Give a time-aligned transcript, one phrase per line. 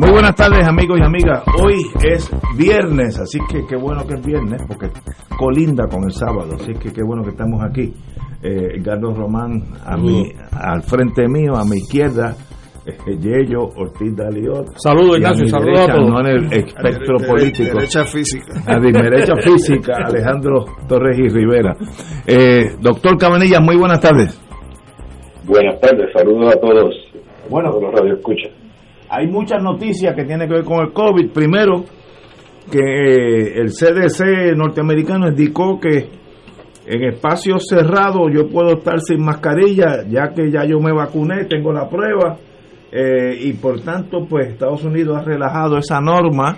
[0.00, 1.42] Muy buenas tardes amigos y amigas.
[1.62, 4.86] Hoy es viernes, así que qué bueno que es viernes, porque
[5.38, 7.92] colinda con el sábado, así que qué bueno que estamos aquí.
[8.42, 12.34] Eh, Carlos Román a mi, al frente mío, a mi izquierda,
[12.86, 14.68] eh, Yello Ortiz Daliot.
[14.82, 16.10] Saludos Ignacio, saludos a todos.
[16.10, 17.74] No en el espectro de- político.
[17.74, 18.54] Derecha física.
[18.66, 21.76] A mi derecha física, Alejandro Torres y Rivera.
[22.26, 24.40] Eh, doctor Cabanilla, muy buenas tardes.
[25.44, 26.94] Buenas tardes, saludos a todos.
[27.50, 27.68] Bueno.
[27.68, 28.59] a los radioescuchas.
[29.10, 31.30] Hay muchas noticias que tienen que ver con el COVID.
[31.32, 31.84] Primero,
[32.70, 36.08] que eh, el CDC norteamericano indicó que
[36.86, 41.72] en espacios cerrados yo puedo estar sin mascarilla, ya que ya yo me vacuné, tengo
[41.72, 42.36] la prueba,
[42.92, 46.56] eh, y por tanto, pues Estados Unidos ha relajado esa norma,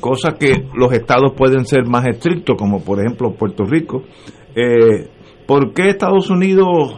[0.00, 4.02] cosa que los estados pueden ser más estrictos, como por ejemplo Puerto Rico.
[4.54, 5.08] Eh,
[5.46, 6.96] ¿Por qué Estados Unidos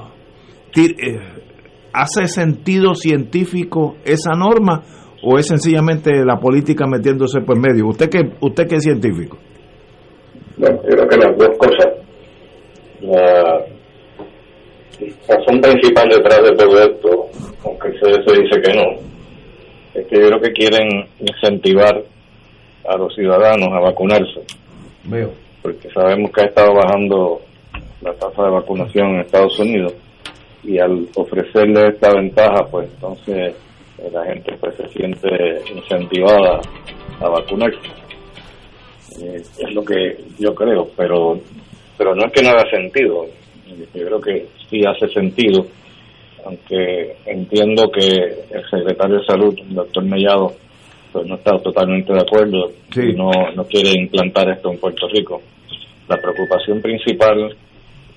[1.97, 4.83] hace sentido científico esa norma
[5.22, 7.88] o es sencillamente la política metiéndose por medio?
[7.88, 9.38] ¿Usted que usted que es científico?
[10.58, 11.92] Bueno, yo creo que las dos cosas.
[13.00, 13.65] La
[15.28, 17.26] razón principal detrás de todo esto,
[17.65, 19.00] aunque el CDC dice que no,
[19.94, 20.88] es que yo creo que quieren
[21.20, 22.03] incentivar
[22.88, 24.41] a los ciudadanos a vacunarse,
[25.04, 25.32] Veo.
[25.62, 27.41] porque sabemos que ha estado bajando
[28.00, 29.94] la tasa de vacunación en Estados Unidos
[30.66, 33.54] y al ofrecerle esta ventaja, pues entonces
[33.99, 35.28] eh, la gente pues se siente
[35.75, 36.60] incentivada
[37.21, 37.88] a vacunarse.
[39.22, 41.38] Eh, es lo que yo creo, pero
[41.97, 43.26] pero no es que no haga sentido.
[43.94, 45.66] Yo creo que sí hace sentido,
[46.44, 48.05] aunque entiendo que
[48.50, 50.53] el secretario de Salud, el doctor Mellado,
[51.12, 53.00] pues no está totalmente de acuerdo Sí.
[53.10, 55.41] y no, no quiere implantar esto en Puerto Rico.
[56.09, 57.56] La preocupación principal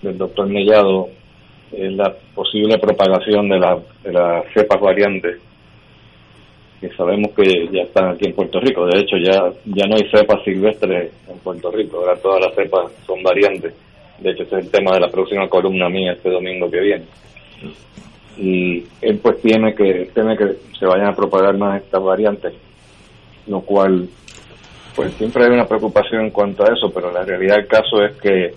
[0.01, 1.07] del doctor Mellado
[1.71, 5.39] es la posible propagación de, la, de las cepas variantes
[6.79, 8.85] que sabemos que ya están aquí en Puerto Rico.
[8.85, 11.97] De hecho, ya ya no hay cepas silvestres en Puerto Rico.
[11.97, 13.73] Ahora todas las cepas son variantes.
[14.19, 17.05] De hecho, ese es el tema de la próxima columna mía este domingo que viene.
[18.37, 22.53] Y él pues tiene que teme que se vayan a propagar más estas variantes,
[23.47, 24.07] lo cual
[24.95, 28.15] pues siempre hay una preocupación en cuanto a eso, pero la realidad del caso es
[28.17, 28.53] que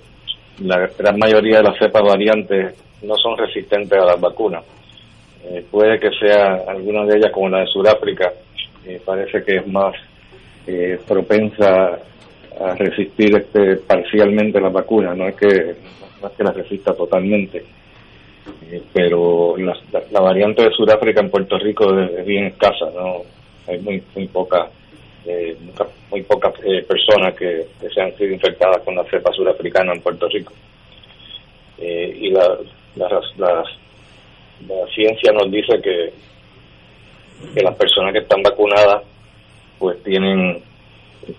[0.61, 4.65] la gran mayoría de las cepas variantes no son resistentes a las vacunas.
[5.45, 8.33] Eh, puede que sea alguna de ellas como la de Sudáfrica,
[8.87, 9.95] eh, parece que es más
[10.67, 11.99] eh, propensa
[12.61, 15.75] a resistir este parcialmente las vacunas, no es que
[16.21, 17.65] no es que las resista totalmente.
[18.71, 23.23] Eh, pero la, variante de Sudáfrica en Puerto Rico es, es bien escasa, no
[23.67, 24.71] hay muy muy pocas
[25.27, 25.57] eh,
[26.11, 30.01] muy pocas eh, personas que, que se han sido infectadas con la cepa sudafricana en
[30.01, 30.53] Puerto Rico.
[31.79, 32.59] Eh, y la,
[32.97, 33.65] la,
[34.95, 36.13] ciencia nos dice que,
[37.55, 39.03] que las personas que están vacunadas
[39.79, 40.63] pues tienen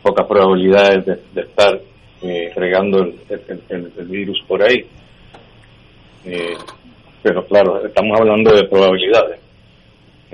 [0.02, 1.80] pocas probabilidades de, estar
[2.22, 4.86] eh, regando el virus por ahí.
[6.26, 6.58] Eh,
[7.22, 9.40] pero claro, estamos hablando de probabilidades.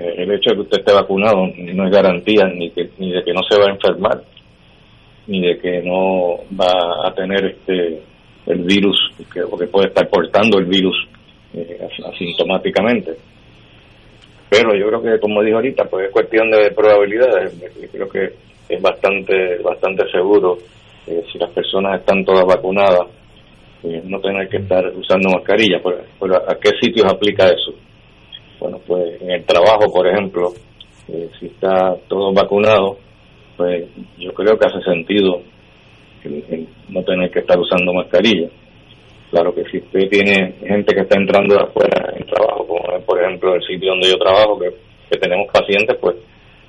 [0.00, 3.22] Eh, el hecho de que usted esté vacunado no es garantía ni, que, ni de
[3.22, 4.22] que no se va a enfermar,
[5.26, 8.00] ni de que no va a tener este
[8.46, 8.96] el virus,
[9.32, 10.96] que, o que puede estar portando el virus
[11.54, 13.12] eh, as- asintomáticamente.
[14.48, 17.60] Pero yo creo que, como dijo ahorita, pues es cuestión de probabilidades.
[17.60, 18.32] Yo creo que
[18.74, 20.58] es bastante bastante seguro
[21.06, 23.06] eh, si las personas están todas vacunadas,
[23.84, 25.78] eh, no tener que estar usando mascarilla.
[25.84, 27.72] Pero, pero ¿a qué sitios aplica eso?
[28.60, 30.52] Bueno, pues en el trabajo, por ejemplo,
[31.08, 32.98] eh, si está todos vacunados,
[33.56, 35.42] pues yo creo que hace sentido
[36.90, 38.48] no tener que estar usando mascarilla.
[39.30, 43.22] Claro que si usted tiene gente que está entrando de afuera en trabajo, como por
[43.22, 44.70] ejemplo el sitio donde yo trabajo, que,
[45.10, 46.16] que tenemos pacientes, pues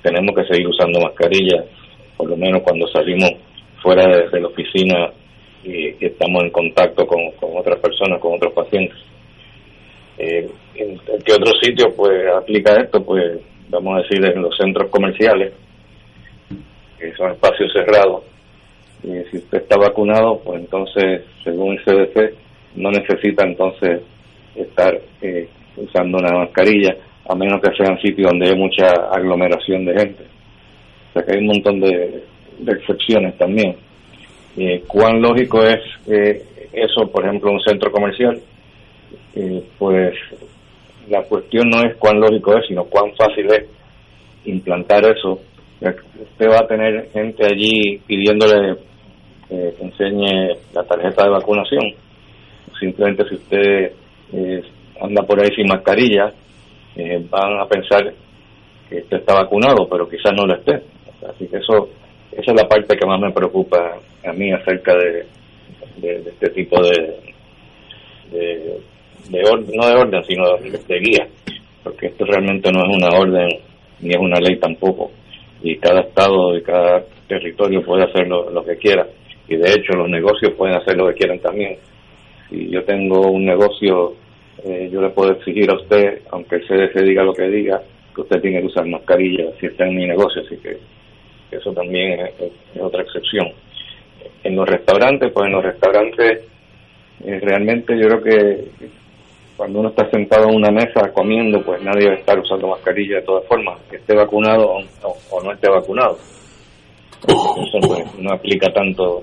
[0.02, 1.64] tenemos que seguir usando mascarilla,
[2.16, 3.32] por lo menos cuando salimos
[3.82, 5.12] fuera de, la oficina
[5.64, 7.20] y, estamos en contacto con,
[7.54, 8.96] otras personas, con otros pacientes.
[10.18, 13.02] Eh, ¿En qué otro sitio pues aplica esto?
[13.04, 15.52] Pues vamos a decir en los centros comerciales,
[16.98, 18.24] que son espacios cerrados.
[19.02, 22.34] Y si usted está vacunado, pues entonces, según el CDC,
[22.76, 24.02] no necesita entonces
[24.54, 26.96] estar eh, usando una mascarilla,
[27.28, 30.24] a menos que sean sitios donde hay mucha aglomeración de gente.
[31.08, 32.24] O sea que hay un montón de,
[32.66, 33.76] excepciones también.
[34.56, 36.42] Eh, ¿Cuán lógico es eh,
[36.72, 38.40] eso, por ejemplo, un centro comercial?
[39.34, 40.14] Eh, pues
[41.08, 43.64] la cuestión no es cuán lógico es, sino cuán fácil es
[44.44, 45.40] implantar eso.
[45.80, 48.76] Usted va a tener gente allí pidiéndole
[49.48, 51.94] que enseñe la tarjeta de vacunación.
[52.78, 53.92] Simplemente si usted
[55.02, 56.32] anda por ahí sin mascarilla,
[56.96, 58.12] eh, van a pensar
[58.88, 60.82] que usted está vacunado, pero quizás no lo esté.
[61.28, 61.88] Así que eso,
[62.32, 65.26] esa es la parte que más me preocupa a mí acerca de,
[66.00, 67.18] este tipo de,
[69.30, 71.28] no de orden, sino de, guía,
[71.82, 73.48] porque esto realmente no es una orden
[74.00, 75.10] ni es una ley tampoco.
[75.62, 79.06] Y cada estado y cada territorio puede hacer lo, lo que quiera.
[79.48, 81.76] Y de hecho los negocios pueden hacer lo que quieran también.
[82.48, 84.16] Si yo tengo un negocio
[84.64, 87.82] eh, yo le puedo exigir a usted, aunque el CDC diga lo que diga,
[88.14, 90.78] que usted tiene que usar mascarilla si está en mi negocio, así que
[91.50, 92.32] eso también es,
[92.80, 93.48] otra excepción.
[94.44, 96.44] En los restaurantes, pues en los restaurantes
[97.24, 98.64] eh, realmente yo creo que
[99.56, 103.22] cuando uno está sentado en una mesa comiendo, pues nadie debe estar usando mascarilla de
[103.22, 106.18] todas formas, que esté vacunado o, no esté vacunado.
[107.22, 109.22] Eso pues, no aplica tanto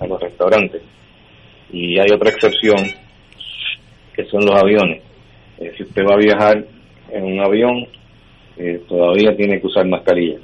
[0.00, 0.82] a los restaurantes.
[1.70, 2.76] Y hay otra excepción
[4.14, 5.02] que son los aviones.
[5.58, 6.64] Eh, si usted va a viajar
[7.10, 7.86] en un avión,
[8.56, 10.38] eh, todavía tiene que usar mascarilla.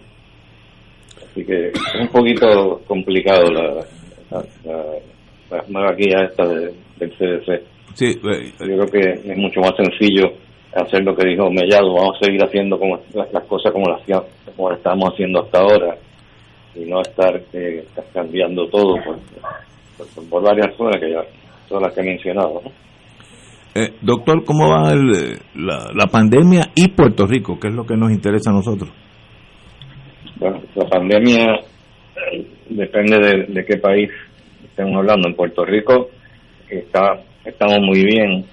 [1.31, 3.87] Así que es un poquito complicado la,
[4.31, 4.45] la,
[5.51, 7.63] la, esta del CDC.
[7.95, 10.33] Sí, eh, Yo creo que es mucho más sencillo
[10.75, 14.03] hacer lo que dijo Mellado, vamos a seguir haciendo como las, cosas como las,
[14.57, 15.97] como estamos haciendo hasta ahora
[16.75, 17.43] y no estar
[18.15, 21.23] cambiando todo por, por, varias cosas que ya
[21.69, 22.63] todas las que he mencionado.
[22.65, 22.71] ¿no?
[23.75, 27.59] Eh, doctor, ¿cómo va la, pandemia y Puerto Rico?
[27.61, 28.91] ¿Qué es lo que nos interesa a nosotros?
[30.37, 31.55] Bueno, la pandemia
[32.33, 34.11] eh, depende de, qué país
[34.65, 35.29] estemos hablando.
[35.29, 36.09] En Puerto Rico
[36.69, 38.45] está estamos muy bien.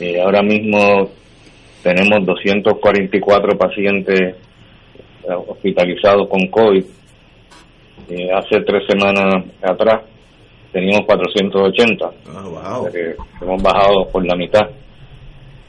[0.00, 1.10] Eh, ahora mismo
[1.82, 4.36] tenemos 244 pacientes
[5.24, 6.84] hospitalizados con COVID.
[8.34, 10.02] hace tres semanas atrás
[10.72, 12.10] teníamos 480.
[12.28, 12.82] Ah,
[13.40, 14.68] hemos bajado por la mitad.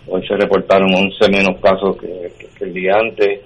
[0.08, 2.32] Hoy se reportaron 11 menos casos que,
[2.64, 3.42] el día antes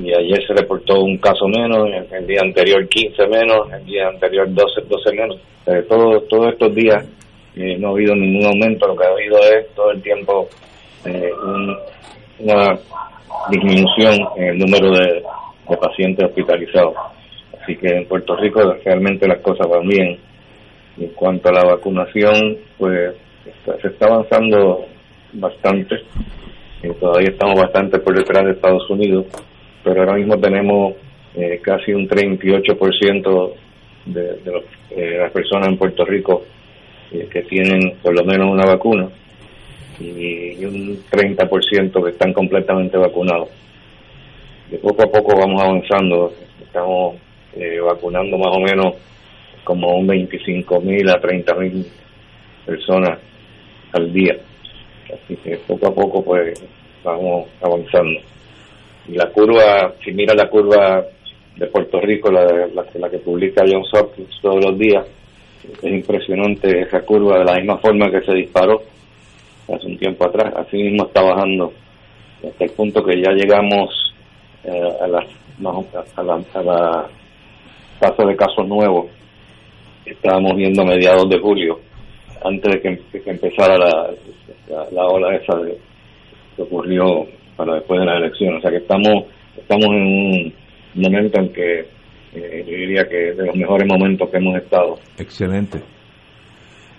[0.00, 4.52] y ayer se reportó un caso menos, el, día anterior 15 menos, el día anterior
[4.52, 5.40] 12, 12 menos.
[5.88, 7.04] todos estos días
[7.56, 10.48] eh, no ha habido ningún aumento, lo que ha habido es todo el tiempo
[11.04, 11.30] eh,
[12.38, 12.78] una
[13.50, 15.22] disminución en el número de,
[15.68, 16.94] de pacientes hospitalizados.
[17.60, 20.18] Así que en Puerto Rico realmente las cosas van bien
[20.98, 23.14] en cuanto a la vacunación, pues
[23.80, 24.86] se está avanzando
[25.32, 25.96] bastante.
[26.82, 29.26] y todavía estamos bastante por detrás de Estados Unidos,
[29.82, 30.94] pero ahora mismo tenemos
[31.34, 33.52] eh, casi un 38%
[34.06, 36.53] de, de, los, eh, las personas en Puerto Rico eh,
[37.10, 39.08] que tienen por lo menos una vacuna
[40.00, 43.48] y, un 30% que están completamente vacunados.
[44.70, 46.32] De poco a poco vamos avanzando,
[46.62, 47.16] estamos
[47.86, 48.94] vacunando más o menos
[49.62, 51.86] como un 25 mil a 30 mil
[52.66, 53.18] personas
[53.92, 54.36] al día.
[55.12, 56.60] Así que poco a poco pues
[57.02, 58.20] vamos avanzando.
[59.08, 61.04] Y la curva, si mira la curva
[61.56, 65.04] de Puerto Rico, la, la, que publica John Hopkins todos los días,
[65.82, 68.82] es impresionante esa curva de la misma forma que se disparó
[69.72, 71.72] hace un tiempo atrás, así mismo está bajando
[72.46, 74.14] hasta el punto que ya llegamos
[74.64, 75.18] eh, a, la,
[76.16, 77.08] a, la, a la
[77.98, 79.06] tasa de casos nuevos
[80.04, 81.80] estábamos viendo mediados de julio,
[82.44, 84.10] antes de que, empezara la,
[84.92, 85.78] la, ola esa de,
[86.56, 88.56] que ocurrió para después de la elección.
[88.56, 89.24] O sea que estamos,
[89.56, 90.54] estamos en un
[90.94, 91.86] momento en que
[92.34, 94.96] eh, yo diría que de los mejores momentos que hemos estado.
[95.18, 95.78] Excelente.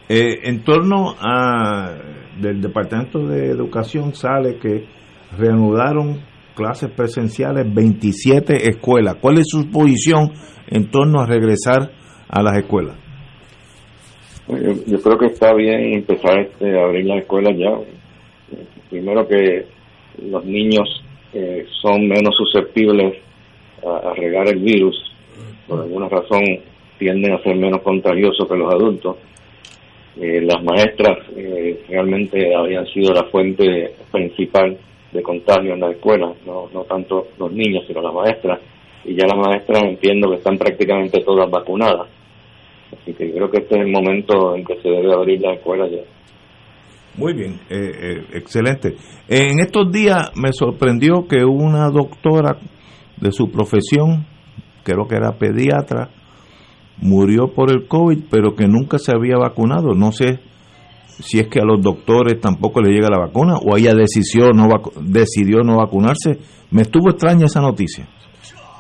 [0.08, 1.96] Eh, en torno a
[2.40, 4.86] del Departamento de Educación sale que
[5.38, 6.22] reanudaron
[6.56, 9.16] clases presenciales 27 escuelas.
[9.16, 10.32] ¿Cuál es su posición
[10.68, 11.92] en torno a regresar
[12.30, 12.96] a las escuelas?
[14.48, 17.72] Yo, creo que está bien empezar este, a abrir las escuelas ya.
[18.90, 19.66] Primero que
[20.22, 23.18] los niños eh, son menos susceptibles
[23.86, 24.96] a, regar el virus,
[25.68, 26.42] por alguna razón
[26.98, 29.18] tienden a ser menos contagiosos que los adultos.
[30.18, 34.78] Eh, las maestras eh, realmente habían sido la fuente principal
[35.12, 38.60] de contagio en la escuela, no, no tanto los niños, sino las maestras.
[39.04, 42.08] Y ya las maestras entiendo que están prácticamente todas vacunadas.
[42.92, 45.88] Así que creo que este es el momento en que se debe abrir la escuela
[45.88, 46.02] ya.
[47.18, 48.96] Muy bien, eh, eh, excelente.
[49.28, 52.58] En estos días me sorprendió que una doctora
[53.18, 54.26] de su profesión,
[54.86, 56.10] creo que era pediatra,
[57.02, 59.94] murió por el COVID, pero que nunca se había vacunado.
[59.96, 60.40] No sé
[61.06, 64.68] si es que a los doctores tampoco le llega la vacuna o ella decidió no,
[65.02, 66.38] decidió no vacunarse.
[66.72, 68.08] Me estuvo extraña esa noticia.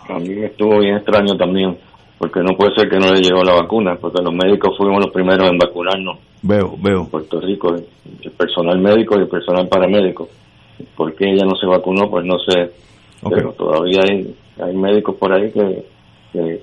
[0.07, 1.77] A mí me estuvo bien extraño también,
[2.19, 5.11] porque no puede ser que no le llegó la vacuna, porque los médicos fuimos los
[5.11, 6.19] primeros en vacunarnos.
[6.43, 7.01] Veo, veo.
[7.01, 10.27] En Puerto Rico, el personal médico y el personal paramédico.
[10.95, 12.09] ¿Por qué ella no se vacunó?
[12.09, 12.71] Pues no sé.
[13.27, 15.85] Pero todavía hay, hay médicos por ahí que,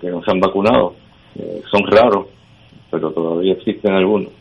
[0.00, 0.94] que, no se han vacunado.
[1.38, 2.26] Eh, son raros,
[2.90, 4.32] pero todavía existen algunos.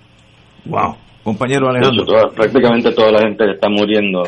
[0.65, 0.95] Wow.
[1.23, 2.05] Compañero Alejandro.
[2.35, 4.23] prácticamente toda la gente que está muriendo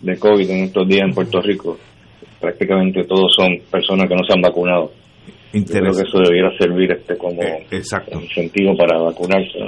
[0.00, 1.76] de COVID en estos días en Puerto Rico,
[2.40, 4.90] prácticamente todos son personas que no se han vacunado.
[5.50, 8.20] Creo que eso debiera servir este como eh, exacto.
[8.20, 9.58] incentivo para vacunarse.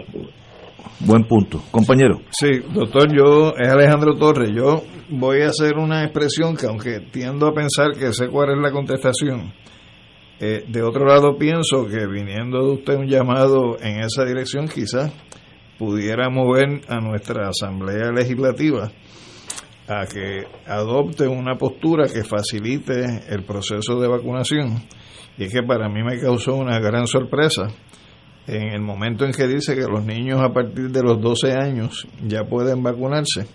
[1.00, 1.62] Buen punto.
[1.70, 2.20] Compañero.
[2.30, 4.50] Sí, doctor, yo es Alejandro Torres.
[4.54, 8.58] Yo voy a hacer una expresión que aunque tiendo a pensar que sé cuál es
[8.58, 9.52] la contestación,
[10.42, 15.12] eh, de otro lado pienso que viniendo de usted un llamado en esa dirección quizás
[15.78, 18.90] pudiera mover a nuestra Asamblea Legislativa
[19.86, 24.82] a que adopte una postura que facilite el proceso de vacunación.
[25.36, 27.68] Y es que para mí me causó una gran sorpresa
[28.46, 32.06] en el momento en que dice que los niños a partir de los 12 años
[32.26, 33.46] ya pueden vacunarse.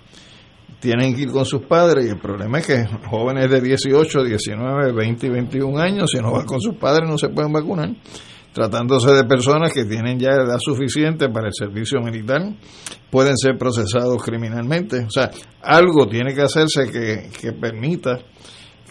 [0.79, 4.91] Tienen que ir con sus padres y el problema es que jóvenes de 18, 19,
[4.91, 7.89] 20 y 21 años, si no van con sus padres no se pueden vacunar
[8.55, 12.41] tratándose de personas que tienen ya edad suficiente para el servicio militar,
[13.12, 15.03] pueden ser procesados criminalmente.
[15.03, 15.29] O sea,
[15.62, 18.17] algo tiene que hacerse que, permita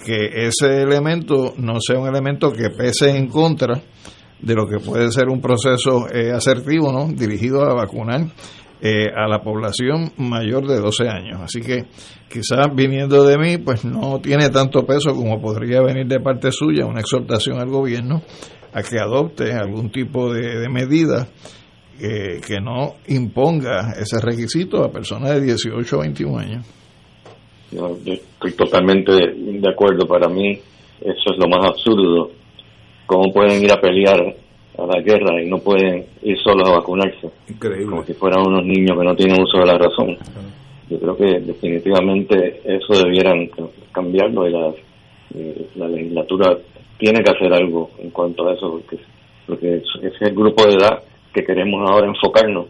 [0.05, 3.81] que ese elemento no sea un elemento que pese en contra
[4.39, 7.09] de lo que puede ser un proceso eh, asertivo, ¿no?
[7.11, 8.21] Dirigido a vacunar
[8.87, 11.41] eh, a la población mayor de 12 años.
[11.41, 11.87] Así que
[12.29, 16.85] quizás viniendo de mí, pues no tiene tanto peso como podría venir de parte suya
[16.85, 18.21] una exhortación al gobierno
[18.75, 21.29] a que adopte algún tipo de, medida
[21.99, 26.67] que no imponga ese requisito a personas de 18 o 21 años.
[27.71, 30.07] Yo, estoy totalmente de acuerdo.
[30.07, 30.61] Para mí
[31.01, 32.33] eso es lo más absurdo.
[33.07, 34.44] ¿Cómo pueden ir a pelear
[34.77, 37.31] a la guerra y no pueden ir solos a vacunarse?
[37.49, 37.87] Increíble.
[37.87, 40.17] Como si fueran unos niños que no tienen uso de la razón.
[40.91, 43.49] Yo creo que definitivamente eso debieran
[43.93, 44.73] cambiarlo y la,
[45.35, 46.59] eh, la legislatura
[46.99, 48.99] tiene que hacer algo en cuanto a eso, porque,
[49.47, 51.03] porque ese es el grupo de edad
[51.33, 52.67] que queremos ahora enfocarnos,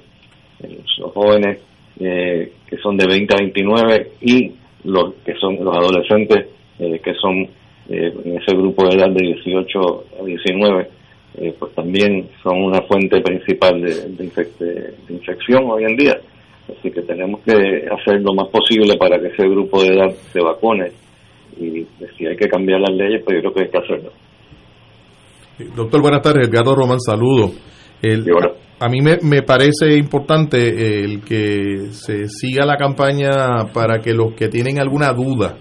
[0.99, 1.61] los jóvenes
[2.01, 4.53] eh, que son de 20 a 29 y
[4.85, 6.47] los que son los adolescentes
[6.79, 7.43] eh, que son
[7.89, 10.89] eh, en ese grupo de edad de 18 a 19,
[11.59, 16.17] pues también son una fuente principal de, de, infección hoy en día.
[16.69, 20.41] Así que tenemos que hacer lo más posible para que ese grupo de edad se
[20.41, 20.93] vacune
[21.61, 21.87] y
[22.17, 24.13] si hay que cambiar las leyes, pues yo creo que hay que hacerlo.
[25.77, 26.49] Doctor, buenas tardes.
[26.49, 27.53] Edgardo Román, saludo.
[28.81, 34.35] A mí me, me, parece importante el que se siga la campaña para que los
[34.35, 35.57] que tienen alguna duda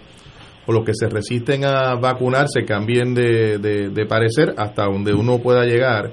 [0.65, 5.65] o los que se resisten a vacunarse cambien de, de, parecer hasta donde uno pueda
[5.65, 6.11] llegar.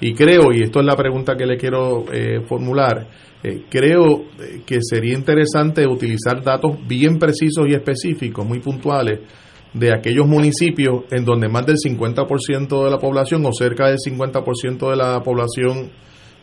[0.00, 3.06] Y creo, y esto es la pregunta que le quiero eh, formular,
[3.42, 4.24] eh, creo
[4.66, 9.20] que sería interesante utilizar datos bien precisos y específicos, muy puntuales,
[9.72, 14.90] de aquellos municipios en donde más del 50% de la población o cerca del 50%
[14.90, 15.90] de la población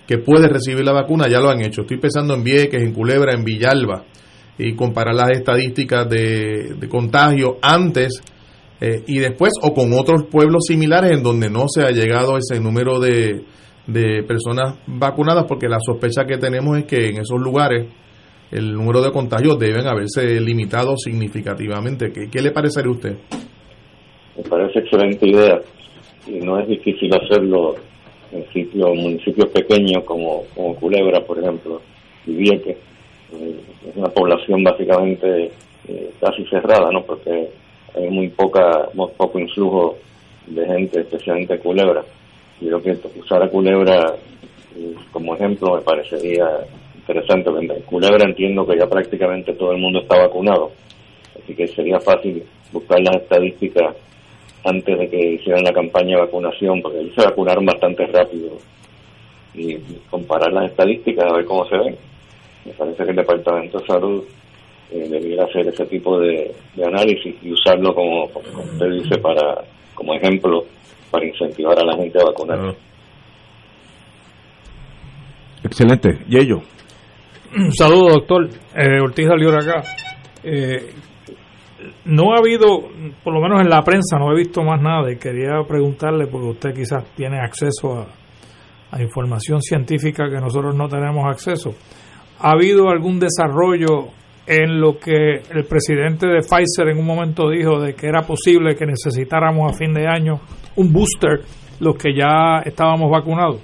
[0.07, 1.81] que puede recibir la vacuna ya lo han hecho.
[1.81, 4.05] Estoy pensando en Vieques, en Culebra, en Villalba
[4.59, 8.21] y comparar las estadísticas de, contagio antes
[8.81, 12.59] eh, y después o con otros pueblos similares en donde no se ha llegado ese
[12.59, 13.41] número de,
[13.87, 17.87] de personas vacunadas porque la sospecha que tenemos es que en esos lugares
[18.51, 22.11] el número de contagios deben haberse limitado significativamente.
[22.11, 23.15] ¿Qué, qué le parecería a usted?
[24.35, 25.59] Me parece excelente idea
[26.27, 27.75] y no es difícil hacerlo
[28.31, 31.81] en sitios, municipios pequeños como, como Culebra, por ejemplo,
[32.25, 32.88] y Vieques.
[33.33, 35.51] Es una población básicamente
[35.87, 37.03] eh, casi cerrada, ¿no?
[37.03, 37.49] Porque
[37.95, 39.97] hay muy poca, muy poco influjo
[40.47, 42.03] de gente, especialmente Culebra.
[42.61, 44.15] Yo creo que usar a Culebra
[44.75, 46.47] eh, como ejemplo me parecería
[46.95, 47.49] interesante.
[47.49, 50.71] En Culebra entiendo que ya prácticamente todo el mundo está vacunado,
[51.41, 53.95] así que sería fácil buscar las estadísticas
[54.63, 58.57] antes de que hicieran la campaña de vacunación, porque ellos se vacunaron bastante rápido,
[59.53, 59.77] y
[60.09, 61.95] comparar las estadísticas a ver cómo se ven.
[62.65, 64.23] Me parece que el Departamento de Salud
[64.91, 66.51] eh, debiera hacer ese tipo de,
[66.83, 69.63] análisis y usarlo como, usted dice, para
[69.93, 70.63] como ejemplo
[71.11, 72.77] para incentivar a la gente a vacunarse.
[75.63, 76.19] Excelente.
[76.27, 76.61] Yello.
[77.71, 78.49] Saludos, doctor.
[78.75, 79.83] Eh, Ortiz Alior acá.
[80.43, 80.91] Eh,
[82.05, 82.89] no ha habido,
[83.23, 86.47] por lo menos en la prensa, no he visto más nada y quería preguntarle, porque
[86.47, 88.07] usted quizás tiene acceso
[88.91, 91.71] a información científica que nosotros no tenemos acceso.
[92.41, 94.07] ¿Ha habido algún desarrollo
[94.47, 98.75] en lo que el presidente de Pfizer en un momento dijo de que era posible
[98.75, 100.39] que necesitáramos a fin de año
[100.77, 101.41] un booster
[101.81, 103.61] los que ya estábamos vacunados?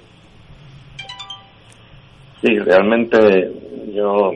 [2.42, 3.50] Sí, realmente
[3.94, 4.32] yo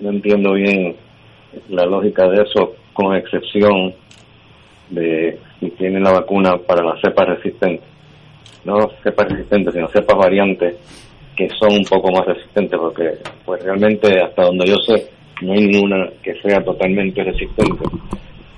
[0.00, 0.96] no entiendo bien
[1.68, 3.92] la lógica de eso, con excepción
[4.88, 7.86] de si tienen la vacuna para las cepas resistentes.
[8.64, 10.76] No cepas resistentes, sino cepas variantes
[11.48, 15.10] que son un poco más resistentes, porque pues realmente hasta donde yo sé
[15.42, 17.84] no hay ninguna que sea totalmente resistente.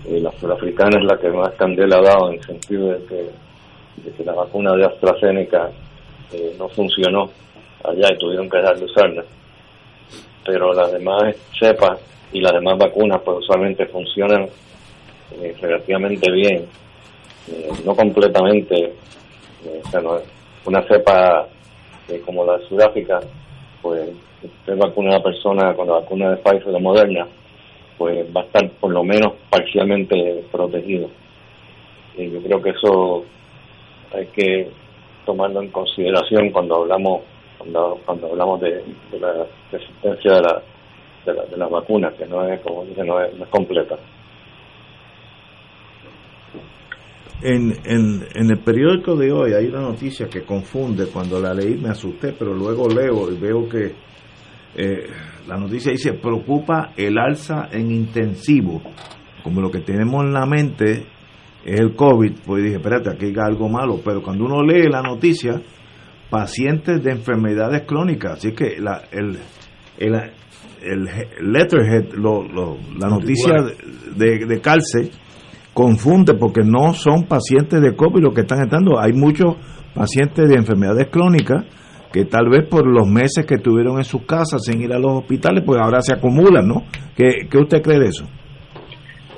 [0.06, 4.24] Eh, la surafricana es la que más candela ha dado en el sentido de que,
[4.24, 5.70] la vacuna de AstraZeneca
[6.32, 7.30] eh, no funcionó
[7.84, 9.24] allá y tuvieron que dejar de usarla.
[10.44, 11.98] Pero las demás cepas
[12.32, 14.46] y las demás vacunas pues usualmente funcionan
[15.40, 16.66] eh, relativamente bien,
[17.84, 18.92] no completamente.
[19.84, 20.00] o sea,
[20.66, 21.46] una cepa
[22.24, 23.20] como la de Sudáfrica,
[23.82, 24.10] pues
[24.42, 27.26] usted vacuna a una persona con la vacuna de Pfizer o Moderna,
[27.98, 31.08] pues va a estar por lo menos parcialmente protegido.
[32.16, 33.24] Y yo creo que eso
[34.14, 34.68] hay que
[35.24, 37.22] tomarlo en consideración cuando hablamos
[37.58, 38.82] cuando, cuando hablamos de,
[39.18, 40.62] la resistencia de la,
[41.24, 43.96] de, la, de las vacunas, que no es, como dice, no es completa.
[47.42, 51.76] En, en, en, el periódico de hoy hay una noticia que confunde, cuando la leí
[51.76, 53.92] me asusté, pero luego leo y veo que
[54.76, 55.06] eh,
[55.46, 58.80] la noticia dice, preocupa el alza en intensivo,
[59.42, 61.06] como lo que tenemos en la mente
[61.64, 65.02] es el COVID, pues dije, espérate, aquí hay algo malo, pero cuando uno lee la
[65.02, 65.60] noticia,
[66.30, 69.38] pacientes de enfermedades crónicas, así que la, el,
[69.98, 70.14] el,
[70.82, 71.04] el
[71.52, 73.54] letterhead, la noticia
[74.16, 75.10] de, de calce,
[75.74, 79.56] confunde porque no son pacientes de COVID lo que están entrando, hay muchos
[79.94, 81.64] pacientes de enfermedades crónicas
[82.12, 85.12] que tal vez por los meses que tuvieron en sus casas sin ir a los
[85.12, 86.84] hospitales, pues ahora se acumulan, ¿no?
[87.16, 88.24] ¿Qué, qué usted cree de eso?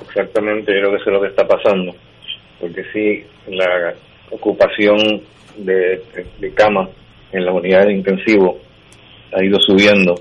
[0.07, 1.93] Exactamente, creo que eso es lo que está pasando,
[2.59, 3.93] porque sí, la
[4.31, 5.21] ocupación
[5.57, 6.03] de,
[6.39, 6.89] de camas
[7.31, 8.59] en las unidades de intensivo
[9.33, 10.15] ha ido subiendo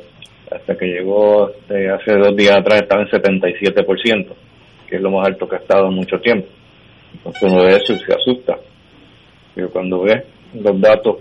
[0.51, 4.27] hasta que llegó eh, hace dos días atrás estaba en 77%,
[4.89, 6.49] que es lo más alto que ha estado en mucho tiempo.
[7.15, 8.57] Entonces uno ve eso se asusta.
[9.55, 11.17] Pero cuando ve los datos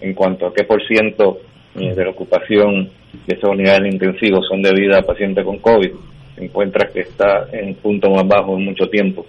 [0.00, 1.38] en cuanto a qué por ciento
[1.76, 2.90] eh, de la ocupación
[3.26, 5.90] de estas unidades intensivas son debidas a pacientes con COVID,
[6.36, 9.26] encuentras que está en punto más bajo en mucho tiempo.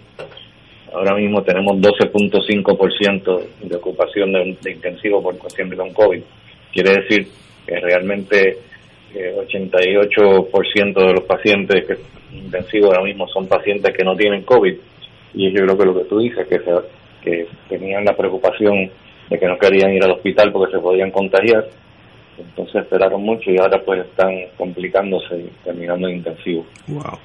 [0.93, 6.21] Ahora mismo tenemos 12.5% de ocupación de, de intensivo por pacientes con COVID.
[6.73, 7.27] Quiere decir
[7.65, 8.57] que realmente
[9.15, 11.97] eh, 88% de los pacientes que,
[12.35, 14.75] intensivos ahora mismo son pacientes que no tienen COVID.
[15.33, 16.59] Y yo creo que lo que tú dices, que,
[17.23, 18.89] que tenían la preocupación
[19.29, 21.65] de que no querían ir al hospital porque se podían contagiar.
[22.37, 26.65] Entonces esperaron mucho y ahora pues están complicándose y terminando en intensivo.
[26.87, 27.19] Wow.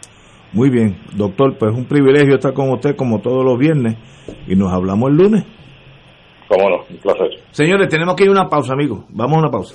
[0.53, 3.97] Muy bien, doctor, pues un privilegio estar con usted como todos los viernes
[4.47, 5.45] y nos hablamos el lunes.
[6.49, 7.31] Cómo no, un placer.
[7.51, 9.05] Señores, tenemos que ir a una pausa, amigos.
[9.09, 9.75] Vamos a una pausa.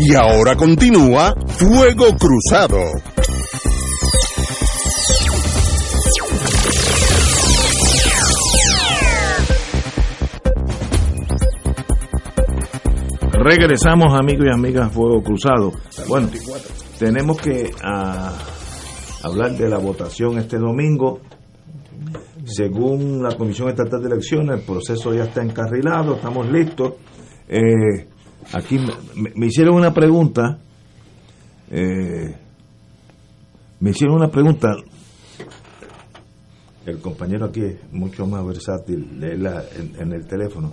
[0.00, 2.78] Y ahora continúa Fuego Cruzado.
[13.32, 15.72] Regresamos amigos y amigas Fuego Cruzado.
[16.06, 16.28] Bueno,
[17.00, 18.38] tenemos que ah,
[19.24, 21.20] hablar de la votación este domingo.
[22.44, 26.94] Según la Comisión Estatal de Elecciones, el proceso ya está encarrilado, estamos listos.
[27.48, 28.06] Eh,
[28.52, 28.78] Aquí
[29.34, 30.58] me, hicieron una pregunta.
[31.70, 32.34] Eh,
[33.80, 34.76] me hicieron una pregunta.
[36.86, 40.72] El compañero aquí es mucho más versátil, en, en el teléfono.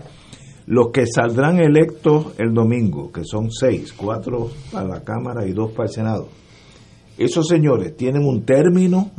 [0.68, 5.72] Los que saldrán electos el domingo, que son seis, cuatro para la Cámara y dos
[5.72, 6.30] para el Senado,
[7.18, 9.12] esos señores tienen un término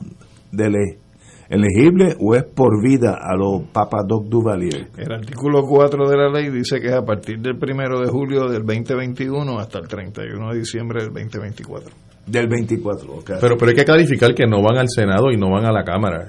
[0.50, 1.05] de ley
[1.48, 4.88] elegible o es por vida a los Papa Doc Duvalier?
[4.96, 8.48] El artículo 4 de la ley dice que es a partir del 1 de julio
[8.48, 11.90] del 2021 hasta el 31 de diciembre del 2024.
[12.26, 13.30] Del 24, ok.
[13.40, 15.84] Pero, pero hay que clarificar que no van al Senado y no van a la
[15.84, 16.26] Cámara.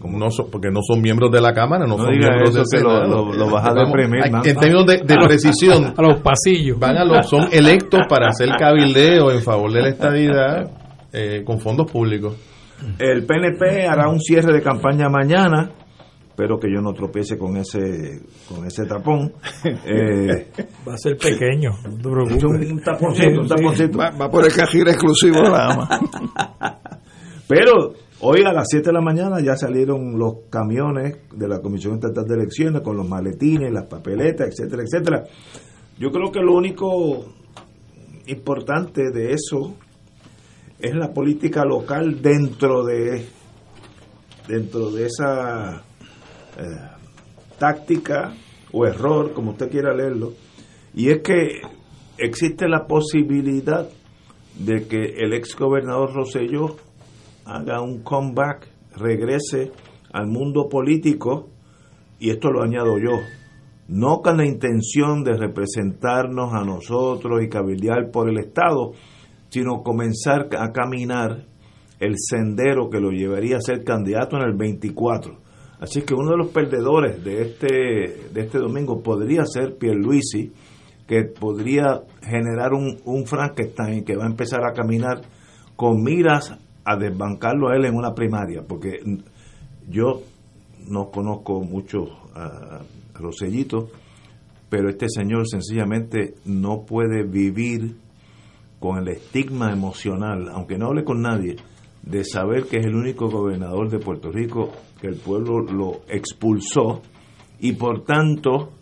[0.00, 3.32] Como no porque no son miembros de la Cámara, no, son miembros del Senado.
[3.32, 6.78] Lo, vas a deprimir, En términos de, precisión, a los pasillos.
[6.78, 10.70] Van a los, son electos para hacer cabildeo en favor de la estabilidad
[11.12, 12.34] eh, con fondos públicos.
[12.98, 15.70] El PNP hará un cierre de campaña mañana,
[16.36, 19.32] pero que yo no tropiece con ese con ese tapón.
[19.86, 20.48] Eh,
[20.86, 22.00] va a ser pequeño, Un,
[22.82, 23.98] taponcito, un taponcito.
[23.98, 25.88] Va, por el cajero exclusivo la ama.
[27.48, 31.94] pero hoy a las 7 de la mañana ya salieron los camiones de la Comisión
[31.94, 35.24] Estatal de Elecciones con los maletines, las papeletas, etcétera, etcétera.
[35.98, 37.24] Yo creo que lo único
[38.26, 39.74] importante de eso
[40.78, 43.26] es la política local dentro de
[44.48, 45.82] dentro de esa
[46.58, 46.62] eh,
[47.58, 48.32] táctica
[48.72, 50.34] o error, como usted quiera leerlo,
[50.94, 51.60] y es que
[52.18, 53.88] existe la posibilidad
[54.58, 56.76] de que el ex gobernador Rosselló
[57.44, 59.72] haga un comeback, regrese
[60.12, 61.48] al mundo político,
[62.18, 63.18] y esto lo añado yo,
[63.88, 68.92] no con la intención de representarnos a nosotros y cabildear por el Estado,
[69.56, 71.46] sino comenzar a caminar
[71.98, 75.34] el sendero que lo llevaría a ser candidato en el 24.
[75.80, 77.66] Así que uno de los perdedores de este,
[78.34, 80.52] de este domingo podría ser Pierluisi,
[81.08, 85.22] que podría generar un, un Frankenstein que va a empezar a caminar
[85.74, 88.98] con miras a desbancarlo a él en una primaria, porque
[89.88, 90.20] yo
[90.86, 92.80] no conozco mucho a
[93.14, 93.88] Rosellito,
[94.68, 97.96] pero este señor sencillamente no puede vivir
[98.78, 101.56] con el estigma emocional, aunque no hable con nadie,
[102.02, 107.02] de saber que es el único gobernador de Puerto Rico que el pueblo lo expulsó
[107.58, 108.72] y por tanto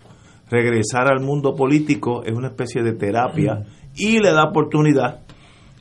[0.50, 3.64] regresar al mundo político es una especie de terapia
[3.96, 5.23] y le da oportunidad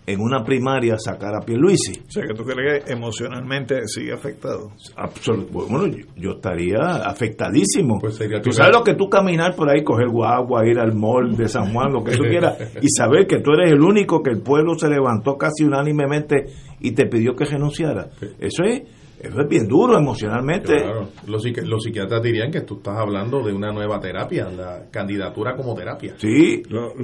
[0.06, 2.02] en una primaria sacar a Pierluisi.
[2.08, 4.72] O sea, que tú crees que emocionalmente sigue afectado.
[5.52, 8.00] Bueno, yo, estaría afectadísimo.
[8.00, 11.48] Pues tú sabes lo que tú caminar por ahí, coger guagua, ir al mall de
[11.48, 14.42] San Juan, lo que tú quieras, y saber que tú eres el único que el
[14.42, 16.48] pueblo se levantó casi unánimemente
[16.80, 18.10] y te pidió que renunciara.
[18.40, 18.84] Eso es
[19.24, 20.76] eso es bien duro emocionalmente.
[20.76, 21.08] Claro.
[21.28, 25.74] Los, los, psiquiatras dirían que tú estás hablando de una nueva terapia, la candidatura como
[25.74, 26.16] terapia.
[26.18, 26.62] Sí,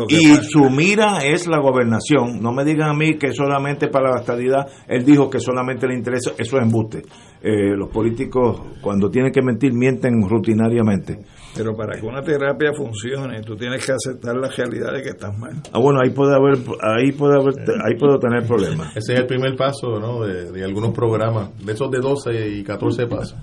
[0.09, 2.41] y su mira es la gobernación.
[2.41, 5.95] No me digan a mí que solamente para la estabilidad, él dijo que solamente le
[5.95, 7.03] interesa, eso es embuste.
[7.41, 11.19] Eh, los políticos cuando tienen que mentir mienten rutinariamente.
[11.55, 15.37] Pero para que una terapia funcione, tú tienes que aceptar la realidad de que estás
[15.37, 15.53] mal.
[15.73, 18.89] Ah, bueno, ahí puede haber, ahí puede haber, ahí puedo tener problemas.
[18.95, 20.21] Ese es el primer paso, ¿no?
[20.21, 23.37] De, de algunos programas, de esos de 12 y 14 pasos.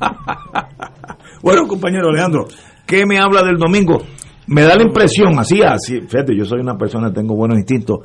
[1.42, 2.46] bueno, compañero Alejandro,
[2.86, 4.02] ¿qué me habla del domingo?
[4.46, 8.00] Me da la impresión, así, así, fíjate, yo soy una persona, tengo buenos instintos,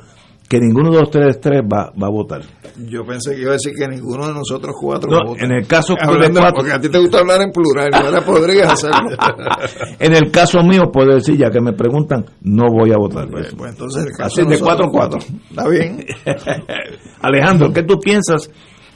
[0.48, 2.40] que ninguno de los tres, tres va, va a votar.
[2.88, 5.44] Yo pensé que iba a decir que ninguno de nosotros cuatro No, va a votar.
[5.44, 8.20] en el caso Hablando- cuatro- porque a ti te gusta hablar en plural, y ahora
[8.24, 9.10] podrías hacerlo.
[9.98, 13.28] En el caso mío, puedo decir, ya que me preguntan, no voy a votar.
[13.28, 15.38] Pues, pues entonces, en el caso Así de nosotros cuatro cuatro.
[15.50, 16.06] Está bien.
[17.20, 18.50] Alejandro, ¿qué tú piensas?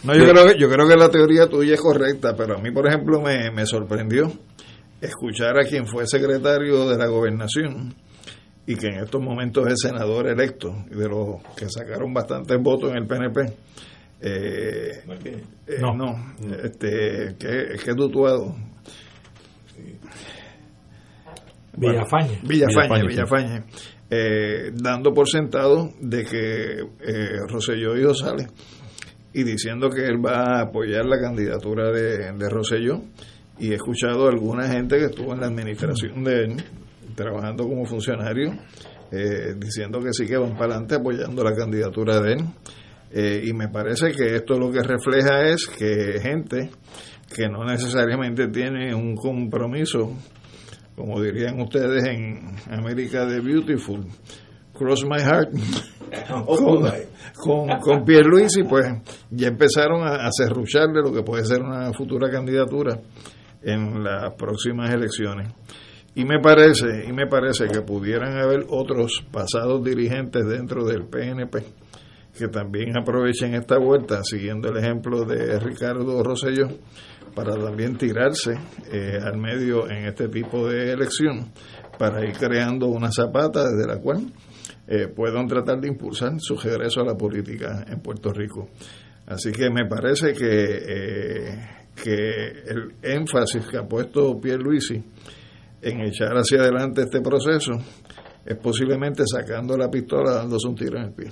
[0.04, 2.70] No, yo creo, que, yo creo que la teoría tuya es correcta, pero a mí,
[2.72, 4.32] por ejemplo, me, me sorprendió
[5.00, 7.94] escuchar a quien fue secretario de la gobernación
[8.66, 12.90] y que en estos momentos es senador electo y de los que sacaron bastantes votos
[12.92, 13.40] en el PNP.
[14.20, 15.02] Eh,
[15.66, 15.94] eh, No.
[15.94, 18.54] no, este, que, que tutuado.
[21.76, 22.38] Villafañe.
[22.42, 23.08] Villafañe, Villafañe.
[23.08, 23.62] Villafañe,
[24.10, 28.46] eh, dando por sentado de que eh, Rosselló ido sale
[29.32, 33.00] y diciendo que él va a apoyar la candidatura de, de Rosselló
[33.58, 36.56] y he escuchado a alguna gente que estuvo en la administración de él
[37.14, 38.52] trabajando como funcionario
[39.10, 42.44] eh, diciendo que sí que van para adelante apoyando la candidatura de él
[43.14, 46.70] Eh, y me parece que esto lo que refleja es que gente
[47.28, 50.16] que no necesariamente tiene un compromiso
[50.96, 54.04] como dirían ustedes en América de Beautiful,
[54.72, 55.52] Cross My Heart,
[56.46, 56.90] con,
[57.34, 58.86] con, con Pierluisi, pues
[59.30, 62.98] ya empezaron a, a serrucharle lo que puede ser una futura candidatura
[63.62, 65.48] en las próximas elecciones.
[66.14, 71.64] Y me parece, y me parece que pudieran haber otros pasados dirigentes dentro del PNP
[72.36, 76.68] que también aprovechen esta vuelta, siguiendo el ejemplo de Ricardo Rosselló,
[77.34, 78.54] para también tirarse
[78.90, 81.52] eh, al medio en este tipo de elección,
[81.98, 84.32] para ir creando una zapata desde la cual
[84.86, 88.68] eh, puedan tratar de impulsar su regreso a la política en Puerto Rico.
[89.26, 91.68] Así que me parece que, eh,
[92.02, 95.02] que el énfasis que ha puesto Pierluisi
[95.82, 97.72] en echar hacia adelante este proceso
[98.44, 101.28] es posiblemente sacando la pistola dándose un tiro en el pie.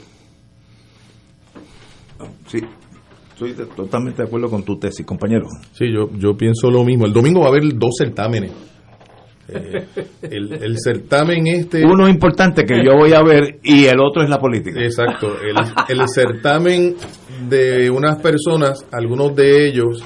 [2.48, 2.58] Sí,
[3.32, 5.46] estoy de- totalmente de acuerdo con tu tesis, compañero.
[5.72, 7.06] Sí, yo, yo pienso lo mismo.
[7.06, 8.52] El domingo va a haber dos certámenes.
[9.48, 9.86] Eh,
[10.22, 11.84] el, el certamen este...
[11.84, 14.80] Uno importante que yo voy a ver y el otro es la política.
[14.82, 15.56] Exacto, el,
[15.98, 16.94] el certamen
[17.48, 20.04] de unas personas, algunos de ellos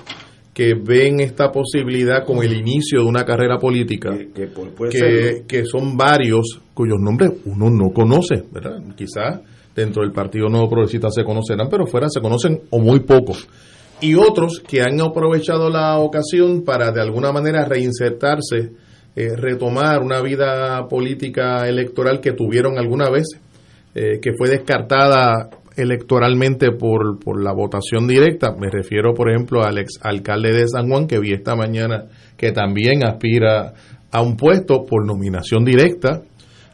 [0.55, 6.61] que ven esta posibilidad como el inicio de una carrera política, que, que son varios
[6.73, 8.81] cuyos nombres uno no conoce, ¿verdad?
[8.97, 9.40] Quizás
[9.75, 13.49] dentro del Partido Nuevo Progresista se conocerán, pero fuera se conocen o muy pocos.
[14.01, 18.73] Y otros que han aprovechado la ocasión para de alguna manera reinsertarse,
[19.17, 23.27] eh, retomar una vida política electoral que tuvieron alguna vez,
[23.95, 28.55] eh, que fue descartada electoralmente por, por la votación directa.
[28.59, 32.05] Me refiero, por ejemplo, al ex alcalde de San Juan que vi esta mañana
[32.37, 33.75] que también aspira
[34.11, 36.23] a un puesto por nominación directa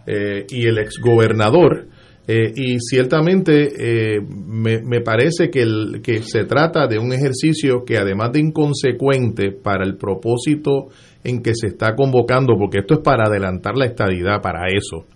[0.07, 1.87] eh, y el ex gobernador.
[2.29, 7.83] Eh, y ciertamente eh, me, me parece que, el, que se trata de un ejercicio
[7.85, 10.89] que además de inconsecuente para el propósito
[11.25, 15.07] en que se está convocando, porque esto es para adelantar la estadidad, para eso,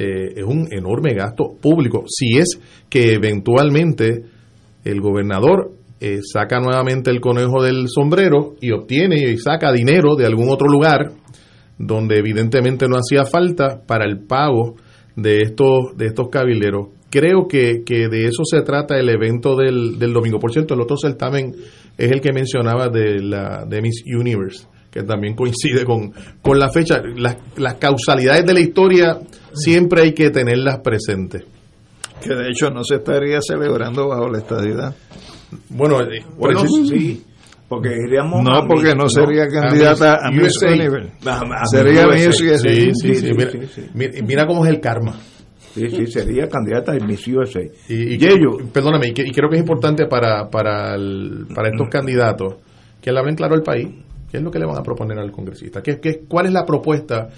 [0.00, 2.04] eh, es un enorme gasto público.
[2.08, 2.58] Si es
[2.88, 4.22] que eventualmente
[4.82, 10.24] el gobernador eh, saca nuevamente el conejo del sombrero y obtiene y saca dinero de
[10.24, 11.12] algún otro lugar
[11.76, 14.76] donde evidentemente no hacía falta para el pago
[15.16, 16.88] de estos de estos cabilderos.
[17.10, 20.38] Creo que, que de eso se trata el evento del, del domingo.
[20.38, 21.52] Por cierto, el otro certamen
[21.98, 26.70] es el que mencionaba de la de Miss Universe, que también coincide con, con la
[26.70, 27.02] fecha.
[27.16, 29.18] Las, las causalidades de la historia
[29.54, 31.44] siempre hay que tenerlas presentes.
[32.22, 34.94] Que de hecho no se estaría celebrando bajo la estadidad.
[35.70, 37.24] Bueno, eh, Bueno, precis- sí,
[37.68, 42.36] porque iríamos No, porque no sería candidata a a- a Sería Miss.
[42.36, 43.14] Sí, sí,
[43.74, 44.22] sí.
[44.22, 45.14] Mira, cómo es el karma.
[45.74, 47.60] Sí, sí, sería candidata de Miss USA.
[47.88, 48.58] Y, y- Yello.
[48.72, 52.56] perdóname, y, que- y creo que es importante para, para, el- para estos candidatos
[53.00, 53.88] que le hablen claro al país.
[54.30, 55.80] ¿Qué es lo que le van a proponer al congresista?
[55.82, 57.28] ¿Qué, qué, ¿Cuál es la propuesta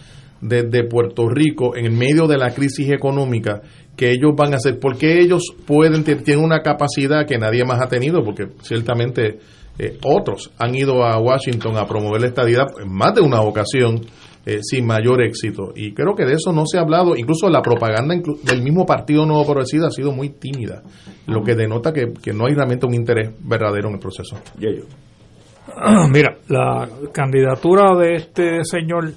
[0.42, 3.62] de, de Puerto Rico en el medio de la crisis económica
[3.96, 4.78] que ellos van a hacer?
[4.78, 9.38] Porque ellos pueden, tienen una capacidad que nadie más ha tenido, porque ciertamente
[9.78, 14.00] eh, otros han ido a Washington a promover la estadidad en más de una ocasión
[14.44, 15.72] eh, sin mayor éxito.
[15.76, 17.16] Y creo que de eso no se ha hablado.
[17.16, 20.82] Incluso la propaganda inclu- del mismo Partido Nuevo Progresista ha sido muy tímida,
[21.26, 24.36] lo que denota que, que no hay realmente un interés verdadero en el proceso.
[26.12, 29.12] Mira, la candidatura de este señor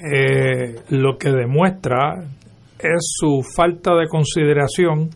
[0.00, 2.24] eh, lo que demuestra
[2.78, 5.10] es su falta de consideración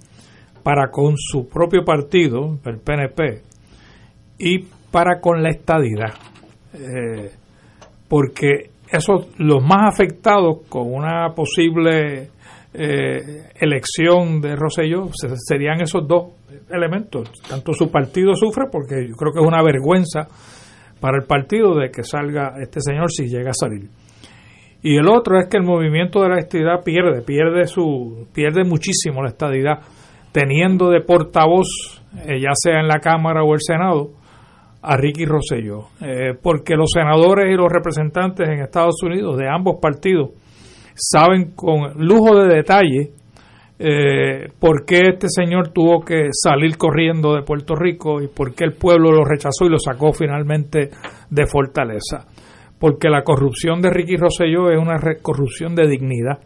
[0.62, 3.42] para con su propio partido, el PNP,
[4.38, 6.14] y para con la estadidad.
[6.74, 7.30] Eh,
[8.08, 12.30] porque esos los más afectados con una posible
[12.74, 16.32] eh, elección de Rosselló serían esos dos
[16.70, 17.30] elementos.
[17.48, 20.28] Tanto su partido sufre, porque yo creo que es una vergüenza
[21.00, 23.88] para el partido de que salga este señor si llega a salir.
[24.82, 29.22] Y el otro es que el movimiento de la estadidad pierde, pierde su, pierde muchísimo
[29.22, 29.80] la estadidad,
[30.32, 31.68] teniendo de portavoz,
[32.26, 34.10] eh, ya sea en la Cámara o el Senado,
[34.82, 39.76] a Ricky Rosselló, eh, porque los senadores y los representantes en Estados Unidos de ambos
[39.80, 40.30] partidos
[40.94, 43.12] saben con lujo de detalle
[43.78, 48.64] eh, por qué este señor tuvo que salir corriendo de Puerto Rico y por qué
[48.64, 50.90] el pueblo lo rechazó y lo sacó finalmente
[51.30, 52.26] de Fortaleza.
[52.82, 56.40] Porque la corrupción de Ricky Rosselló es una corrupción de dignidad.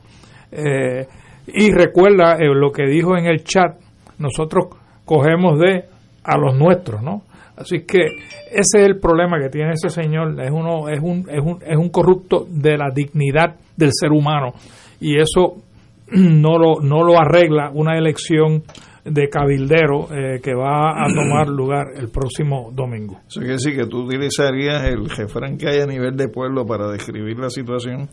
[0.53, 1.07] Eh,
[1.47, 3.79] y recuerda lo que dijo en el chat,
[4.19, 4.67] nosotros
[5.07, 5.85] cogemos de
[6.25, 7.23] a los nuestros, ¿no?
[7.57, 8.05] Así que
[8.51, 11.77] ese es el problema que tiene ese señor, es uno es un, es un, es
[11.79, 14.53] un corrupto de la dignidad del ser humano
[15.01, 15.55] y eso
[16.13, 18.63] no lo, no lo arregla una elección
[19.07, 23.21] de cabildero eh, que va a tomar lugar el próximo domingo.
[23.27, 26.91] Eso quiere decir que tú utilizarías el refrán que hay a nivel de pueblo para
[26.91, 28.09] describir la situación,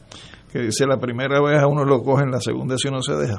[0.51, 3.37] que dice la primera vez a uno lo cogen, la segunda si uno se deja.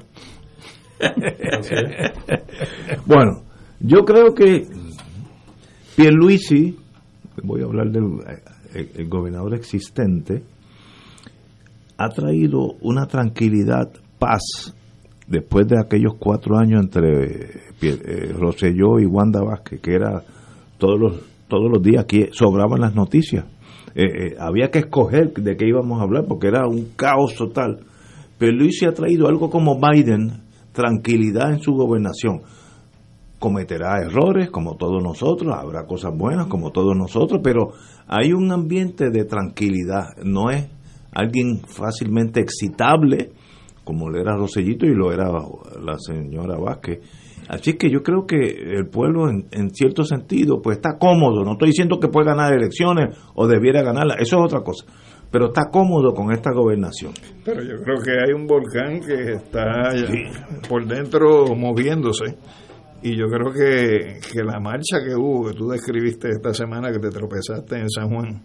[3.07, 3.43] bueno,
[3.81, 4.67] yo creo que
[5.97, 6.77] Pierluisi,
[7.43, 8.05] voy a hablar del
[8.75, 10.43] el gobernador existente,
[11.97, 14.75] ha traído una tranquilidad, paz,
[15.27, 20.23] después de aquellos cuatro años entre eh, Roselló y Wanda Vázquez, que era
[20.79, 23.45] todos los, todos los días que sobraban las noticias.
[23.95, 27.81] Eh, eh, había que escoger de qué íbamos a hablar porque era un caos total.
[28.39, 32.43] Pero Luis ha traído algo como Biden, tranquilidad en su gobernación
[33.45, 37.75] cometerá errores como todos nosotros, habrá cosas buenas como todos nosotros, pero
[38.07, 40.67] hay un ambiente de tranquilidad, no es
[41.13, 43.33] alguien fácilmente excitable
[43.85, 45.31] como lo era Rosellito y lo era
[45.81, 47.01] la señora Vázquez.
[47.49, 51.69] Así que yo creo que el pueblo en, cierto sentido pues está cómodo, no estoy
[51.69, 54.87] diciendo que puede ganar elecciones o debiera ganarlas, eso es otra cosa,
[55.31, 57.13] pero está cómodo con esta gobernación.
[57.45, 59.91] Pero yo creo que hay un volcán que está
[60.69, 62.37] por dentro moviéndose
[63.03, 66.99] y yo creo que, que la marcha que hubo, que tú describiste esta semana que
[66.99, 68.43] te tropezaste en San Juan,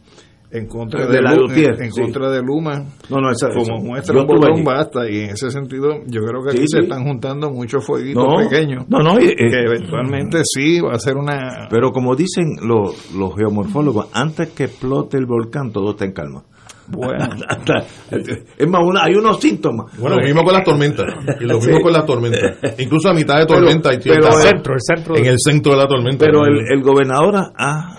[0.51, 5.07] en contra de, la en, contra de Luma no, no, como muestra un botón basta
[5.07, 8.99] y en ese sentido yo creo que aquí se están juntando muchos fueguitos pequeños no,
[8.99, 14.49] no, que eventualmente sí va a ser una pero como dicen los, los geomorfólogos antes
[14.49, 16.43] que explote el volcán todo está en calma
[16.91, 17.23] bueno,
[18.57, 19.95] es más, hay unos síntomas.
[19.99, 21.05] Bueno, lo mismo con las tormentas.
[21.39, 22.57] Y lo mismo con las tormentas.
[22.79, 23.91] Incluso a mitad de tormenta.
[24.03, 25.15] Pero, el centro, el centro.
[25.15, 26.25] En el centro de la tormenta.
[26.25, 27.95] Pero el, el gobernador ha,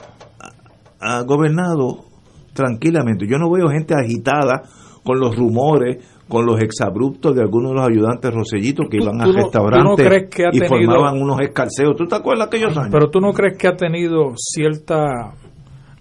[0.98, 2.09] ha gobernado
[2.60, 3.26] tranquilamente.
[3.26, 4.62] Yo no veo gente agitada
[5.02, 5.96] con los rumores,
[6.28, 11.20] con los exabruptos de algunos de los ayudantes Rosellitos que iban al restaurante y formaban
[11.20, 11.96] unos escarceos.
[11.96, 12.90] ¿Tú te acuerdas aquellos años?
[12.92, 15.34] Pero tú no crees que ha tenido cierta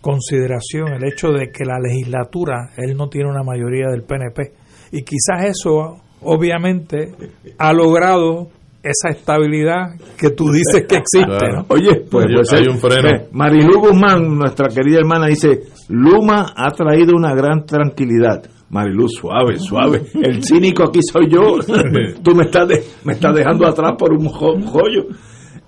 [0.02, 4.54] consideración el hecho de que la legislatura, él no tiene una mayoría del PNP.
[4.91, 7.12] Y quizás eso, obviamente,
[7.58, 8.50] ha logrado
[8.82, 11.46] esa estabilidad que tú dices que existe.
[11.68, 13.10] Oye, pues, pues hay un freno.
[13.10, 18.44] Eh, Marilu Guzmán, nuestra querida hermana, dice, Luma ha traído una gran tranquilidad.
[18.70, 20.04] Marilu, suave, suave.
[20.13, 21.60] El cínico aquí soy yo.
[22.24, 22.70] Tú me estás,
[23.04, 25.08] me estás dejando atrás por un joyo.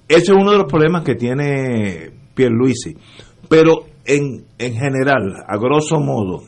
[0.07, 2.95] Ese es uno de los problemas que tiene Pierluisi.
[3.49, 6.43] Pero en, en general, a grosso modo,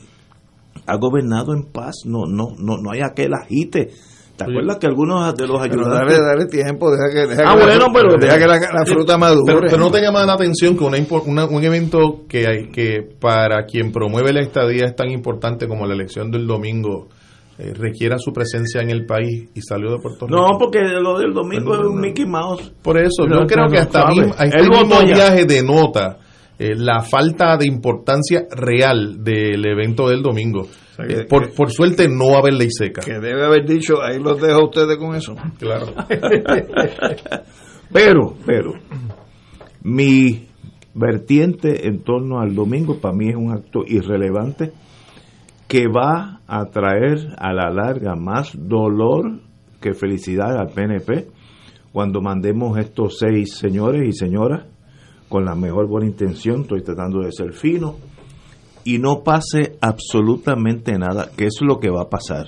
[0.86, 2.02] ha gobernado en paz.
[2.06, 3.90] No, no, no, no hay aquel agite
[4.36, 6.18] ¿Te acuerdas que algunos de los ayudantes...
[6.18, 9.68] Dale, dale tiempo, deja que, deja ah, bueno, pero, deja que la, fruta madure.
[9.68, 13.92] Pero, no te llama la atención que una, un evento que, hay, que para quien
[13.92, 17.08] promueve la estadía es tan importante como la elección del domingo
[17.56, 20.36] eh, requiera su presencia en el país y salió de Puerto Rico.
[20.36, 22.72] No, porque lo del domingo es un Mickey Mouse.
[22.82, 26.18] Por eso, yo creo que hasta el este mismo viaje denota
[26.58, 30.66] eh, la falta de importancia real del evento del domingo
[31.28, 33.00] por, por suerte no va a haber ley seca.
[33.02, 35.34] Que debe haber dicho, ahí los dejo ustedes con eso.
[35.58, 35.86] Claro.
[37.92, 38.72] pero, pero,
[39.82, 40.48] mi
[40.94, 44.72] vertiente en torno al domingo para mí es un acto irrelevante
[45.68, 49.40] que va a traer a la larga más dolor
[49.80, 51.28] que felicidad al PNP
[51.92, 54.66] cuando mandemos estos seis señores y señoras
[55.28, 57.96] con la mejor buena intención, estoy tratando de ser fino,
[58.84, 62.46] y no pase absolutamente nada, que es lo que va a pasar.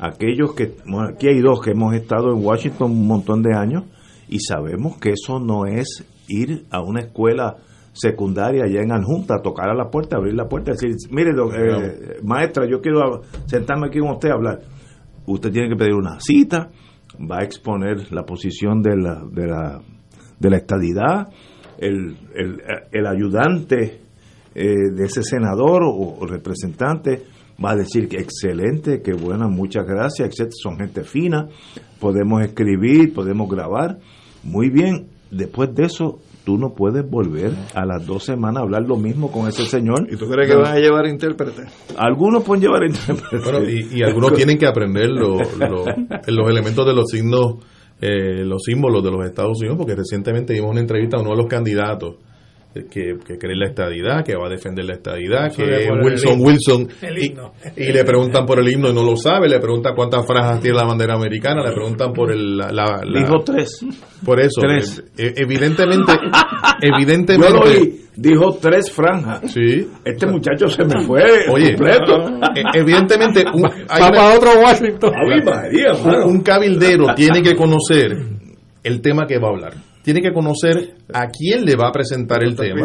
[0.00, 0.74] Aquellos que,
[1.08, 3.84] aquí hay dos que hemos estado en Washington un montón de años
[4.28, 7.56] y sabemos que eso no es ir a una escuela
[7.92, 12.68] secundaria allá en Anjunta, tocar a la puerta, abrir la puerta, decir, mire, eh, maestra,
[12.68, 14.60] yo quiero sentarme aquí con usted a hablar.
[15.26, 16.70] Usted tiene que pedir una cita,
[17.18, 19.80] va a exponer la posición de la, de la,
[20.38, 21.28] de la estadidad,
[21.78, 22.16] el,
[22.92, 24.00] el, ayudante
[24.58, 27.24] eh, de ese senador o, representante
[27.62, 30.50] va a decir que excelente, que buena, muchas gracias, etc.
[30.50, 31.48] Son gente fina,
[32.00, 33.98] podemos escribir, podemos grabar.
[34.42, 38.84] Muy bien, después de eso tú no puedes volver a las dos semanas a hablar
[38.88, 40.08] lo mismo con ese señor.
[40.10, 41.64] ¿Y tú crees que van a llevar intérprete?
[41.98, 43.94] Algunos pueden llevar intérprete.
[43.94, 47.56] y, algunos tienen que aprender los elementos de los signos,
[48.00, 51.36] eh, los símbolos de los Estados Unidos, porque recientemente dimos una entrevista a uno de
[51.36, 52.14] los candidatos
[52.84, 56.88] que, que cree la estadidad, que va a defender la estadidad, que es Wilson Wilson,
[57.76, 60.76] y, le preguntan por el himno y no lo sabe, le preguntan cuántas franjas tiene
[60.76, 62.56] la bandera americana, le preguntan por el...
[62.56, 63.84] La, Dijo tres.
[64.24, 65.02] Por eso, tres.
[65.16, 66.12] Eh, evidentemente,
[66.82, 68.06] evidentemente...
[68.16, 69.52] dijo tres franjas.
[69.52, 69.88] Sí.
[70.04, 72.28] Este muchacho se me fue Oye, completo.
[72.54, 73.44] Eh, evidentemente...
[73.52, 75.12] Un, otro Washington.
[76.24, 78.16] un cabildero tiene que conocer
[78.82, 79.72] el tema que va a hablar
[80.06, 82.80] tiene que conocer a quién le va a presentar el tema.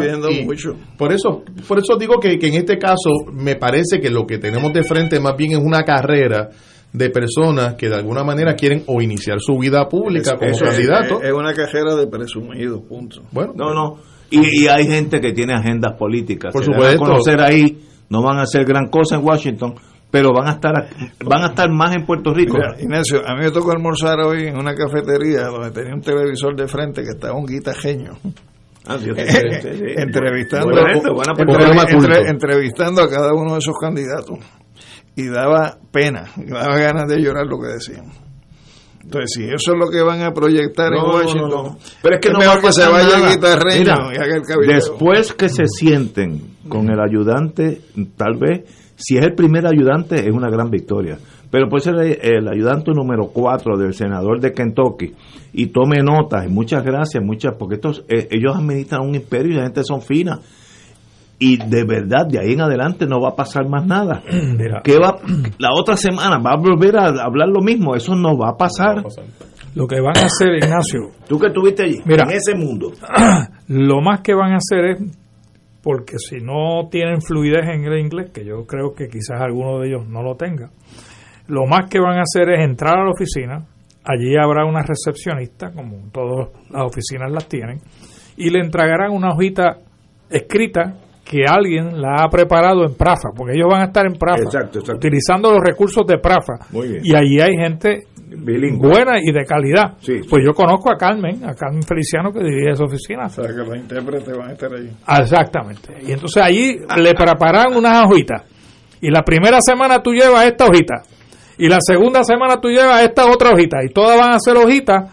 [0.98, 4.72] Por eso, por eso digo que, en este caso me parece que lo que tenemos
[4.72, 6.48] de frente más bien es una carrera
[6.92, 11.22] de personas que de alguna manera quieren o iniciar su vida pública como candidato.
[11.22, 13.22] Es, una carrera de presumidos, punto.
[13.30, 13.98] Bueno, no, no.
[14.28, 16.52] Y, hay gente que tiene agendas políticas.
[16.52, 16.98] Por supuesto.
[16.98, 19.74] conocer ahí, no van a hacer gran cosa en Washington,
[20.12, 20.74] pero van a estar
[21.24, 22.58] van a estar más en Puerto Rico.
[22.78, 26.68] Ignacio, a mí me tocó almorzar hoy en una cafetería donde tenía un televisor de
[26.68, 28.12] frente que estaba un guitajeño.
[28.86, 28.98] Ah,
[29.96, 30.76] entrevistando,
[32.26, 34.38] entrevistando a cada uno de esos candidatos.
[35.16, 38.12] Y daba pena, daba ganas de llorar lo que decían.
[39.02, 42.38] Entonces, si eso es lo que van a proyectar en Washington, pero es que no
[42.38, 47.80] mejor que se vaya guitarreño y haga el Después que se sienten con el ayudante,
[48.16, 51.18] tal vez si es el primer ayudante, es una gran victoria.
[51.50, 55.12] Pero puede ser el, ayudante número cuatro del senador de Kentucky
[55.52, 56.46] y tome notas.
[56.46, 60.00] Y muchas gracias, muchas, porque estos, eh, ellos administran un imperio y la gente son
[60.00, 60.40] finas.
[61.38, 64.22] Y de verdad, de ahí en adelante no va a pasar más nada.
[64.84, 65.18] que va,
[65.58, 67.96] la otra semana va a volver a hablar lo mismo.
[67.96, 69.02] Eso no va a pasar.
[69.74, 71.10] Lo que van a hacer, Ignacio.
[71.26, 72.92] Tú que estuviste allí, en ese mundo.
[73.68, 75.21] Lo más que van a hacer es
[75.82, 79.88] porque si no tienen fluidez en el inglés, que yo creo que quizás alguno de
[79.88, 80.70] ellos no lo tenga,
[81.48, 83.66] lo más que van a hacer es entrar a la oficina,
[84.04, 87.78] allí habrá una recepcionista, como todas las oficinas las tienen,
[88.36, 89.78] y le entregarán una hojita
[90.30, 94.42] escrita que alguien la ha preparado en Prafa, porque ellos van a estar en Prafa,
[94.94, 96.54] utilizando los recursos de Prafa.
[97.02, 98.06] Y allí hay gente
[98.78, 99.94] buena y de calidad.
[100.28, 103.26] pues yo conozco a Carmen, a Carmen Feliciano que dirige esa oficina.
[103.26, 104.90] O sea, que los intérpretes van a estar ahí.
[105.20, 105.94] Exactamente.
[106.06, 108.42] Y entonces allí le preparan unas hojitas.
[109.00, 111.02] Y la primera semana tú llevas esta hojita.
[111.58, 113.78] Y la segunda semana tú llevas esta otra hojita.
[113.84, 115.12] Y todas van a ser hojitas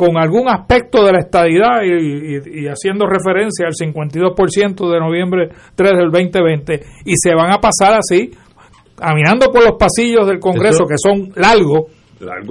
[0.00, 6.10] con algún aspecto de la estadidad y, haciendo referencia al 52% de noviembre 3 del
[6.10, 8.30] 2020 y se van a pasar así
[8.96, 11.92] caminando por los pasillos del Congreso que son largos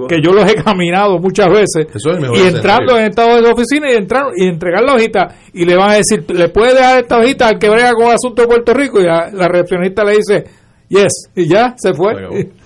[0.08, 1.86] que yo los he caminado muchas veces
[2.34, 5.90] y entrando en estado de oficina y entrar y entregar la hojita y le van
[5.90, 8.74] a decir le puede dejar esta hojita al que brega con el asunto de Puerto
[8.74, 10.44] Rico y la, recepcionista le dice
[10.88, 12.14] yes y ya se fue.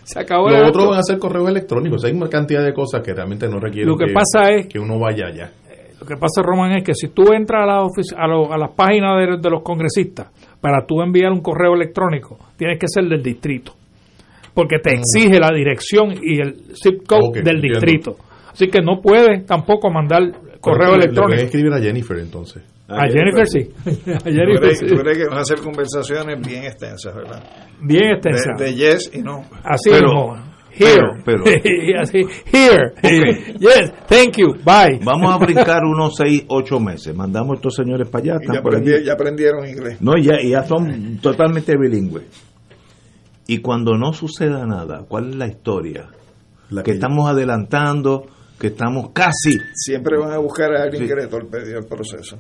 [0.05, 0.48] Se acabó.
[0.50, 3.61] Lo otro van a ser correo electrónico hay una cantidad de cosas que realmente no
[3.61, 5.50] requieren lo que, pasa es que uno vaya allá.
[6.00, 9.18] Lo que pasa Román es que si tú entras a, la a, a, las páginas
[9.18, 10.28] de, de los congresistas
[10.61, 13.72] para tú enviar un correo electrónico tienes que ser del distrito
[14.55, 18.16] porque te exige la dirección y el zip code del distrito.
[18.52, 20.22] Así que no puedes tampoco mandar
[20.61, 21.28] correo electrónico.
[21.30, 22.62] Le voy a escribir a Jennifer entonces.
[22.86, 23.70] A, Jennifer, sí.
[24.12, 24.86] a Jennifer sí.
[24.86, 27.42] crees que van a ser conversaciones bien extensas, ¿verdad?
[27.80, 28.59] Bien extensas.
[28.59, 29.42] De, yes y no.
[29.64, 30.36] Así pero,
[30.76, 31.22] Here.
[31.24, 31.44] Pero,
[32.52, 32.92] Here.
[33.59, 34.55] Yes, thank you.
[34.64, 35.00] Bye.
[35.05, 37.14] Vamos a brincar unos 6, 8 meses.
[37.14, 38.40] Mandamos a estos señores para allá.
[38.44, 40.00] Ya, ya, aprendieron inglés.
[40.00, 42.24] No, ya, ya son totalmente bilingües.
[43.47, 46.09] Y cuando no suceda nada, ¿cuál es la historia?
[46.70, 48.26] La que, estamos adelantando,
[48.59, 49.59] que estamos casi.
[49.74, 52.36] Siempre van a buscar a alguien que le torpedee el proceso.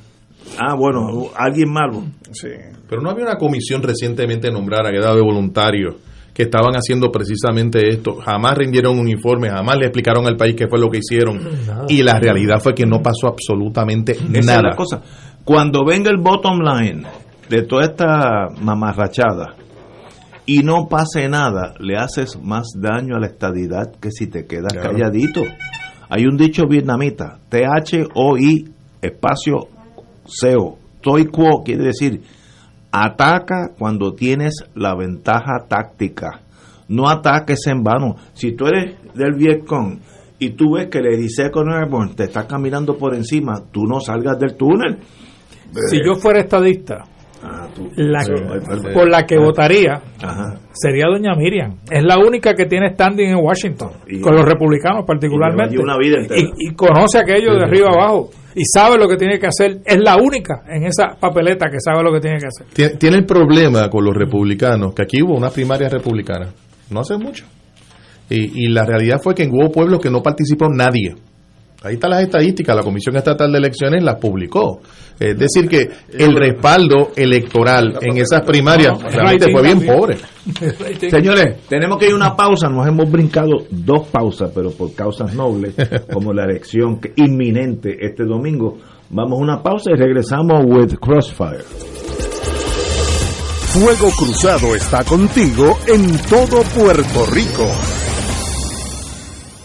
[0.58, 2.04] Ah, bueno, alguien malo.
[2.32, 2.48] Sí.
[2.88, 5.96] Pero no había una comisión recientemente nombrada que daba de voluntarios
[6.34, 8.16] que estaban haciendo precisamente esto.
[8.16, 11.40] Jamás rindieron un informe, jamás le explicaron al país qué fue lo que hicieron.
[11.88, 14.74] Y la realidad fue que no pasó absolutamente nada.
[14.76, 15.00] cosa.
[15.44, 17.06] Cuando venga el bottom line
[17.48, 19.54] de toda esta mamarrachada,
[20.46, 24.74] y no pase nada, le haces más daño a la estadidad que si te quedas
[24.74, 25.42] calladito.
[26.08, 28.68] Hay un dicho vietnamita, T-H-O-I,
[29.00, 29.68] espacio
[30.26, 32.22] SEO, stoi quo quiere decir
[32.94, 36.40] ataca cuando tienes la ventaja táctica.
[36.86, 38.14] No ataques en vano.
[38.34, 39.98] Si tú eres del Vietcong
[40.38, 44.38] y tú ves que el Ediseco Airborne te está caminando por encima, tú no salgas
[44.38, 45.00] del túnel.
[45.90, 47.04] Si yo fuera estadista,
[47.46, 48.32] Ah, tú- la, Sí,
[48.94, 50.54] por la que ah, votaría Ajá.
[50.72, 51.76] sería doña Miriam.
[51.90, 55.74] Es la única que tiene standing en Washington, Y- con los republicanos particularmente.
[55.74, 56.18] y una vida.
[56.36, 59.80] Y, y conoce aquello de arriba abajo y sabe lo que tiene que hacer.
[59.84, 62.66] Es la única en esa papeleta que sabe lo que tiene que hacer.
[62.74, 66.48] Tien- Tiene el problema con los republicanos, que aquí hubo una primaria republicana,
[66.90, 67.44] no hace mucho.
[68.30, 71.14] Y, y la realidad fue que hubo pueblos que no participó nadie.
[71.84, 74.80] Ahí están las estadísticas, la Comisión Estatal de Elecciones las publicó.
[75.20, 80.16] Es decir, que el respaldo electoral en esas primarias realmente fue bien pobre.
[81.10, 82.70] Señores, tenemos que ir a una pausa.
[82.70, 85.74] Nos hemos brincado dos pausas, pero por causas nobles,
[86.10, 88.78] como la elección inminente este domingo.
[89.10, 91.64] Vamos a una pausa y regresamos with Crossfire.
[93.74, 97.68] Fuego Cruzado está contigo en todo Puerto Rico.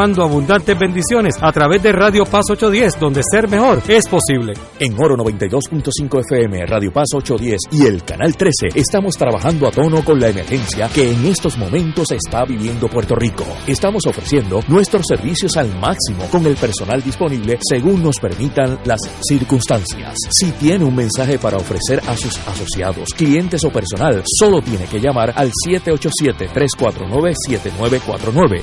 [0.00, 4.54] abundantes bendiciones a través de Radio Paz 810, donde ser mejor es posible.
[4.78, 10.02] En Oro 92.5 FM, Radio Paz 810 y el Canal 13 estamos trabajando a tono
[10.02, 13.44] con la emergencia que en estos momentos está viviendo Puerto Rico.
[13.66, 20.16] Estamos ofreciendo nuestros servicios al máximo con el personal disponible según nos permitan las circunstancias.
[20.30, 25.00] Si tiene un mensaje para ofrecer a sus asociados, clientes o personal, solo tiene que
[25.00, 28.62] llamar al 787-349-7949.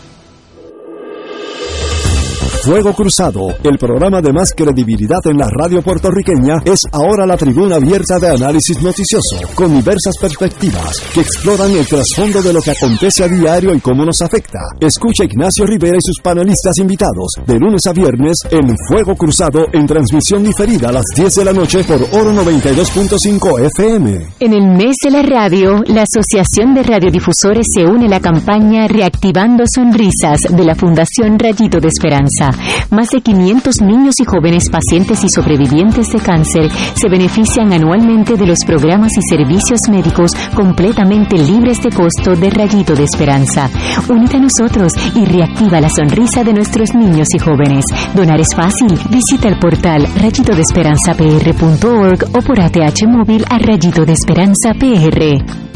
[2.63, 7.77] Fuego Cruzado, el programa de más credibilidad en la radio puertorriqueña, es ahora la tribuna
[7.77, 13.23] abierta de análisis noticioso, con diversas perspectivas que exploran el trasfondo de lo que acontece
[13.23, 14.59] a diario y cómo nos afecta.
[14.79, 19.87] Escucha Ignacio Rivera y sus panelistas invitados de lunes a viernes en Fuego Cruzado en
[19.87, 24.27] transmisión diferida a las 10 de la noche por Oro 92.5 FM.
[24.39, 28.87] En el mes de la radio, la Asociación de Radiodifusores se une a la campaña
[28.87, 32.50] Reactivando Sonrisas de la Fundación Rayito de Esperanza.
[32.89, 38.45] Más de 500 niños y jóvenes pacientes y sobrevivientes de cáncer se benefician anualmente de
[38.45, 43.69] los programas y servicios médicos completamente libres de costo de Rayito de Esperanza.
[44.09, 47.85] Únete a nosotros y reactiva la sonrisa de nuestros niños y jóvenes.
[48.13, 48.93] Donar es fácil.
[49.09, 55.70] Visita el portal rayitodesperanzapr.org o por ATH móvil a Rayito de Esperanza PR.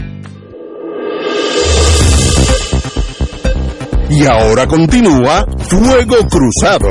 [4.17, 6.87] Y ahora continúa Fuego Cruzado.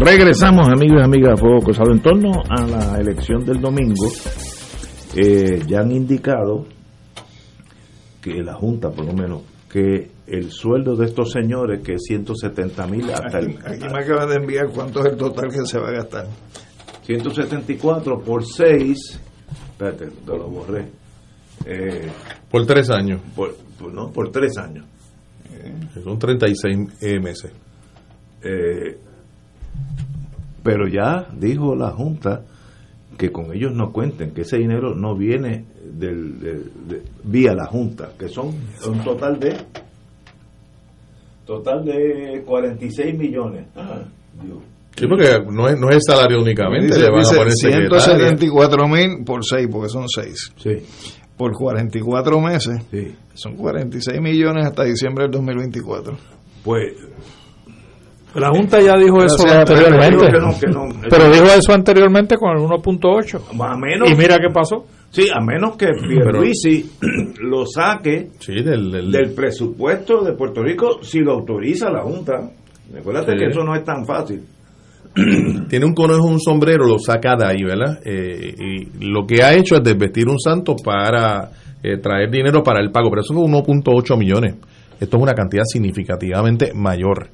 [0.00, 1.92] Regresamos, amigos y amigas, a Fuego Cruzado.
[1.92, 4.10] En torno a la elección del domingo,
[5.14, 6.64] eh, ya han indicado
[8.22, 12.86] que la Junta, por lo menos, que el sueldo de estos señores, que es 170
[12.86, 13.58] mil hasta el...
[13.66, 16.26] Aquí me acaban de enviar cuánto es el total que se va a gastar.
[17.08, 19.18] 174 por 6,
[19.72, 20.84] espérate, te lo borré.
[21.64, 22.06] Eh,
[22.50, 23.20] Por tres años.
[23.34, 24.84] por, por- no, por 3 años.
[26.04, 27.50] Son 36 eh, meses.
[28.42, 28.98] Eh,
[30.62, 32.42] pero ya dijo la Junta
[33.16, 37.64] que con ellos no cuenten, que ese dinero no viene del, del- de- vía la
[37.66, 38.54] Junta, que son
[38.86, 39.56] un total de
[41.46, 43.66] total de 46 millones.
[43.74, 44.02] Ah,
[44.44, 44.58] Dios.
[44.98, 48.00] Sí, porque no es, no es el salario únicamente, Dice, le van a poner secretaria.
[48.00, 50.52] 174 mil por 6, porque son 6.
[50.56, 50.70] Sí.
[51.36, 52.80] Por 44 meses,
[53.34, 56.16] son 46 millones hasta diciembre del 2024.
[56.64, 56.92] Pues
[58.34, 60.26] La Junta ya dijo eso anteriormente.
[60.30, 61.00] pero que no, que no.
[61.08, 63.40] Pero dijo eso anteriormente con el 1.8.
[63.60, 64.84] a menos Y mira qué pasó.
[65.10, 66.90] Sí, a menos que Pierluisi
[67.40, 72.50] lo saque del, del presupuesto de Puerto Rico si lo autoriza la Junta.
[72.92, 73.38] Recuérdate Sí.
[73.38, 74.42] que eso no es tan fácil.
[75.68, 77.98] Tiene un conejo, un sombrero, lo saca de ahí, ¿verdad?
[78.04, 81.50] Eh, y lo que ha hecho es desvestir un santo para
[81.82, 84.56] eh, traer dinero para el pago, pero eso fue 1.8 millones.
[85.00, 87.28] Esto es una cantidad significativamente mayor.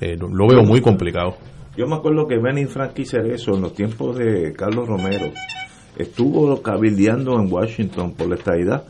[0.00, 1.36] Eh, lo, lo veo muy complicado.
[1.76, 5.26] Yo me acuerdo que Benny Frankie Cerezo en los tiempos de Carlos Romero
[5.98, 8.84] estuvo cabildeando en Washington por la estadidad.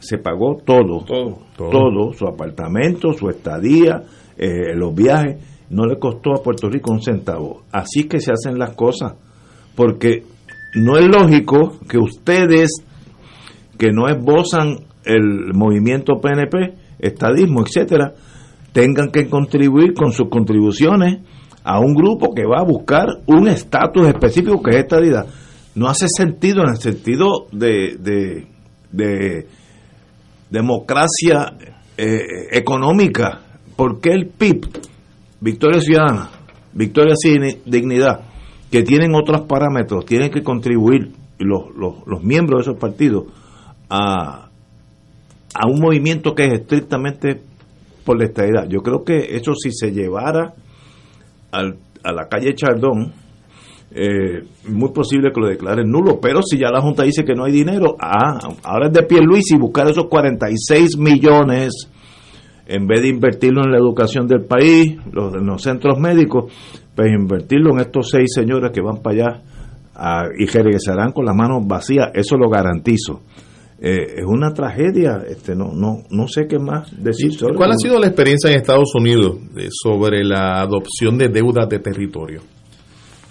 [0.00, 2.12] Se pagó todo, todo, Todo.
[2.14, 4.02] su apartamento, su estadía,
[4.36, 5.36] eh, los viajes.
[5.70, 7.62] No le costó a Puerto Rico un centavo.
[7.72, 9.14] Así que se hacen las cosas.
[9.74, 10.24] Porque
[10.74, 12.70] no es lógico que ustedes,
[13.78, 18.12] que no esbozan el movimiento PNP, estadismo, etcétera,
[18.72, 21.20] tengan que contribuir con sus contribuciones
[21.64, 25.26] a un grupo que va a buscar un estatus específico que es estadidad.
[25.74, 28.46] No hace sentido en el sentido de, de,
[28.92, 29.46] de
[30.50, 31.54] democracia
[31.96, 33.40] eh, económica.
[33.76, 34.68] porque el PIB,
[35.40, 36.30] Victoria Ciudadana,
[36.72, 38.20] Victoria Sin Dignidad,
[38.70, 43.24] que tienen otros parámetros, tienen que contribuir los, los, los miembros de esos partidos
[43.88, 44.50] a,
[45.54, 47.40] a un movimiento que es estrictamente
[48.04, 48.68] por la estadidad.
[48.68, 50.54] Yo creo que eso si se llevara
[51.50, 53.12] al, a la calle Chardón,
[53.92, 57.44] eh, muy posible que lo declaren nulo, pero si ya la Junta dice que no
[57.44, 61.90] hay dinero, ah, ahora es de pie Luis y buscar esos 46 millones
[62.70, 66.52] en vez de invertirlo en la educación del país, los, en los centros médicos,
[66.94, 69.42] pues invertirlo en estos seis señores que van para allá
[69.96, 73.22] ah, y regresarán con las manos vacías, eso lo garantizo.
[73.82, 77.78] Eh, es una tragedia, este no no no sé qué más decir sobre ¿Cuál ha
[77.78, 82.42] sido la experiencia en Estados Unidos eh, sobre la adopción de deudas de territorio?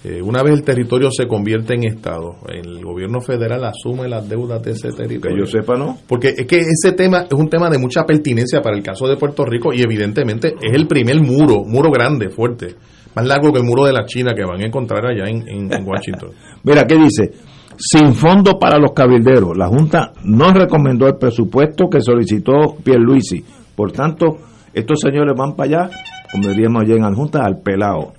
[0.03, 4.61] Eh, una vez el territorio se convierte en Estado, el gobierno federal asume las deudas
[4.63, 5.35] de ese territorio.
[5.35, 5.97] Que yo sepa, no.
[6.07, 9.17] Porque es que ese tema es un tema de mucha pertinencia para el caso de
[9.17, 12.75] Puerto Rico y evidentemente es el primer muro, muro grande, fuerte,
[13.13, 15.73] más largo que el muro de la China que van a encontrar allá en, en-
[15.73, 16.29] en Washington.
[16.63, 17.31] Mira, ¿qué dice?
[17.77, 19.57] Sin fondo para los cabilderos.
[19.57, 23.43] La Junta no recomendó el presupuesto que solicitó Pierluisi.
[23.75, 24.37] Por tanto,
[24.73, 25.89] estos señores van para allá,
[26.31, 28.13] como diríamos allá en la Junta, al pelado.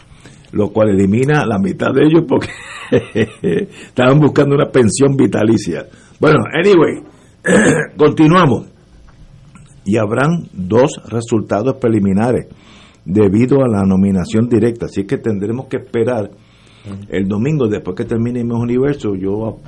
[0.53, 2.48] Lo cual elimina la mitad de ellos porque
[3.86, 5.86] estaban buscando una pensión vitalicia.
[6.18, 7.03] Bueno, anyway,
[7.96, 8.66] continuamos.
[9.84, 12.46] Y habrán dos resultados preliminares
[13.05, 14.86] debido a la nominación directa.
[14.86, 16.30] Así que tendremos que esperar
[17.09, 19.59] el domingo, después que termine mi universo, yo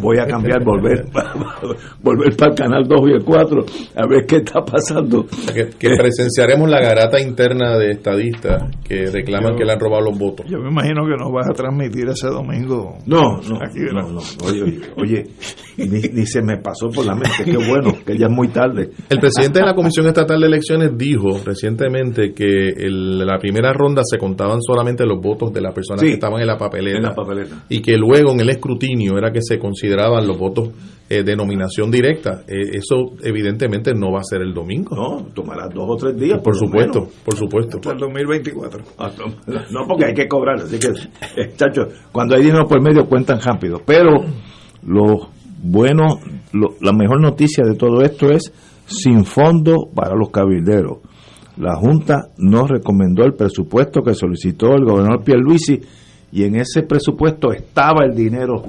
[0.00, 1.06] voy a cambiar, volver,
[2.02, 3.64] volver para el canal 2 y el 4,
[3.96, 5.26] a ver qué está pasando.
[5.52, 10.02] Que, que presenciaremos la garata interna de estadistas que reclaman Yo- que le han robado
[10.04, 10.46] los votos.
[10.48, 12.98] Yo me imagino que nos vas a transmitir ese domingo.
[13.06, 14.20] No, no, Aquí, no, no.
[14.44, 15.24] Oye, oye, oye,
[15.76, 18.90] ni, ni se me pasó por la mente, qué bueno, que ya es muy tarde.
[19.08, 24.02] El presidente de la Comisión Estatal de Elecciones dijo recientemente que en la primera ronda
[24.04, 26.08] se contaban solamente los votos de las personas Sí.
[26.08, 26.96] que estaban en la papeleta.
[26.96, 27.64] En la papeleta.
[27.68, 30.70] Y que luego en el escrutinio era que se consideraban los votos
[31.08, 32.42] eh, de nominación directa.
[32.48, 34.96] Eh, eso evidentemente no va a ser el domingo.
[34.96, 36.40] No, tomará dos o tres días.
[36.42, 37.14] Por supuesto, menos.
[37.24, 37.76] por supuesto.
[37.78, 38.84] Hasta el 2024.
[39.70, 41.82] No, porque hay que cobrar, así que, eh, chacho,
[42.12, 43.80] cuando hay dinero por medio cuentan rápido.
[43.86, 44.10] Pero
[44.86, 45.28] lo
[45.62, 46.18] bueno,
[46.52, 48.52] lo- la mejor noticia de todo esto es
[48.86, 50.98] sin fondo para los cabilderos.
[51.58, 55.78] La Junta no recomendó el presupuesto que solicitó el gobernador Pierluisi
[56.32, 58.62] y en ese presupuesto estaba el dinero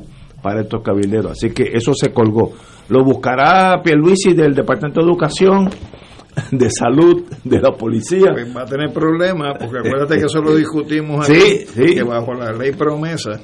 [0.43, 1.31] para estos cabilderos.
[1.31, 2.51] Así que eso se colgó.
[2.89, 5.69] Lo buscará Pierluisi del Departamento de Educación,
[6.51, 8.31] de Salud, de la Policía.
[8.33, 11.95] Pues va a tener problemas, porque acuérdate que eso lo discutimos Sí, aquí, sí.
[11.95, 13.39] que bajo la ley promesa,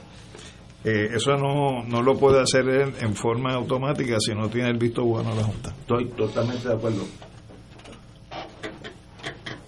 [0.84, 4.78] eh, eso no, no lo puede hacer él en forma automática si no tiene el
[4.78, 5.70] visto bueno de la Junta.
[5.80, 7.04] Estoy totalmente de acuerdo.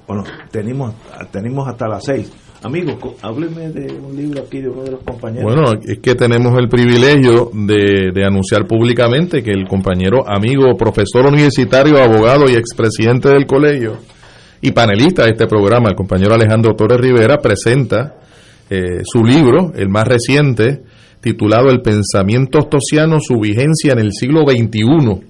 [0.08, 0.94] Bueno, tenemos,
[1.32, 2.30] tenemos hasta las seis.
[2.64, 5.44] Amigos, co- hábleme de un libro aquí de uno de los compañeros.
[5.52, 11.26] Bueno, es que tenemos el privilegio de, de anunciar públicamente que el compañero, amigo, profesor
[11.28, 13.98] universitario, abogado y expresidente del colegio
[14.62, 18.16] y panelista de este programa, el compañero Alejandro Torres Rivera, presenta
[18.70, 20.84] eh, su libro, el más reciente,
[21.20, 25.22] titulado El pensamiento ostosiano, su vigencia en el siglo XXI.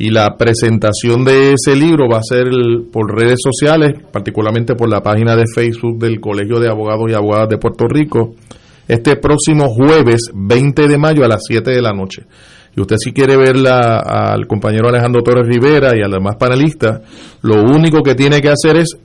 [0.00, 2.46] Y la presentación de ese libro va a ser
[2.90, 7.50] por redes sociales, particularmente por la página de Facebook del Colegio de Abogados y Abogadas
[7.50, 8.34] de Puerto Rico,
[8.88, 12.22] este próximo jueves 20 de mayo a las 7 de la noche.
[12.74, 17.02] Y usted si quiere verla al compañero Alejandro Torres Rivera y a los demás panelistas,
[17.42, 18.96] lo único que tiene que hacer es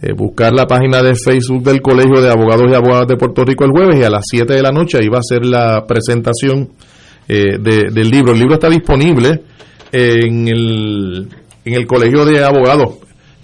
[0.00, 3.66] eh, buscar la página de Facebook del Colegio de Abogados y Abogadas de Puerto Rico
[3.66, 6.70] el jueves y a las 7 de la noche ahí va a ser la presentación
[7.28, 8.32] eh, del libro.
[8.32, 9.42] El libro está disponible
[9.92, 11.28] en el,
[11.64, 12.96] en el Colegio de Abogados.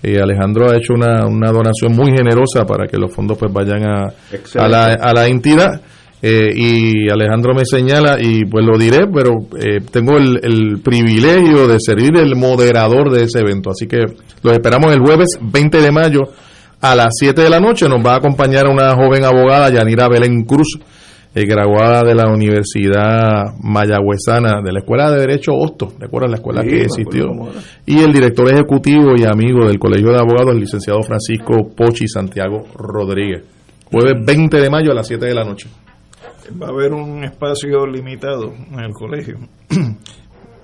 [0.03, 3.83] Eh, Alejandro ha hecho una, una, donación muy generosa para que los fondos pues vayan
[3.85, 4.13] a,
[4.57, 5.81] a, la, a la entidad.
[6.23, 11.69] Eh, y Alejandro me señala, y pues lo diré, pero eh, tengo el, el, privilegio
[11.69, 13.71] de servir el moderador de ese evento.
[13.71, 13.99] Así que
[14.43, 16.21] los esperamos el jueves 20 de mayo
[16.81, 17.89] a las 7 de la noche.
[17.89, 20.79] Nos va a acompañar una joven abogada, Yanira Belén Cruz,
[21.37, 26.63] eh, graduada de la Universidad Mayagüezana, de la Escuela de Derecho Hosto, ¿recuerdan la escuela
[26.63, 27.27] que existió?
[27.85, 32.65] Y el director ejecutivo y amigo del Colegio de Abogados, el licenciado Francisco Pochi Santiago
[32.75, 33.45] Rodríguez.
[33.85, 35.69] Jueves 20 de mayo a las 7 de la noche.
[36.59, 39.37] Va a haber un espacio limitado en el colegio.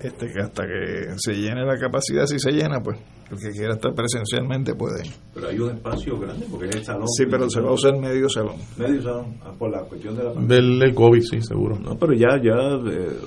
[0.02, 2.98] Este, que hasta que se llene la capacidad, si se llena, pues
[3.32, 5.02] el que quiera estar presencialmente puede.
[5.34, 7.08] Pero hay un espacio grande porque es el salón.
[7.08, 8.56] Sí, pero se va a usar medio salón.
[8.76, 11.78] Medio salón, ah, por la cuestión de la Del, del, COVID, sí, seguro.
[11.78, 12.52] No, pero ya, ya.
[12.90, 13.18] Eh,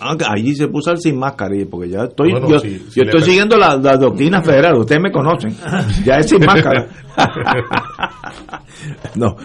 [0.00, 2.32] aunque allí se puso sin máscara, porque ya estoy.
[2.32, 5.54] Bueno, yo, si, si yo estoy siguiendo la, la, doctrina federal, ustedes me conocen.
[6.04, 6.88] Ya es sin máscara.
[9.16, 9.36] no,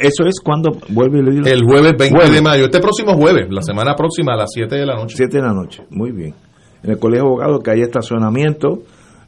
[0.00, 2.32] eso es cuando vuelve el, el jueves 20 jueves.
[2.32, 2.64] de mayo.
[2.64, 5.16] Este próximo jueves, la semana próxima a las 7 de la noche.
[5.16, 6.34] 7 de la noche, muy bien.
[6.82, 8.82] En el Colegio de Abogados que hay estacionamiento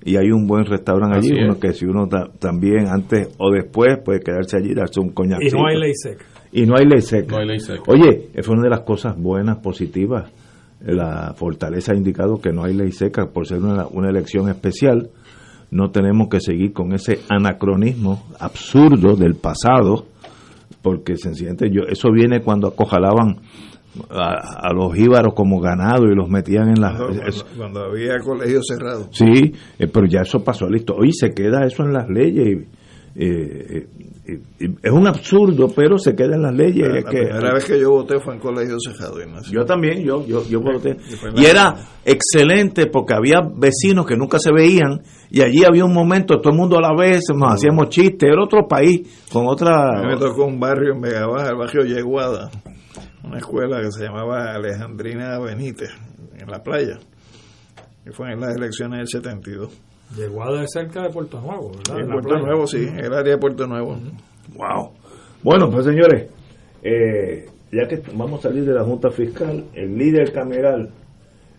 [0.08, 3.98] y hay un buen restaurante allí, uno que si uno ta, también antes o después
[4.02, 5.42] puede quedarse allí, darse un coñac.
[5.42, 6.24] Y no hay ley seca.
[6.50, 7.32] Y no hay ley seca.
[7.32, 7.82] No hay ley seca.
[7.88, 10.32] Oye, fue una de las cosas buenas, positivas.
[10.80, 15.10] La Fortaleza ha indicado que no hay ley seca por ser una, una elección especial.
[15.70, 20.06] No tenemos que seguir con ese anacronismo absurdo del pasado,
[20.80, 23.36] porque sencillamente yo, eso viene cuando acojalaban
[24.10, 26.96] a, a, los íbaros como ganado y los metían en las...
[26.96, 29.08] Cuando, cuando, cuando había colegios cerrados.
[29.12, 30.94] Sí, eh, pero ya eso pasó, listo.
[30.94, 32.46] Hoy se queda eso en las leyes.
[32.46, 32.78] Y,
[33.20, 33.86] eh,
[34.82, 36.86] es un absurdo, pero se queda en las leyes.
[36.86, 39.16] La, la que, primera vez que yo voté fue en colegio cerrado.
[39.50, 40.96] Yo también, yo, yo, yo voté.
[41.34, 41.74] Y, y era
[42.04, 46.58] excelente porque había vecinos que nunca se veían y allí había un momento, todo el
[46.58, 49.98] mundo a la vez, nos hacíamos chistes, era otro país, con otra...
[49.98, 52.50] A mí me tocó un barrio en Vega Baja, el barrio Yeguada
[53.28, 55.90] una escuela que se llamaba Alejandrina Benítez,
[56.38, 56.98] en la playa,
[58.04, 59.80] que fue en las elecciones del 72.
[60.16, 62.00] Llegó a de cerca de Puerto Nuevo, ¿verdad?
[62.00, 63.98] En Puerto Nuevo, sí, el área de Puerto Nuevo.
[64.54, 64.92] Wow.
[65.42, 66.30] Bueno, pues señores,
[66.82, 70.90] eh, ya que vamos a salir de la Junta Fiscal, el líder cameral,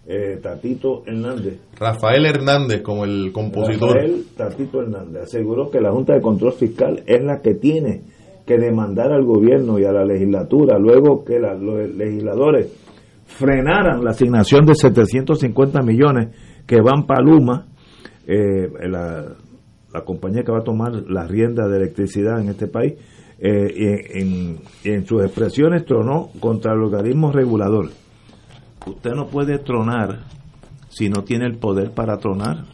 [0.07, 1.59] eh, Tatito Hernández.
[1.77, 3.95] Rafael Hernández, como el compositor.
[3.95, 8.01] Rafael Tatito Hernández aseguró que la Junta de Control Fiscal es la que tiene
[8.49, 12.73] que demandar al gobierno y a la legislatura, luego que los legisladores
[13.27, 16.29] frenaran la asignación de 750 millones
[16.65, 17.67] que van para Luma,
[18.25, 19.23] eh, la,
[19.93, 22.93] la, compañía que va a tomar la rienda de electricidad en este país,
[23.37, 27.91] eh, en, en, sus expresiones tronó contra el organismo regulador.
[28.83, 30.21] Usted no puede tronar
[30.89, 32.65] si no tiene el poder para tronar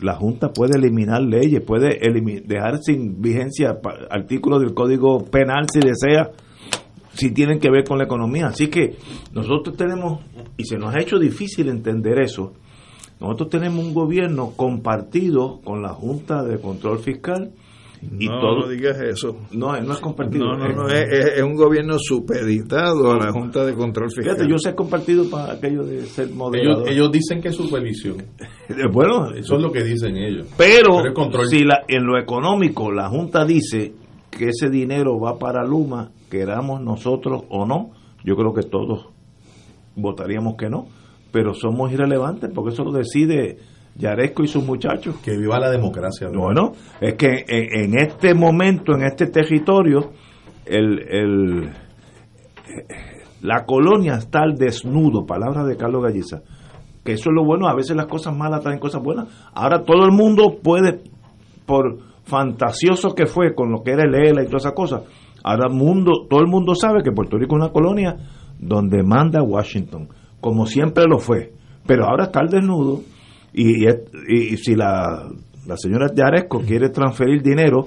[0.00, 1.98] la Junta puede eliminar leyes, puede
[2.44, 3.78] dejar sin vigencia
[4.10, 6.30] artículos del Código Penal si desea,
[7.14, 8.46] si tienen que ver con la economía.
[8.46, 8.96] Así que
[9.32, 10.20] nosotros tenemos,
[10.56, 12.52] y se nos ha hecho difícil entender eso,
[13.20, 17.52] nosotros tenemos un gobierno compartido con la Junta de Control Fiscal,
[18.02, 19.36] y no, todo, no digas eso.
[19.52, 20.46] No, no es compartido.
[20.46, 24.34] No, no, no, es, es, es un gobierno supeditado a la Junta de Control Fiscal.
[24.34, 26.82] Fíjate, yo sé compartido para aquello de ser moderador.
[26.82, 28.16] Ellos, ellos dicen que es supervisión.
[28.92, 30.48] bueno, eso es lo que dicen ellos.
[30.56, 33.94] Pero, pero si la, en lo económico la Junta dice
[34.30, 37.92] que ese dinero va para Luma, queramos nosotros o no,
[38.24, 39.08] yo creo que todos
[39.94, 40.86] votaríamos que no,
[41.32, 43.58] pero somos irrelevantes porque eso lo decide
[43.98, 45.16] Yaresco y sus muchachos.
[45.24, 46.28] Que viva la democracia.
[46.28, 46.40] ¿no?
[46.40, 50.12] Bueno, es que en, en, este momento, en este territorio,
[50.64, 51.70] el, el,
[53.42, 56.42] la colonia está al desnudo, palabras de Carlos Galliza.
[57.04, 59.28] Que eso es lo bueno, a veces las cosas malas traen cosas buenas.
[59.54, 61.00] Ahora todo el mundo puede,
[61.64, 65.02] por fantasioso que fue con lo que era el ELA y todas esas cosas,
[65.44, 68.16] ahora mundo, todo el mundo sabe que Puerto Rico es una colonia
[68.58, 70.08] donde manda Washington,
[70.40, 71.52] como siempre lo fue.
[71.86, 73.02] Pero ahora está al desnudo
[73.56, 75.28] y, y, y, si la,
[75.66, 77.86] la señora Yaresco quiere transferir dinero,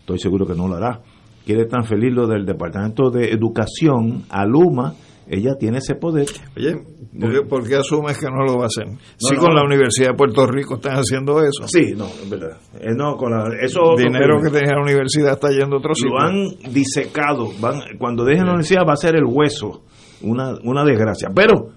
[0.00, 1.00] estoy seguro que no lo hará,
[1.46, 4.94] quiere transferirlo del Departamento de Educación a Luma,
[5.26, 6.26] ella tiene ese poder.
[6.56, 6.76] Oye,
[7.48, 8.86] ¿por qué, asumes que no lo va a hacer?
[9.16, 11.66] sí, con la Universidad de Puerto Rico están haciendo eso.
[11.68, 12.58] Sí, no, es verdad.
[12.78, 16.10] Eh, no, con la, eso dinero que tenía la universidad está yendo a otro sitio.
[16.10, 17.48] Lo han disecado.
[17.60, 19.84] Van, cuando dejen la universidad va a ser el hueso.
[20.22, 21.30] Una, una desgracia.
[21.34, 21.70] Pero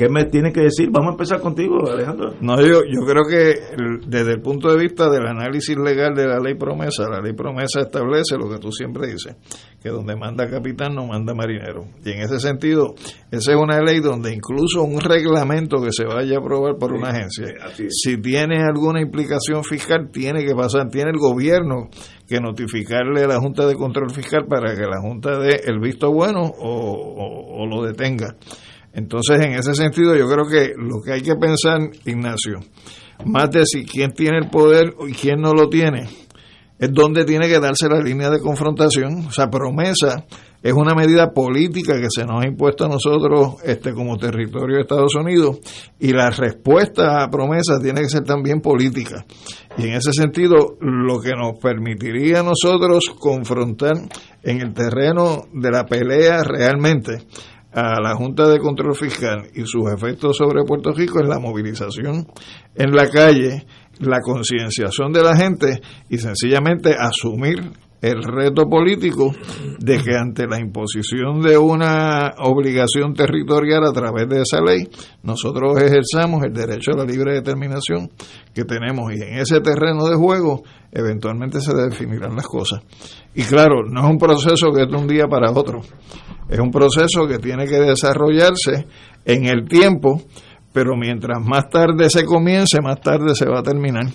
[0.00, 0.88] ¿Qué me tiene que decir?
[0.90, 2.32] Vamos a empezar contigo, Alejandro.
[2.40, 3.52] No, yo, yo creo que
[4.06, 7.80] desde el punto de vista del análisis legal de la ley promesa, la ley promesa
[7.80, 9.36] establece lo que tú siempre dices,
[9.82, 11.84] que donde manda capitán no manda marinero.
[12.02, 12.94] Y en ese sentido,
[13.30, 17.10] esa es una ley donde incluso un reglamento que se vaya a aprobar por una
[17.10, 17.48] agencia,
[17.90, 21.90] si tiene alguna implicación fiscal, tiene que pasar, tiene el gobierno
[22.26, 26.10] que notificarle a la Junta de Control Fiscal para que la Junta dé el visto
[26.10, 28.34] bueno o lo detenga.
[28.92, 32.60] Entonces, en ese sentido, yo creo que lo que hay que pensar, Ignacio,
[33.24, 36.08] más de si quién tiene el poder y quién no lo tiene,
[36.80, 39.26] es donde tiene que darse la línea de confrontación.
[39.26, 40.24] O sea, promesa
[40.62, 44.82] es una medida política que se nos ha impuesto a nosotros este, como territorio de
[44.82, 45.58] Estados Unidos
[45.98, 49.26] y la respuesta a promesa tiene que ser también política.
[49.76, 53.96] Y en ese sentido, lo que nos permitiría a nosotros confrontar
[54.42, 57.26] en el terreno de la pelea realmente
[57.72, 62.26] a la Junta de Control Fiscal y sus efectos sobre Puerto Rico es la movilización
[62.74, 63.66] en la calle,
[63.98, 67.70] la concienciación de la gente y sencillamente asumir
[68.02, 69.32] el reto político
[69.78, 74.88] de que ante la imposición de una obligación territorial a través de esa ley,
[75.22, 78.10] nosotros ejerzamos el derecho a la libre determinación
[78.54, 80.62] que tenemos y en ese terreno de juego
[80.92, 82.80] eventualmente se definirán las cosas.
[83.34, 85.82] Y claro, no es un proceso que es de un día para otro,
[86.50, 88.86] es un proceso que tiene que desarrollarse
[89.24, 90.20] en el tiempo,
[90.72, 94.06] pero mientras más tarde se comience, más tarde se va a terminar.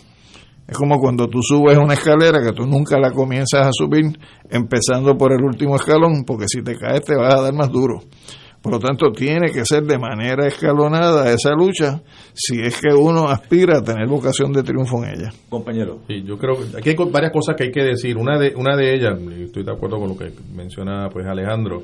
[0.68, 4.18] Es como cuando tú subes una escalera que tú nunca la comienzas a subir
[4.50, 8.02] empezando por el último escalón, porque si te caes te vas a dar más duro.
[8.66, 12.02] Por lo tanto, tiene que ser de manera escalonada esa lucha
[12.34, 15.34] si es que uno aspira a tener vocación de triunfo en ella.
[15.50, 16.00] Compañero.
[16.08, 18.18] Sí, yo creo que aquí hay varias cosas que hay que decir.
[18.18, 21.84] Una de, una de ellas, y estoy de acuerdo con lo que menciona pues Alejandro,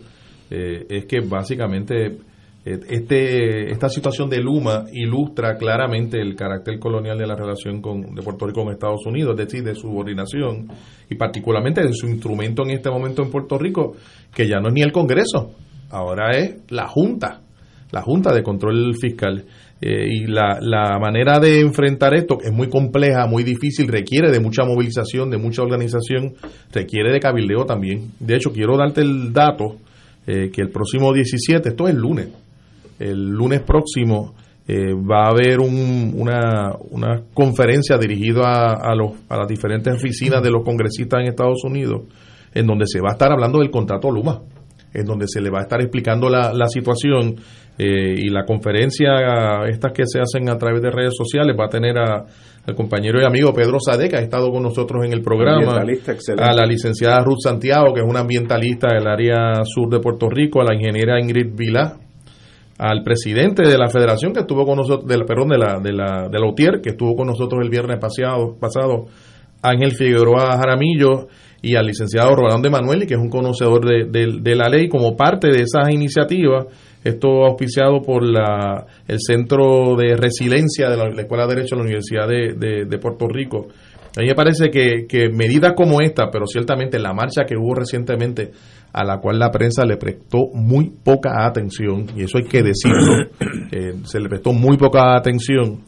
[0.52, 2.18] eh, es que básicamente
[2.64, 8.14] eh, este, esta situación de Luma ilustra claramente el carácter colonial de la relación con,
[8.14, 10.68] de Puerto Rico con Estados Unidos, es decir, de subordinación
[11.10, 13.96] y particularmente de su instrumento en este momento en Puerto Rico,
[14.36, 15.54] que ya no es ni el Congreso,
[15.90, 17.42] ahora es la Junta,
[17.92, 19.46] la Junta de Control Fiscal.
[19.84, 24.40] Eh, y la, la manera de enfrentar esto es muy compleja, muy difícil, requiere de
[24.40, 26.36] mucha movilización, de mucha organización,
[26.72, 28.12] requiere de cabildeo también.
[28.20, 29.78] De hecho, quiero darte el dato
[30.28, 32.30] eh, que el próximo 17, esto es el lunes,
[33.00, 34.36] el lunes próximo
[34.68, 40.52] eh, va a haber una, una, conferencia dirigida a, los, a las diferentes oficinas de
[40.52, 42.04] los congresistas en Estados Unidos,
[42.54, 44.42] en donde se va a estar hablando del contrato Luma,
[44.94, 47.38] en donde se le va a estar explicando la, la situación
[47.84, 51.70] eh, y la conferencia, estas que se hacen a través de redes sociales, va a
[51.70, 52.26] tener a,
[52.68, 55.82] al compañero y amigo Pedro Sade, que ha estado con nosotros en el programa,
[56.38, 60.62] a la licenciada Ruth Santiago, que es una ambientalista del área sur de Puerto Rico,
[60.62, 61.98] a la ingeniera Ingrid Vilá,
[62.78, 66.30] al presidente de la federación que estuvo con nosotros, del, perdón, de la, de la,
[66.32, 69.06] de la UTIER, que estuvo con nosotros el viernes pasado, pasado.
[69.64, 71.28] Ángel Figueroa Jaramillo,
[71.62, 75.50] y al licenciado Rolando Emanuel, que es un conocedor de, de, la ley, como parte
[75.50, 76.66] de esas iniciativas,
[77.04, 81.86] esto auspiciado por la, el Centro de Resiliencia de la, Escuela de Derecho de la
[81.86, 83.68] Universidad de, de Puerto Rico.
[84.18, 87.76] A mí me parece que, que medidas como esta, pero ciertamente la marcha que hubo
[87.76, 88.52] recientemente
[88.92, 93.30] a la cual la prensa le prestó muy poca atención, y eso hay que decirlo,
[93.72, 95.84] eh, se le prestó muy poca atención,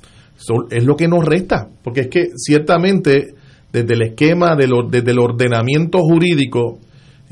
[0.70, 3.36] es lo que nos resta, porque es que ciertamente
[3.74, 6.80] desde el esquema, de lo, desde el ordenamiento jurídico,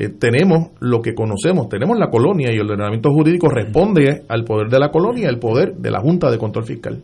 [0.01, 4.67] eh, tenemos lo que conocemos, tenemos la colonia y el ordenamiento jurídico responde al poder
[4.67, 7.03] de la colonia, el poder de la Junta de Control Fiscal.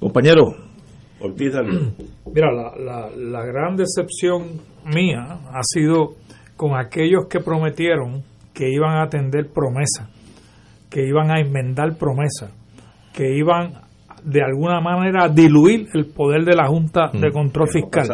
[0.00, 0.42] Compañero,
[1.20, 1.52] Ortiz,
[2.34, 6.14] Mira, la, la, la gran decepción mía ha sido
[6.56, 10.10] con aquellos que prometieron que iban a atender promesa,
[10.90, 12.50] que iban a enmendar promesa,
[13.14, 13.74] que iban
[14.24, 17.32] de alguna manera a diluir el poder de la Junta de mm.
[17.32, 18.08] Control Fiscal.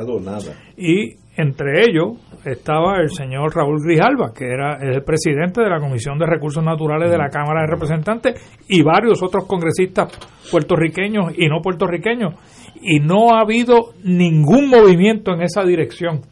[0.77, 6.19] Y entre ellos estaba el señor Raúl Grijalva, que era el presidente de la Comisión
[6.19, 7.29] de Recursos Naturales de la.
[7.29, 10.13] Cámara de Representantes, y varios otros congresistas
[10.51, 12.35] puertorriqueños y no puertorriqueños.
[12.81, 16.23] Y no ha habido ningún movimiento en esa dirección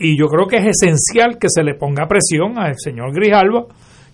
[0.00, 3.64] y yo creo que es esencial que se le ponga presión al señor Grijalva,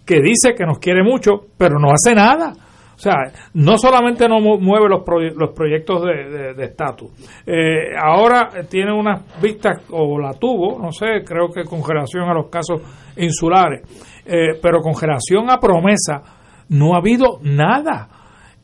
[0.06, 2.52] que dice que nos quiere mucho, pero no hace nada.
[2.94, 3.14] O sea,
[3.54, 5.02] no solamente no mueve los,
[5.36, 7.10] los proyectos de estatus,
[7.44, 12.34] eh, ahora tiene unas vistas, o la tuvo, no sé, creo que con relación a
[12.34, 12.80] los casos
[13.16, 13.82] insulares,
[14.24, 16.22] eh, pero con relación a promesa
[16.68, 18.08] no ha habido nada.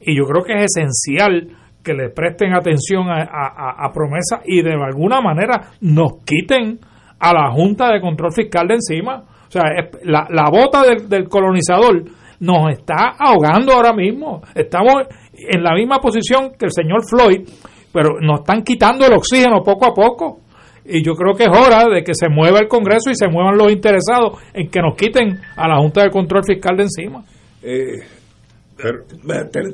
[0.00, 1.48] Y yo creo que es esencial
[1.82, 6.78] que le presten atención a, promesa y de alguna manera nos quiten
[7.18, 9.24] a la Junta de Control Fiscal de encima.
[9.48, 9.64] O sea,
[10.04, 12.04] la, la bota del, del colonizador
[12.40, 14.42] nos está ahogando ahora mismo.
[14.54, 14.94] Estamos
[15.32, 17.48] en la misma posición que el señor Floyd,
[17.92, 20.40] pero nos están quitando el oxígeno poco a poco.
[20.84, 23.56] Y yo creo que es hora de que se mueva el Congreso y se muevan
[23.56, 27.24] los interesados en que nos quiten a la Junta de Control Fiscal de encima.
[27.62, 28.00] Eh,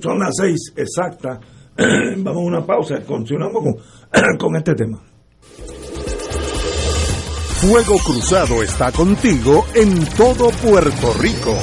[0.03, 1.39] son las seis exactas.
[2.19, 3.01] Vamos a una pausa.
[3.07, 5.01] Continuamos con, con este tema.
[7.61, 11.55] Fuego Cruzado está contigo en todo Puerto Rico.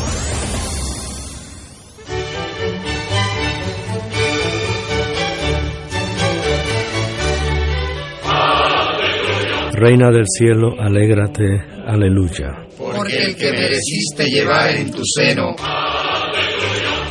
[9.83, 12.67] Reina del cielo, alégrate, aleluya.
[12.77, 15.57] Porque el que mereciste llevar en tu seno,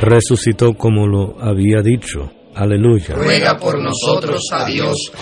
[0.01, 3.15] resucitó como lo había dicho, aleluya.
[3.15, 5.13] Ruega por nosotros a Dios.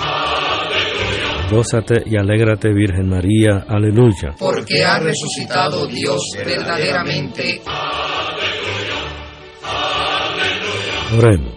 [1.51, 4.37] Gózate y alégrate, Virgen María, aleluya.
[4.39, 7.63] Porque ha resucitado Dios verdaderamente.
[11.19, 11.55] Oremos.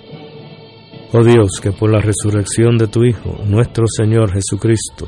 [1.12, 5.08] Oh Dios, que por la resurrección de tu Hijo, nuestro Señor Jesucristo,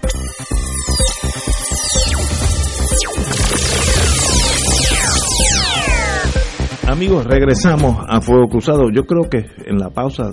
[6.91, 8.91] Amigos, regresamos a Fuego Cruzado.
[8.93, 10.31] Yo creo que en la pausa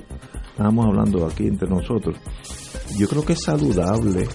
[0.51, 2.17] estábamos hablando aquí entre nosotros.
[2.99, 4.27] Yo creo que es saludable.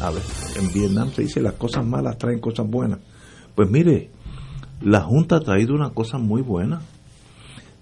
[0.00, 0.22] A ver,
[0.60, 3.00] en Vietnam se dice las cosas malas traen cosas buenas.
[3.56, 4.12] Pues mire,
[4.82, 6.80] la Junta ha traído una cosa muy buena.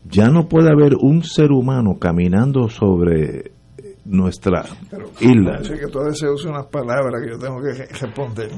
[0.08, 3.52] Ya no puede haber un ser humano caminando sobre
[4.04, 4.64] nuestra
[5.20, 5.60] isla.
[5.62, 8.50] que tú se usa unas palabras que yo tengo que responder.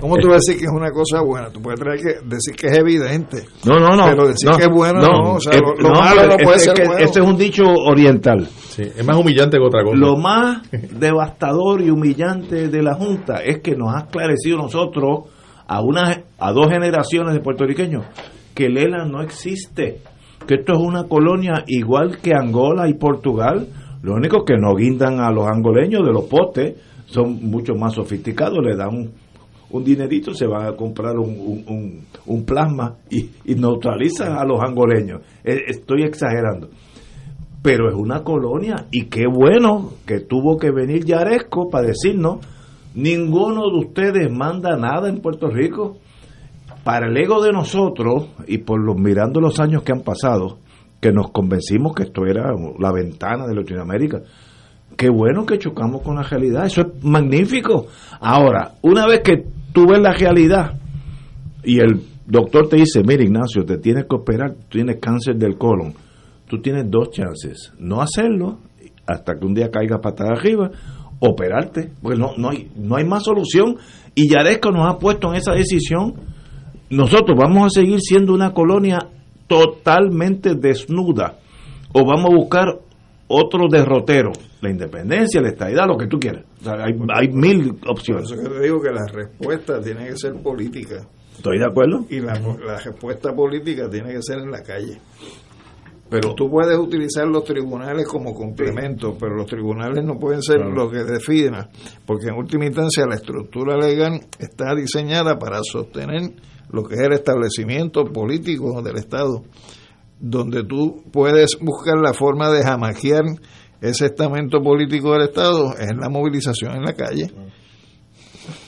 [0.00, 1.50] ¿Cómo tú vas a decir que es una cosa buena?
[1.50, 3.46] Tú puedes traer que decir que es evidente.
[3.64, 4.04] No, no, no.
[4.04, 5.34] Pero decir que es bueno, no.
[5.34, 6.98] O sea, lo, no, malo no puede ser bueno.
[6.98, 8.46] Este es un dicho oriental.
[8.46, 9.96] Sí, es más humillante que otra cosa.
[9.96, 15.30] Lo más devastador y humillante de la Junta es que nos ha esclarecido nosotros
[15.66, 18.04] a, una, a dos generaciones de puertorriqueños
[18.54, 20.02] que Lela no existe.
[20.46, 23.68] Que esto es una colonia igual que Angola y Portugal
[24.02, 26.74] lo único que no guindan a los angoleños de los postes,
[27.06, 29.10] son mucho más sofisticados, le dan
[29.70, 35.20] un, dinerito, se van a comprar un, un, plasma y, neutralizan a los angoleños.
[35.44, 36.70] E, estoy exagerando.
[37.62, 42.38] Pero es una colonia y qué bueno que tuvo que venir Yaresco para decirnos,
[42.94, 45.98] ninguno de ustedes manda nada en Puerto Rico.
[46.84, 50.58] Para el ego de nosotros, y por los mirando los años que han pasado,
[51.00, 54.22] que nos convencimos que esto era la ventana de Latinoamérica.
[54.96, 57.86] Qué bueno que chocamos con la realidad, eso es magnífico.
[58.20, 60.78] Ahora, una vez que tú ves la realidad
[61.64, 65.94] y el doctor te dice, mira Ignacio, te tienes que operar, tienes cáncer del colon,
[66.46, 68.58] tú tienes dos chances, no hacerlo
[69.06, 70.70] hasta que un día caiga patada arriba
[71.20, 73.76] operarte, porque no, no, hay, no hay más solución.
[74.14, 76.14] Y Yaresco nos ha puesto en esa decisión.
[76.88, 78.98] Nosotros vamos a seguir siendo una colonia
[79.50, 81.36] totalmente desnuda
[81.92, 82.66] o vamos a buscar
[83.26, 84.30] otro derrotero,
[84.60, 86.44] la independencia, la estadidad, lo que tú quieras.
[86.64, 88.30] hay, hay, mil opciones.
[88.30, 91.04] Por eso que te digo que la respuesta tiene que ser política.
[91.34, 92.04] Estoy de acuerdo.
[92.08, 92.34] Y la,
[92.64, 95.00] la respuesta política tiene que ser en la calle.
[96.10, 100.90] Pero tú puedes utilizar los tribunales como complemento, pero los tribunales no pueden ser los
[100.90, 101.70] que definan,
[102.04, 106.32] porque en última instancia la estructura legal está diseñada para sostener
[106.72, 109.44] lo que es el establecimiento político del Estado,
[110.18, 113.24] donde tú puedes buscar la forma de jamaquear
[113.80, 117.30] ese estamento político del Estado es la movilización en la calle.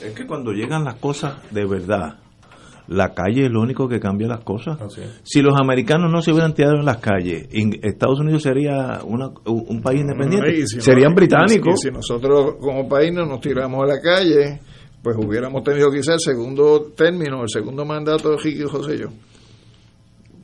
[0.01, 2.18] Es que cuando llegan las cosas de verdad,
[2.89, 4.78] la calle es lo único que cambia las cosas.
[5.22, 7.49] Si los americanos no se hubieran tirado en las calles,
[7.83, 11.80] Estados Unidos sería un país independiente, serían británicos.
[11.80, 14.61] si nosotros como país no nos tiramos a la calle,
[15.03, 19.09] pues hubiéramos tenido quizás el segundo término, el segundo mandato de Ricky José yo.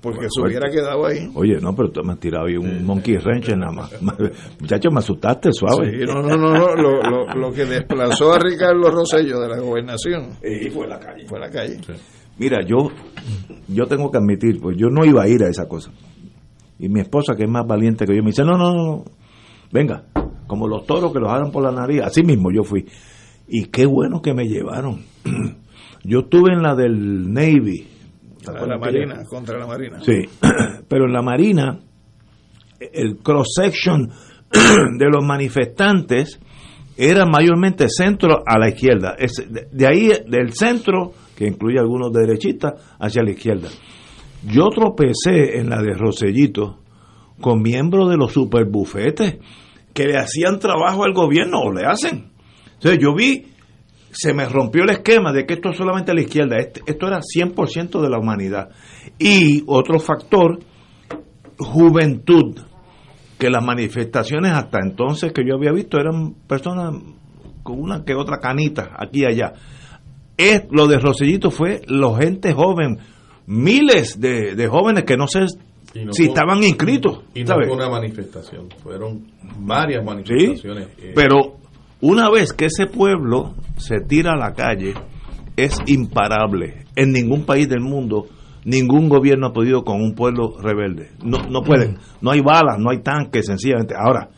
[0.00, 1.28] Porque se hubiera quedado ahí.
[1.34, 3.92] Oye, no, pero tú me has tirado ahí un monkey wrench nada más.
[4.60, 5.90] Muchachos, me asustaste, suave.
[5.90, 10.36] Sí, no, no, no, Lo, lo, lo, que desplazó a Ricardo Rosello de la gobernación.
[10.42, 11.26] Y fue la calle.
[11.26, 11.80] Fue la calle.
[12.38, 12.90] Mira, yo,
[13.68, 15.90] yo tengo que admitir, pues yo no iba a ir a esa cosa.
[16.78, 19.04] Y mi esposa, que es más valiente que yo, me dice, no, no, no,
[19.72, 20.04] venga,
[20.46, 22.02] como los toros que los hagan por la nariz.
[22.02, 22.86] Así mismo yo fui.
[23.46, 25.04] Y qué bueno que me llevaron.
[26.04, 27.86] Yo estuve en la del Navy.
[28.44, 30.00] Contra la Marina, contra la Marina.
[30.00, 30.28] Sí,
[30.88, 31.80] pero en la Marina,
[32.80, 34.08] el cross-section
[34.98, 36.40] de los manifestantes
[36.96, 39.16] era mayormente centro a la izquierda.
[39.72, 43.68] de ahí, del centro, que incluye algunos derechistas, hacia la izquierda.
[44.44, 46.80] Yo tropecé en la de Rosellito
[47.40, 49.38] con miembros de los superbufetes
[49.94, 52.32] que le hacían trabajo al gobierno o le hacen.
[52.74, 53.46] Entonces yo vi,
[54.10, 57.20] se me rompió el esquema de que esto es solamente a la izquierda, esto era
[57.20, 58.70] 100% de la humanidad.
[59.16, 60.58] Y otro factor,
[61.56, 62.58] juventud,
[63.38, 67.00] que las manifestaciones hasta entonces que yo había visto eran personas
[67.62, 69.52] con una que otra canita aquí y allá.
[70.38, 72.98] Es, lo de Rosellito fue la gente joven,
[73.46, 75.46] miles de, jóvenes que no sé
[76.12, 77.22] si estaban inscritos.
[77.34, 79.26] Y no fue una manifestación, fueron
[79.58, 80.88] varias manifestaciones.
[80.98, 81.12] Eh.
[81.14, 81.56] pero
[82.00, 84.94] una vez que ese pueblo se tira a la calle,
[85.56, 86.84] es imparable.
[86.94, 88.28] En ningún país del mundo,
[88.64, 91.10] ningún gobierno ha podido con un pueblo rebelde.
[91.24, 91.94] No, no pueden.
[91.94, 91.98] Mm.
[92.20, 93.94] No hay balas, no hay tanques, sencillamente.
[93.98, 94.30] Ahora,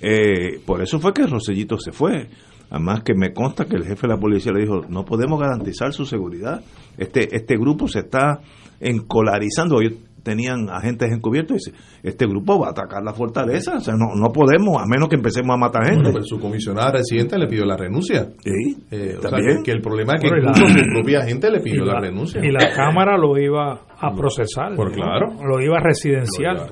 [0.00, 2.28] eh, por eso fue que Rosellito se fue.
[2.70, 5.92] Además que me consta que el jefe de la policía le dijo, no podemos garantizar
[5.92, 6.62] su seguridad.
[6.98, 8.40] Este, este grupo se está
[8.80, 9.80] encolarizando
[10.24, 14.16] tenían agentes encubiertos y dice, este grupo va a atacar la fortaleza, o sea, no,
[14.16, 16.10] no podemos, a menos que empecemos a matar gente.
[16.12, 18.30] pero su comisionada residente le pidió la renuncia.
[18.42, 21.84] Sí, eh, o sea, que, el problema es que incluso su propia gente le pidió
[21.84, 22.44] la, renuncia.
[22.44, 24.74] Y la Cámara lo iba a procesar.
[24.74, 25.34] Por claro.
[25.46, 26.70] Lo iba a residencial.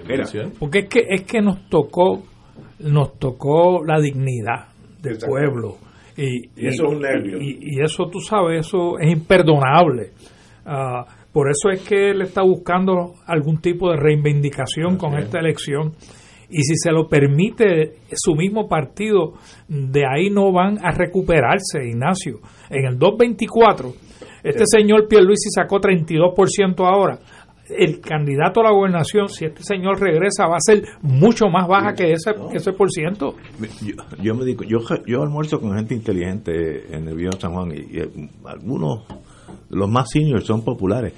[0.58, 2.22] Porque es que, es que nos tocó,
[2.80, 4.71] nos tocó la dignidad
[5.02, 5.76] del pueblo.
[6.16, 7.38] Y, eso es un nervio.
[7.40, 10.10] Y, eso, tú sabes, eso es imperdonable.
[10.64, 15.92] Uh, por eso es que él está buscando algún tipo de reivindicación con esta elección.
[16.50, 19.32] Y si se lo permite su mismo partido,
[19.68, 22.40] de ahí no van a recuperarse, Ignacio.
[22.68, 23.92] En el 224,
[24.44, 27.18] este señor Pierluisi sacó 32% ahora.
[27.76, 31.94] El candidato a la gobernación, si este señor regresa, va a ser mucho más baja
[31.94, 33.34] que ese, ese por ciento.
[34.20, 37.98] Yo, me digo, yo, yo almuerzo con gente inteligente en el Viejo San Juan y
[38.46, 39.04] algunos
[39.70, 41.14] los más seniors son populares.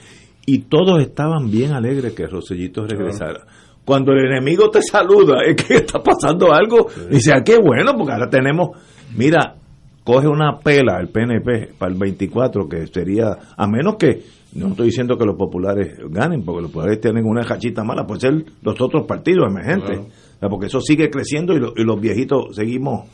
[0.47, 3.47] Y todos estaban bien alegres que Rosellito regresara.
[3.85, 6.89] Cuando el enemigo te saluda, es que está pasando algo.
[7.11, 8.71] Y dice, ah, qué bueno, porque ahora tenemos,
[9.17, 9.57] mira,
[10.05, 14.23] coge una pela el PNP para el 24, que sería, a menos que,
[14.55, 18.21] no estoy diciendo que los populares ganen, porque los populares tienen una jachita mala, puede
[18.21, 20.01] ser los otros partidos emergentes,
[20.49, 23.09] porque eso sigue creciendo y, y los viejitos seguimos,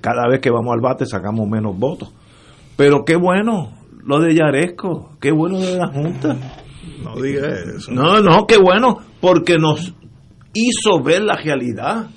[0.00, 2.12] cada vez que vamos al bate sacamos menos votos.
[2.76, 3.72] Pero qué bueno,
[4.04, 6.36] lo de Yaresco, qué bueno de la Junta.
[7.02, 7.92] No diga eso.
[7.92, 9.94] No, no, qué bueno, porque nos
[10.54, 12.08] hizo ver la realidad.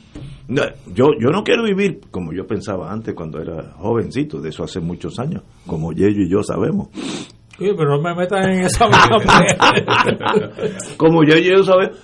[0.48, 4.82] Yo, yo no quiero vivir como yo pensaba antes cuando era jovencito, de eso hace
[4.82, 6.90] muchos años, como Yello y yo sabemos.
[7.62, 8.90] Sí, pero no me metas en esa
[10.98, 11.96] Como yo y yo sabemos.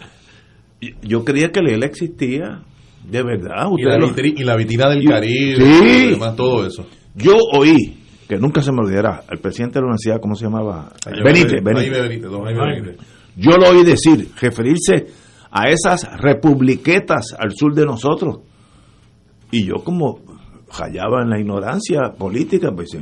[1.01, 2.61] Yo creía que él existía,
[3.03, 3.65] de verdad.
[3.75, 6.85] Y la, y la, vitina del Caribe, y además todo eso.
[7.15, 7.97] Yo oí
[8.29, 10.91] que nunca se me olvidará, el presidente de la universidad, ¿cómo se llamaba?
[11.23, 12.97] Benítez, Benítez.
[13.35, 15.07] Yo lo oí decir, referirse
[15.49, 18.41] a esas republiquetas al sur de nosotros.
[19.49, 20.19] Y yo como
[20.77, 22.95] rayaba en la ignorancia política, pues,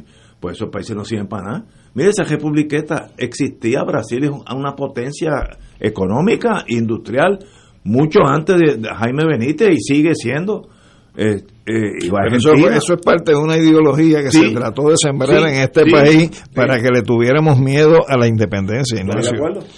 [0.46, 1.66] pues esos países no sirven para nada.
[1.96, 5.32] Mire, esa republiqueta existía, Brasil es una potencia
[5.80, 7.40] económica, industrial,
[7.84, 10.70] mucho antes de Jaime Benítez y sigue siendo.
[11.18, 11.98] Eh, eh,
[12.32, 16.44] eso, eso, es parte de una ideología que se trató de sembrar en este país
[16.54, 19.02] para que le tuviéramos miedo a la independencia.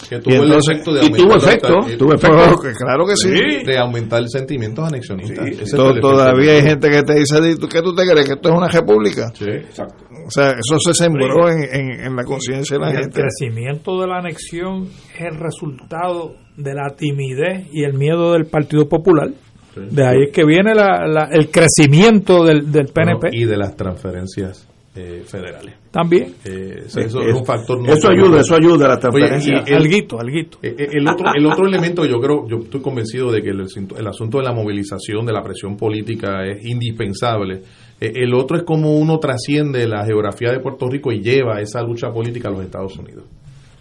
[0.09, 3.63] Que tuvo el efecto de y tuvo efecto, tuvo efecto, claro que sí.
[3.63, 5.71] De aumentar el sentimiento anexionistas.
[5.71, 7.37] todavía hay gente que te dice,
[7.69, 8.27] ¿qué tú te crees?
[8.27, 9.31] ¿Que esto es una república?
[9.33, 10.16] Sí, exacto.
[10.27, 11.63] O sea, eso se sembró en,
[12.05, 13.21] en, la conciencia de la gente.
[13.21, 18.45] El crecimiento de la anexión es el resultado de la timidez y el miedo del
[18.45, 19.29] Partido Popular
[19.77, 20.71] de ahí es que viene
[21.31, 23.29] el crecimiento del, del PNP.
[23.31, 25.75] y de las transferencias eh, federales.
[25.91, 26.33] También.
[26.43, 27.79] Eh, eso, es un factor.
[27.87, 29.63] eso ayuda, eso ayuda a la transferencia.
[29.65, 30.57] el, alguito, alguito.
[30.63, 33.61] Eh, el, otro, el otro elemento, yo creo, yo estoy convencido de que el,
[33.97, 37.61] el asunto de la movilización, de la presión política es indispensable.
[37.99, 42.09] El otro es cómo uno trasciende la geografía de Puerto Rico y lleva esa lucha
[42.11, 43.23] política a los Estados Unidos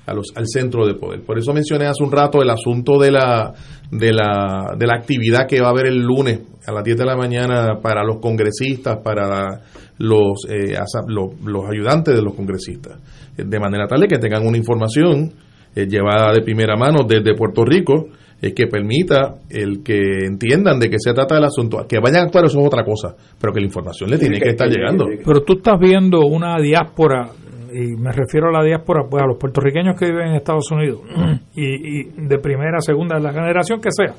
[0.06, 1.22] a los, al centro de poder.
[1.22, 3.52] Por eso mencioné hace un rato el asunto de la,
[3.90, 7.05] de la, de la actividad que va a haber el lunes a las 10 de
[7.05, 9.62] la mañana para los congresistas, para
[9.98, 10.76] los, eh,
[11.09, 12.98] los, ayudantes de los congresistas,
[13.36, 15.32] de manera tal de que tengan una información
[15.74, 18.09] eh, llevada de primera mano desde Puerto Rico
[18.42, 21.86] eh, que permita el que entiendan de qué se trata el asunto.
[21.88, 24.50] Que vayan a actuar, eso es otra cosa, pero que la información le tiene que
[24.50, 25.06] estar llegando.
[25.24, 27.30] Pero tú estás viendo una diáspora
[27.72, 31.00] y me refiero a la diáspora, pues a los puertorriqueños que viven en Estados Unidos,
[31.54, 34.14] y, de primera, segunda, de la generación que sea,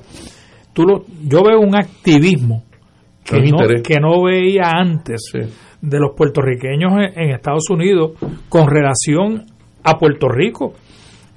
[0.74, 2.64] tú lo, yo veo un activismo
[3.24, 5.32] que, no, que no veía antes
[5.82, 8.12] de los puertorriqueños en, Estados Unidos
[8.50, 9.46] con relación
[9.84, 10.74] a Puerto Rico.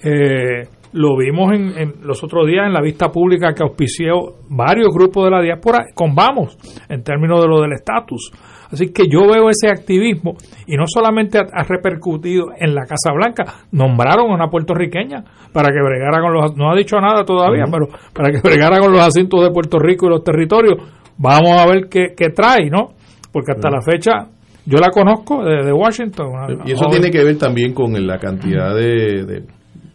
[0.03, 5.25] Eh, lo vimos en, los otros días en la vista pública que auspició varios grupos
[5.25, 6.57] de la diáspora con vamos
[6.89, 8.33] en términos de lo del estatus.
[8.73, 10.35] Así que yo veo ese activismo
[10.67, 15.83] y no solamente ha, repercutido en la Casa Blanca, nombraron a una puertorriqueña para que
[15.83, 19.43] bregara con los, no ha dicho nada todavía, pero para que bregara con los asuntos
[19.43, 20.77] de Puerto Rico y los territorios.
[21.19, 22.95] Vamos a ver qué, trae, ¿no?
[23.33, 24.29] Porque hasta la fecha
[24.65, 26.63] yo la conozco de, Washington.
[26.65, 29.45] y eso tiene que ver también con la cantidad de,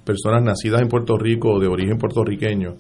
[0.06, 2.76] personas nacidas en Puerto Rico o de origen puertorriqueño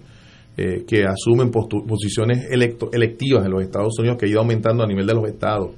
[0.57, 5.05] eh, que asumen posiciones electivas en los Estados Unidos que ha ido aumentando a nivel
[5.05, 5.71] de los estados.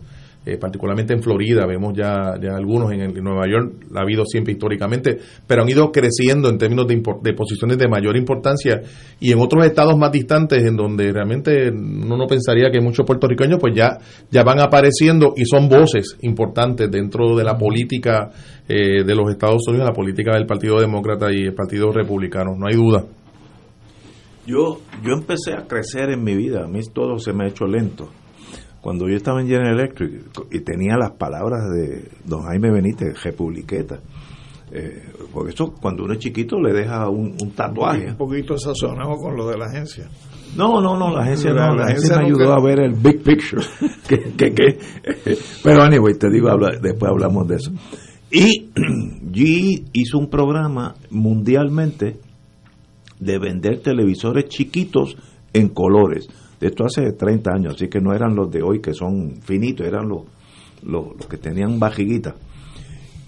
[0.48, 5.18] Eh, particularmente en Florida, vemos ya, ya algunos en, Nueva York, ha habido siempre históricamente,
[5.46, 8.82] pero han ido creciendo en términos de, de, posiciones de mayor importancia
[9.20, 13.60] y en otros estados más distantes en donde realmente uno no pensaría que muchos puertorriqueños
[13.60, 13.98] pues ya,
[14.32, 18.30] ya van apareciendo y son voces importantes dentro de la política
[18.70, 22.68] eh, de los Estados Unidos, la política del Partido Demócrata y el Partido Republicano, no
[22.68, 23.04] hay duda.
[24.46, 27.66] Yo, yo empecé a crecer en mi vida, a mí todo se me ha hecho
[27.66, 28.08] lento
[28.88, 34.00] cuando yo estaba en General Electric y tenía las palabras de don Jaime Benítez, republiqueta,
[34.72, 35.04] eh,
[35.34, 38.12] porque eso cuando uno es chiquito le deja un, tatuaje.
[38.12, 40.08] Un poquito sazonado con lo de la agencia.
[40.56, 43.62] No, no, no, la agencia no, la, agencia, me ayudó a ver el big picture.
[44.08, 44.80] que,
[45.66, 46.48] pero anyway, te digo,
[46.82, 47.72] después hablamos de eso.
[48.32, 48.70] Y
[49.34, 52.22] G hizo un programa mundialmente
[53.20, 55.18] de vender televisores chiquitos
[55.52, 59.42] en colores esto hace 30 años, así que no eran los de hoy que son
[59.42, 60.24] finitos, eran los,
[60.84, 62.36] los, que tenían bajiguita.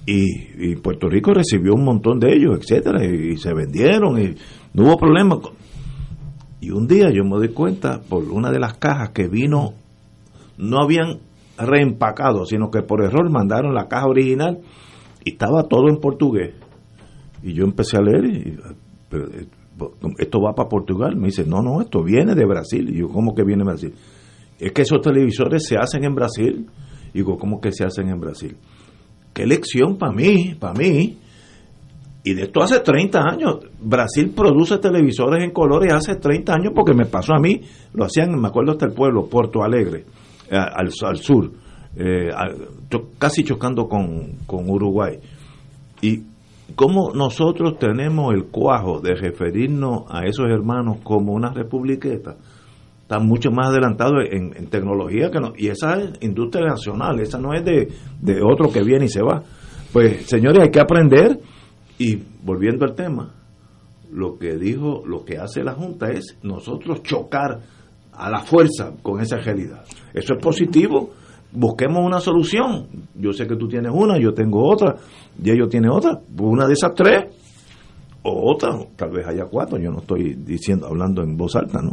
[0.05, 4.35] Y, Puerto Rico recibió un montón de ellos, etcétera, y, se vendieron y
[4.73, 5.39] no hubo problema.
[6.61, 9.73] Y un día yo me doy cuenta por una de las cajas que vino,
[10.57, 11.19] no habían
[11.57, 14.59] reempacado, sino que por error mandaron la caja original
[15.23, 16.55] y estaba todo en portugués.
[17.43, 18.57] Y yo empecé a leer y,
[20.17, 21.15] esto va para Portugal.
[21.15, 22.89] Me dice, no, no, esto viene de Brasil.
[22.89, 23.93] Y yo, ¿cómo que viene de Brasil?
[24.59, 26.67] Es que esos televisores se hacen en Brasil.
[27.13, 28.55] Y digo, ¿cómo que se hacen en Brasil?
[29.33, 31.17] Qué lección para mí, para mí.
[32.23, 33.59] Y de esto hace 30 años.
[33.79, 37.61] Brasil produce televisores en colores hace 30 años porque me pasó a mí.
[37.93, 40.05] Lo hacían, me acuerdo hasta el pueblo, Puerto Alegre,
[40.49, 41.51] eh, al, al, sur.
[41.95, 42.29] Eh,
[43.17, 45.17] casi chocando con, con Uruguay.
[46.01, 46.23] Y
[46.75, 52.37] ¿Cómo nosotros tenemos el cuajo de referirnos a esos hermanos como una republiqueta?
[53.01, 57.53] Están mucho más adelantados en, tecnología que no, y esa es industria nacional, esa no
[57.53, 57.87] es de,
[58.21, 59.41] de otro que viene y se va.
[59.91, 61.39] Pues señores, hay que aprender
[61.97, 63.33] y volviendo al tema,
[64.11, 67.59] lo que dijo, lo que hace la Junta es nosotros chocar
[68.13, 69.83] a la fuerza con esa realidad.
[70.13, 71.11] Eso es positivo
[71.51, 72.87] busquemos una solución.
[73.15, 74.95] Yo sé que tú tienes una, yo tengo otra,
[75.43, 76.19] y ellos tienen otra.
[76.39, 77.25] Una de esas tres,
[78.23, 81.91] o otra, tal vez haya cuatro, yo no estoy diciendo, hablando en voz alta, ¿no?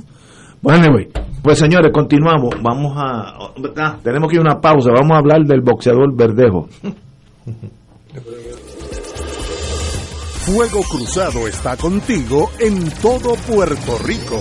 [0.62, 0.96] Bueno,
[1.42, 2.54] pues señores, continuamos.
[2.62, 3.36] Vamos a.
[3.76, 4.90] Ah, tenemos que ir a una pausa.
[4.90, 6.66] Vamos a hablar del boxeador Verdejo.
[10.46, 14.40] Fuego Cruzado está contigo en todo Puerto Rico.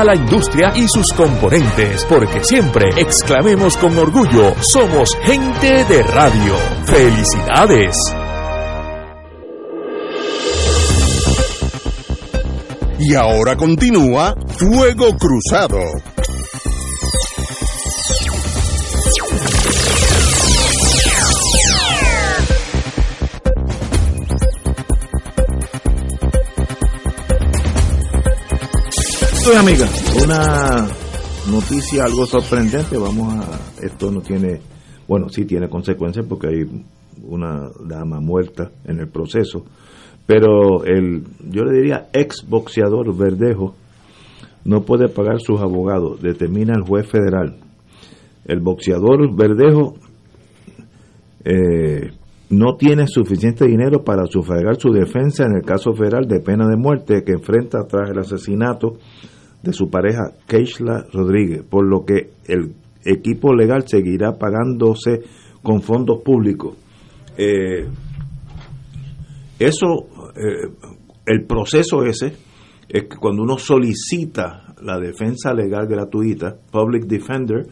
[0.01, 6.55] a la industria y sus componentes, porque siempre exclamemos con orgullo, somos gente de radio.
[6.85, 7.95] ¡Felicidades!
[12.97, 15.79] Y ahora continúa Fuego Cruzado.
[29.49, 29.87] Amiga,
[30.23, 30.87] una
[31.49, 34.61] noticia algo sorprendente, vamos a, esto no tiene,
[35.07, 36.83] bueno, sí tiene consecuencias porque hay
[37.23, 39.65] una dama muerta en el proceso,
[40.27, 43.73] pero el, yo le diría ex boxeador Verdejo
[44.63, 47.57] no puede pagar sus abogados, determina el juez federal.
[48.45, 49.95] El boxeador Verdejo
[51.43, 52.11] eh,
[52.51, 56.77] no tiene suficiente dinero para sufragar su defensa en el caso federal de pena de
[56.77, 58.97] muerte que enfrenta tras el asesinato
[59.63, 62.73] de su pareja Keishla Rodríguez, por lo que el
[63.03, 65.21] equipo legal seguirá pagándose
[65.61, 66.75] con fondos públicos.
[67.37, 67.87] Eh,
[69.59, 70.71] eso, eh,
[71.25, 72.33] el proceso ese,
[72.89, 77.67] es que cuando uno solicita la defensa legal gratuita, public defender,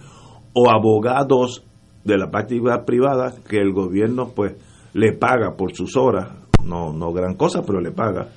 [0.54, 1.66] o abogados
[2.04, 4.54] de la actividad privada que el gobierno pues
[4.94, 6.30] le paga por sus horas,
[6.64, 8.30] no, no gran cosa, pero le paga.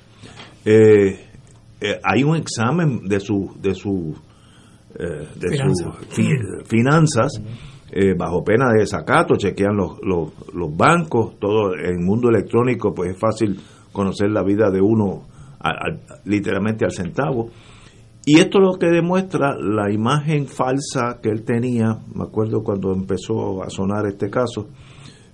[0.65, 1.32] Eh,
[1.83, 4.15] eh, hay un examen de su de su
[4.97, 7.41] eh, de sus fi- finanzas
[7.91, 12.93] eh, bajo pena de desacato, chequean los, los, los bancos, todo en el mundo electrónico,
[12.93, 13.59] pues es fácil
[13.91, 15.23] conocer la vida de uno
[15.59, 17.49] al- literalmente al centavo.
[18.25, 22.93] Y esto es lo que demuestra la imagen falsa que él tenía, me acuerdo cuando
[22.93, 24.69] empezó a sonar este caso,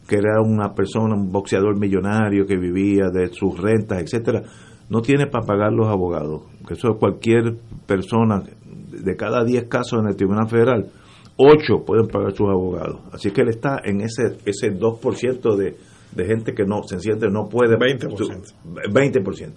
[0.07, 4.41] que era una persona, un boxeador millonario que vivía de sus rentas, etcétera,
[4.89, 6.43] no tiene para pagar los abogados.
[6.67, 7.55] Que eso cualquier
[7.85, 8.43] persona,
[8.91, 10.89] de cada 10 casos en el Tribunal Federal,
[11.37, 13.01] 8 pueden pagar sus abogados.
[13.11, 15.77] Así que él está en ese ese 2% de,
[16.15, 17.75] de gente que no, sencillamente no puede.
[17.77, 18.53] 20%.
[18.91, 19.51] 20%.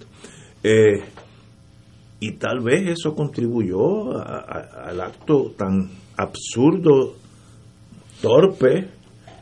[0.65, 1.03] Eh,
[2.21, 7.15] y tal vez eso contribuyó a- a- al acto tan absurdo,
[8.21, 8.89] torpe,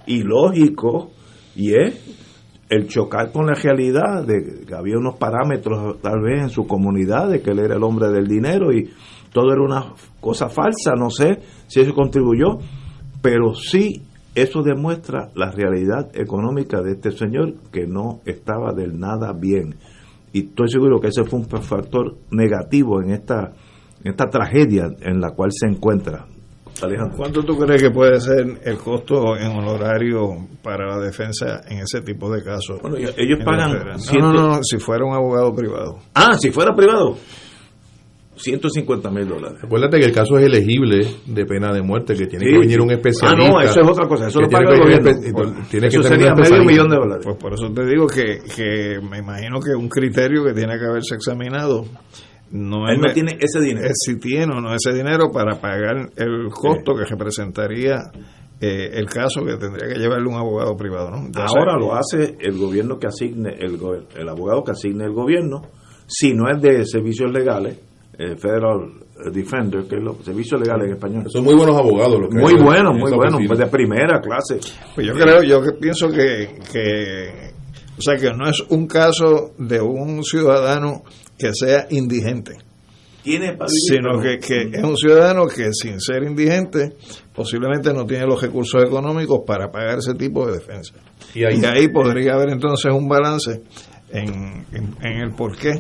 [0.06, 1.10] ilógico,
[1.54, 2.19] y es
[2.70, 7.28] el chocar con la realidad de que había unos parámetros tal vez en su comunidad
[7.28, 8.88] de que él era el hombre del dinero y
[9.32, 12.59] todo era una cosa falsa, no sé si eso contribuyó,
[13.20, 14.02] pero sí
[14.36, 19.74] eso demuestra la realidad económica de este señor que no estaba del nada bien.
[20.32, 23.52] y estoy seguro que ese fue un factor negativo en esta,
[24.05, 26.28] en esta tragedia en la cual se encuentra.
[26.86, 27.16] Alejandro.
[27.16, 32.01] ¿Cuánto tú crees que puede ser el costo en honorario para la defensa en ese
[32.02, 32.81] tipo de casos?
[32.82, 33.73] Bueno, ellos pagan.
[34.19, 35.98] No, no, no, si fuera un abogado privado.
[36.15, 37.16] Ah, si fuera privado.
[38.36, 39.59] 150 mil dólares.
[39.62, 42.81] Acuérdate que el caso es elegible de pena de muerte, que tiene Sí, que venir
[42.81, 43.47] un especialista.
[43.47, 45.11] Ah, no, eso es otra cosa, eso lo paga el gobierno.
[45.70, 47.24] tiene eso que sería medio millón de dólares.
[47.24, 50.86] Pues por eso te digo que, que me imagino que un criterio que tiene que
[50.86, 51.85] haberse examinado
[52.51, 53.86] no Él es no tiene ese dinero.
[53.86, 58.10] es si tiene o no ese dinero para pagar el costo que representaría
[58.60, 61.18] eh, el caso que tendría que llevarle un abogado privado, ¿no?
[61.27, 63.78] Entonces, Ahora lo hace el gobierno que asigne, el,
[64.16, 65.62] el abogado que asigne el gobierno,
[66.06, 67.78] si no es de servicios legales,
[68.18, 68.93] eh, Federal
[69.32, 71.24] Defender, que es los servicios legales en español.
[71.28, 72.20] Son muy buenos abogados.
[72.20, 74.59] los que Muy buenos, en muy buenos, pues de primera clase.
[74.94, 77.52] Pues yo creo, yo que pienso que, que,
[77.97, 81.02] o sea, que no es un caso de un ciudadano
[81.40, 82.52] que sea indigente,
[83.22, 86.92] Tiene para vivir, sino que, que es un ciudadano que sin ser indigente
[87.34, 90.94] posiblemente no tiene los recursos económicos para pagar ese tipo de defensa.
[91.34, 93.62] Y ahí- Y ahí podría haber entonces un balance
[94.12, 95.70] en, en, en el por qué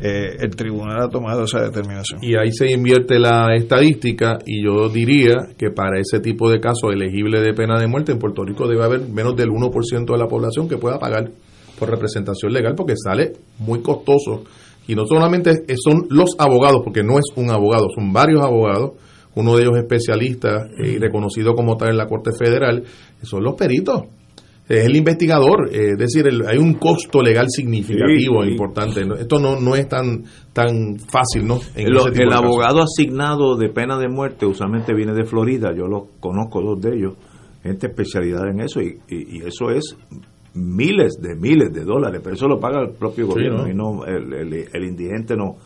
[0.00, 2.20] eh, el tribunal ha tomado esa determinación.
[2.22, 6.92] Y ahí se invierte la estadística y yo diría que para ese tipo de casos
[6.92, 10.26] elegibles de pena de muerte en Puerto Rico debe haber menos del 1% de la
[10.28, 11.30] población que pueda pagar
[11.78, 14.44] por representación legal porque sale muy costoso.
[14.88, 18.92] Y no solamente son los abogados, porque no es un abogado, son varios abogados,
[19.34, 22.84] uno de ellos especialista eh, y reconocido como tal en la Corte Federal,
[23.22, 24.04] son los peritos.
[24.68, 28.52] Es el investigador, eh, es decir, el- hay un costo legal significativo, Sí, sí.
[28.52, 29.02] importante.
[29.20, 31.60] Esto no, no es tan tan fácil, ¿no?
[31.76, 36.62] En El, abogado asignado de pena de muerte usualmente viene de Florida, yo los conozco
[36.62, 37.12] dos de ellos,
[37.62, 39.96] gente especialidad en eso y, y- y eso es
[40.56, 43.68] miles de miles de dólares, pero eso lo paga el propio Sí, gobierno ¿no?
[43.70, 45.56] y no el, el- el indigente no.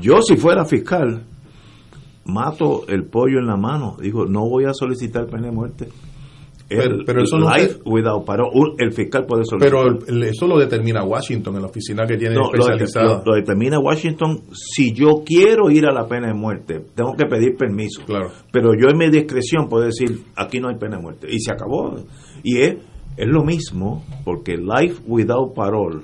[0.00, 1.22] Yo si fuera fiscal
[2.24, 5.88] mato el pollo en la mano, digo, no voy a solicitar pena de muerte.
[6.68, 9.98] Pero- El pero eso no life se- without parole, el fiscal puede solicitar.
[10.04, 13.22] Pero eso lo determina Washington en la oficina que tiene No, lo, especializada.
[13.24, 14.42] lo- lo determina Washington.
[14.52, 18.02] Si yo quiero ir a la pena de muerte, tengo que pedir permiso.
[18.04, 18.30] Claro.
[18.52, 21.26] Pero yo en mi discreción puedo decir, aquí no hay pena de muerte.
[21.30, 21.96] Y se acabó.
[22.42, 22.76] Y es,
[23.18, 26.00] es lo mismo, porque life without parole,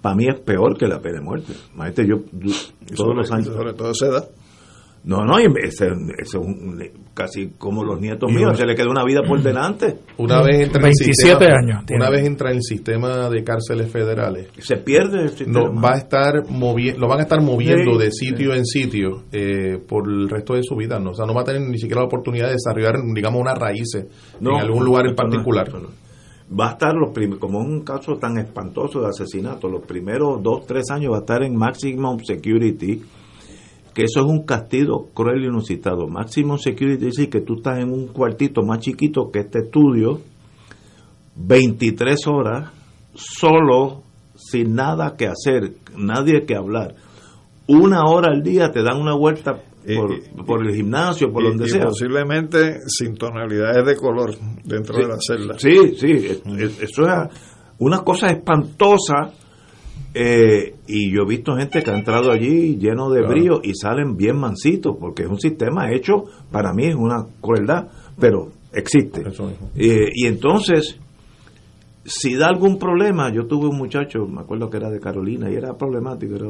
[0.00, 1.52] para mí es peor que la pena de muerte.
[1.74, 3.46] Imagínate, yo todos sobre, los años...
[3.48, 4.28] sobre todo esa edad.
[5.04, 5.92] No, no, y ese, ese
[6.22, 6.82] es un-
[7.14, 9.96] casi como los nietos Y míos, una- se le queda una vida por delante.
[10.18, 12.02] Una vez entra en el 27 sistema- años tiene.
[12.02, 14.48] Una vez entra en el sistema de cárceles federales.
[14.58, 15.60] Se pierde el sistema.
[15.70, 19.22] No, va a estar movi- lo van a estar moviendo Sí, de sitio en sitio
[19.32, 20.98] eh, por el resto de su vida.
[20.98, 21.10] ¿no?
[21.10, 24.06] O sea, no va a tener ni siquiera la oportunidad de desarrollar, digamos, unas raíces
[24.40, 25.72] No, en algún lugar en particular.
[25.72, 26.07] no.
[26.50, 30.42] Va a estar los prim- como es un caso tan espantoso de asesinato, los primeros
[30.42, 33.02] dos, tres años va a estar en maximum security,
[33.92, 36.06] que eso es un castigo cruel y inusitado.
[36.06, 40.20] Maximum security dice que tú estás en un cuartito más chiquito que este estudio,
[41.36, 42.70] 23 horas,
[43.14, 44.02] solo,
[44.34, 46.94] sin nada que hacer, nadie que hablar.
[47.66, 49.60] Una hora al día te dan una vuelta
[49.96, 51.86] por, por el gimnasio, por y, donde y sea.
[51.86, 54.34] posiblemente sin tonalidades de color
[54.64, 55.58] dentro Sí, de la celda.
[55.58, 57.30] Sí, sí, es- es- eso es
[57.78, 59.32] una cosa espantosa.
[60.14, 63.34] eh, y yo he visto gente que ha entrado allí lleno de Claro.
[63.34, 67.88] brillo y salen bien mansitos, porque es un sistema hecho, para mí es una crueldad,
[68.18, 69.22] pero existe.
[69.76, 70.98] Eh, y entonces,
[72.04, 75.54] si da algún problema, yo tuve un muchacho, me acuerdo que era de Carolina, y
[75.54, 76.46] era problemático, era-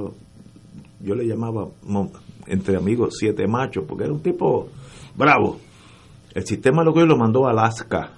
[1.00, 1.68] yo le llamaba
[2.46, 4.68] entre amigos siete machos, porque era un tipo
[5.16, 5.58] bravo.
[6.34, 8.10] El sistema lo que lo mandó a Alaska.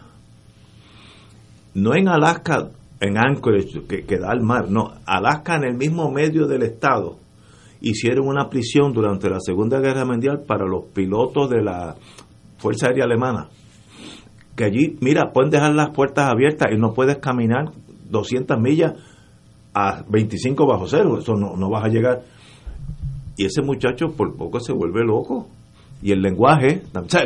[1.74, 2.70] No en Alaska,
[3.01, 7.19] en Anchorage, que, que da al mar, no, Alaska en el mismo medio del estado.
[7.81, 11.97] Hicieron una prisión durante la Segunda Guerra Mundial para los pilotos de la
[12.59, 13.48] Fuerza Aérea Alemana.
[14.55, 17.70] Que allí, mira, pueden dejar las puertas abiertas y no puedes caminar
[18.11, 18.94] 200 millas
[19.73, 21.19] a 25 bajo cero.
[21.19, 22.23] Eso no, no vas a llegar.
[23.41, 25.49] Y ese muchacho por poco se vuelve loco.
[26.03, 26.83] Y el lenguaje,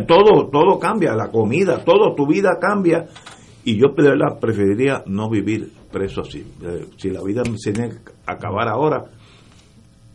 [0.06, 3.08] todo, todo cambia, la comida, todo, tu vida cambia.
[3.64, 6.46] Y yo de verdad preferiría no vivir preso así.
[6.62, 9.06] Eh, si la vida me tiene que acabar ahora,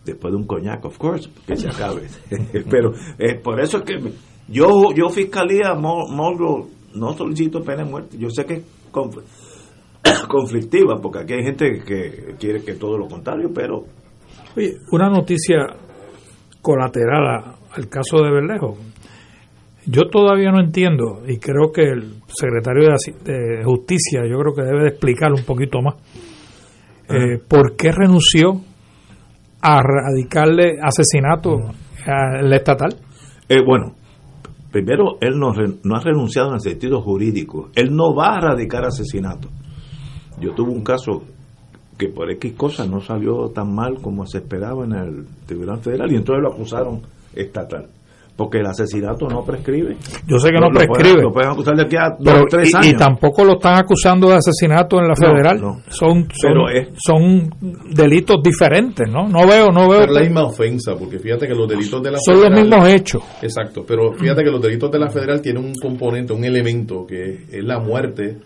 [0.05, 2.07] después de un coñac, of course, que se acabe.
[2.69, 3.99] Pero eh, por eso es que
[4.47, 8.17] yo, yo fiscalía, no solicito pena de muerte.
[8.17, 8.63] Yo sé que es
[8.93, 9.21] conf-
[10.29, 13.83] conflictiva, porque aquí hay gente que quiere que todo lo contrario, pero
[14.55, 15.67] Oye, una noticia
[16.61, 18.77] colateral a- al caso de Berlejo.
[19.85, 22.89] Yo todavía no entiendo, y creo que el secretario
[23.23, 25.95] de, Justicia, yo creo que debe de explicar un poquito más,
[27.09, 28.61] eh, por qué renunció
[29.61, 31.57] a radicarle asesinato
[32.05, 32.95] al estatal?
[33.47, 33.95] Eh, bueno,
[34.71, 35.51] primero, él no,
[35.83, 37.69] no ha renunciado en el sentido jurídico.
[37.75, 39.49] Él no va a radicar asesinato.
[40.39, 41.23] Yo tuve un caso
[41.99, 46.09] que por X cosas no salió tan mal como se esperaba en el Tribunal Federal
[46.09, 47.01] y entonces lo acusaron
[47.35, 47.87] estatal.
[48.37, 49.97] Porque el asesinato no prescribe.
[50.25, 51.23] Yo sé que no, prescribe.
[51.23, 52.87] Lo pueden, acusar de aquí a pero, tres y, años.
[52.87, 55.59] Y tampoco lo están acusando de asesinato en la federal.
[55.89, 56.55] Son, son,
[56.95, 57.49] son,
[57.93, 59.27] delitos diferentes, ¿no?
[59.27, 60.03] No veo, no veo.
[60.03, 62.53] Es la misma ofensa, porque fíjate que los delitos de la son federal.
[62.53, 63.23] los mismos hechos.
[63.41, 67.43] Exacto, pero fíjate que los delitos de la federal tienen un componente, un elemento que
[67.51, 68.37] es la muerte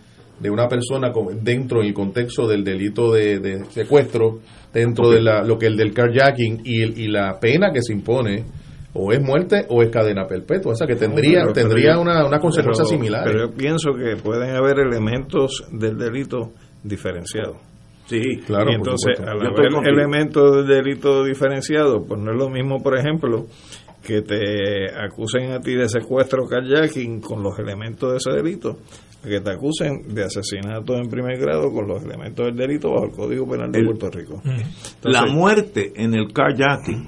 [0.44, 4.40] de una persona dentro del contexto del delito de, de secuestro,
[4.74, 7.94] dentro de la, lo que el del carjacking y, el, y la pena que se
[7.94, 8.44] impone
[8.94, 12.26] o es muerte o es cadena perpetua, o sea que tendría pero, tendría pero, una,
[12.26, 13.24] una consecuencia pero, similar.
[13.24, 16.52] Pero yo pienso que pueden haber elementos del delito
[16.84, 17.56] diferenciados.
[18.06, 18.70] Sí, claro.
[18.70, 23.45] Y entonces, al haber elementos del delito diferenciados, pues no es lo mismo, por ejemplo,
[24.06, 28.78] que te acusen a ti de secuestro carjacking con los elementos de ese delito,
[29.24, 33.12] que te acusen de asesinato en primer grado con los elementos del delito bajo el
[33.12, 34.41] Código Penal de El- Puerto Rico.
[35.04, 37.08] La muerte en el carjacking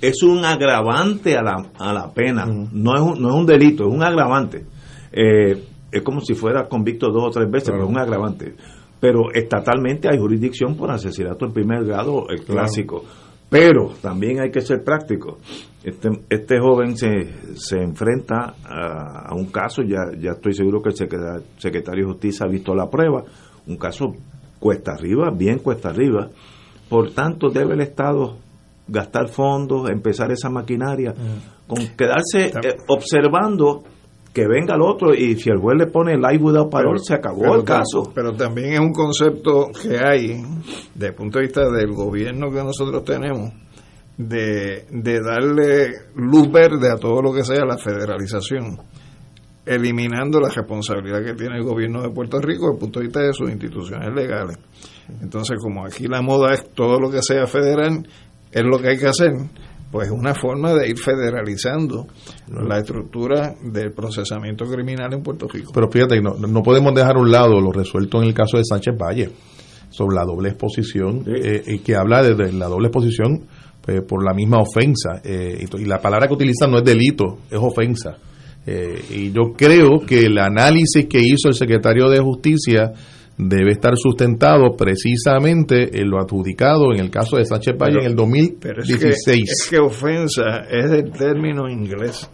[0.00, 3.88] es un agravante a la, a la pena, no, es un, no es un delito,
[3.88, 4.64] es un agravante.
[5.12, 8.54] Eh, es como si fuera convicto dos o tres veces, pero es un agravante.
[9.00, 13.04] Pero estatalmente hay jurisdicción por asesinato en primer grado, el clásico.
[13.50, 15.38] Pero también hay que ser práctico.
[15.82, 20.90] Este, este joven se, se enfrenta a, a un caso, ya, ya estoy seguro que
[20.90, 23.24] el secretario, secretario de Justicia ha visto la prueba,
[23.66, 24.12] un caso
[24.58, 26.28] cuesta arriba, bien cuesta arriba.
[26.88, 28.36] Por tanto, debe el Estado
[28.86, 31.14] gastar fondos, empezar esa maquinaria,
[31.66, 33.84] con quedarse eh, observando
[34.38, 37.40] que venga el otro y si el juez le pone live without parole, se acabó
[37.40, 38.12] pero el caso.
[38.14, 40.40] Pero también es un concepto que hay,
[40.94, 43.52] desde el punto de vista del gobierno que nosotros tenemos,
[44.16, 48.78] de, de darle luz verde a todo lo que sea la federalización,
[49.66, 53.20] eliminando la responsabilidad que tiene el gobierno de Puerto Rico desde el punto de vista
[53.20, 54.56] de sus instituciones legales.
[55.20, 58.06] Entonces, como aquí la moda es todo lo que sea federal,
[58.52, 59.32] es lo que hay que hacer,
[59.90, 62.06] pues una forma de ir federalizando
[62.48, 65.72] la estructura del procesamiento criminal en Puerto Rico.
[65.72, 68.64] Pero fíjate, no, no podemos dejar a un lado lo resuelto en el caso de
[68.64, 69.30] Sánchez Valle
[69.90, 73.46] sobre la doble exposición, eh, y que habla de, de la doble exposición
[73.88, 75.22] eh, por la misma ofensa.
[75.24, 78.18] eh, y, la palabra que utilizan no es delito, es ofensa.
[78.66, 82.92] Eh, y yo creo que el análisis que hizo el secretario de Justicia
[83.38, 88.16] debe estar sustentado precisamente en lo adjudicado en el caso de Sánchez Valle en el
[88.60, 89.42] Pero es que, 2016.
[89.50, 92.28] es que ofensa es del término inglés.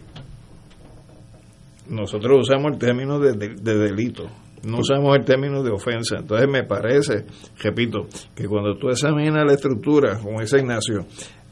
[1.89, 4.23] Nosotros usamos el término de, de- de delito,
[4.67, 6.17] no usamos el término de ofensa.
[6.19, 7.25] Entonces me parece,
[7.61, 11.05] repito, que cuando tú examinas la estructura, como dice Ignacio,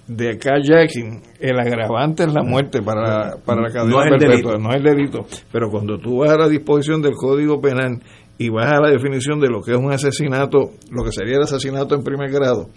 [0.08, 4.52] de carjacking, el agravante es la muerte para, para la cadena No es el perpetua,
[4.54, 4.58] delito.
[4.58, 5.26] no es el delito.
[5.52, 8.02] Pero cuando tú vas a la disposición del Código Penal
[8.38, 11.44] y vas a la definición de lo que es un asesinato, lo que sería el
[11.44, 12.70] asesinato en primer grado,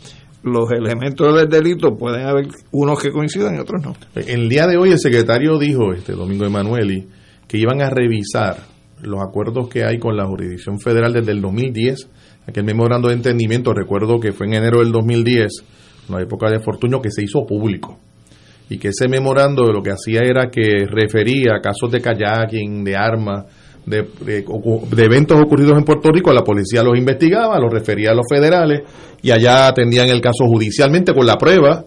[0.43, 3.95] los elementos del delito pueden haber unos que coincidan y otros no.
[4.15, 7.09] El día de hoy el secretario dijo, este Domingo Emanueli,
[7.49, 8.59] que iban a revisar
[9.03, 12.09] los acuerdos que hay con la jurisdicción federal desde el 2010,
[12.47, 15.53] aquel memorando de entendimiento, recuerdo que fue en enero del 2010,
[16.09, 17.99] en la época de Fortuño, que se hizo público.
[18.69, 22.97] Y que ese memorando lo que hacía era que refería a casos de kayaking, de
[22.97, 23.45] armas,
[23.87, 24.07] de,
[24.99, 28.83] eventos ocurridos en Puerto Rico, la policía los investigaba, los refería a los federales
[29.23, 31.85] y allá atendían el caso judicialmente con la prueba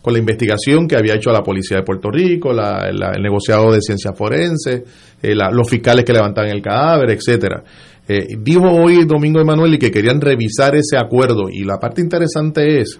[0.00, 3.70] con la investigación que había hecho la policía de Puerto Rico, la- la- el negociado
[3.70, 4.82] de ciencias forenses,
[5.22, 7.62] eh, la- los fiscales que levantaban el cadáver, etcétera.
[8.08, 12.98] Eh, dijo hoy Domingo Emanuel que querían revisar ese acuerdo y la parte interesante es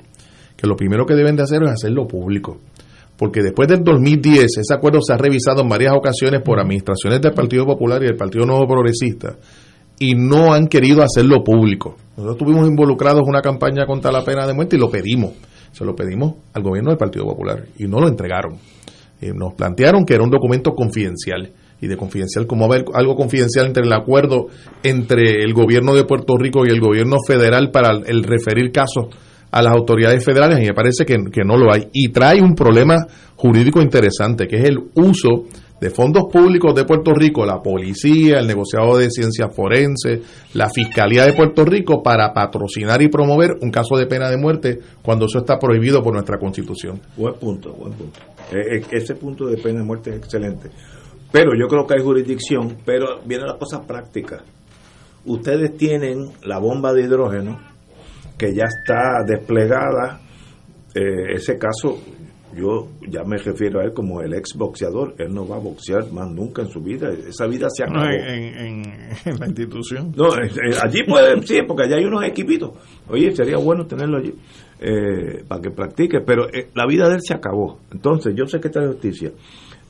[0.56, 2.60] que lo primero que deben de hacer es hacerlo público.
[3.22, 7.32] Porque después del 2010 ese acuerdo se ha revisado en varias ocasiones por administraciones del
[7.32, 9.36] Partido Popular y del Partido Nuevo Progresista
[9.96, 11.94] y no han querido hacerlo público.
[12.16, 15.34] Nosotros estuvimos involucrados en una campaña contra la pena de muerte y lo pedimos.
[15.70, 18.54] Se lo pedimos al gobierno del Partido Popular y no lo entregaron.
[19.20, 23.66] Eh, nos plantearon que era un documento confidencial y de confidencial, como haber algo confidencial
[23.66, 24.48] entre el acuerdo
[24.82, 29.14] entre el gobierno de Puerto Rico y el gobierno federal para el, referir casos
[29.52, 31.88] a las autoridades federales y me parece que, que no lo hay.
[31.92, 32.96] Y trae un problema
[33.36, 35.44] jurídico interesante, que es el uso
[35.78, 40.20] de fondos públicos de Puerto Rico, la policía, el negociado de ciencias forenses,
[40.54, 44.78] la Fiscalía de Puerto Rico para patrocinar y promover un caso de pena de muerte
[45.02, 47.00] cuando eso está prohibido por nuestra Constitución.
[47.16, 48.20] Buen punto, buen punto.
[48.52, 50.70] Eh, eh, ese punto de pena de muerte es excelente.
[51.32, 54.42] Pero yo creo que hay jurisdicción, pero vienen las cosas prácticas.
[55.24, 57.71] Ustedes tienen la bomba de hidrógeno
[58.42, 60.20] que ya está desplegada
[60.94, 61.96] eh, ese caso,
[62.56, 65.14] yo ya me refiero a él como el ex boxeador.
[65.18, 67.08] Él no va a boxear más nunca en su vida.
[67.10, 68.00] Esa vida se acabó.
[68.00, 68.92] No, en, en-
[69.24, 70.12] en la institución.
[70.16, 72.72] No, eh, eh, allí puede, sí, porque allá hay unos equipitos.
[73.08, 74.34] Oye, sería bueno tenerlo allí
[74.80, 77.78] eh, para que practique, pero eh, la vida de él se acabó.
[77.92, 79.30] Entonces, yo sé que está de justicia.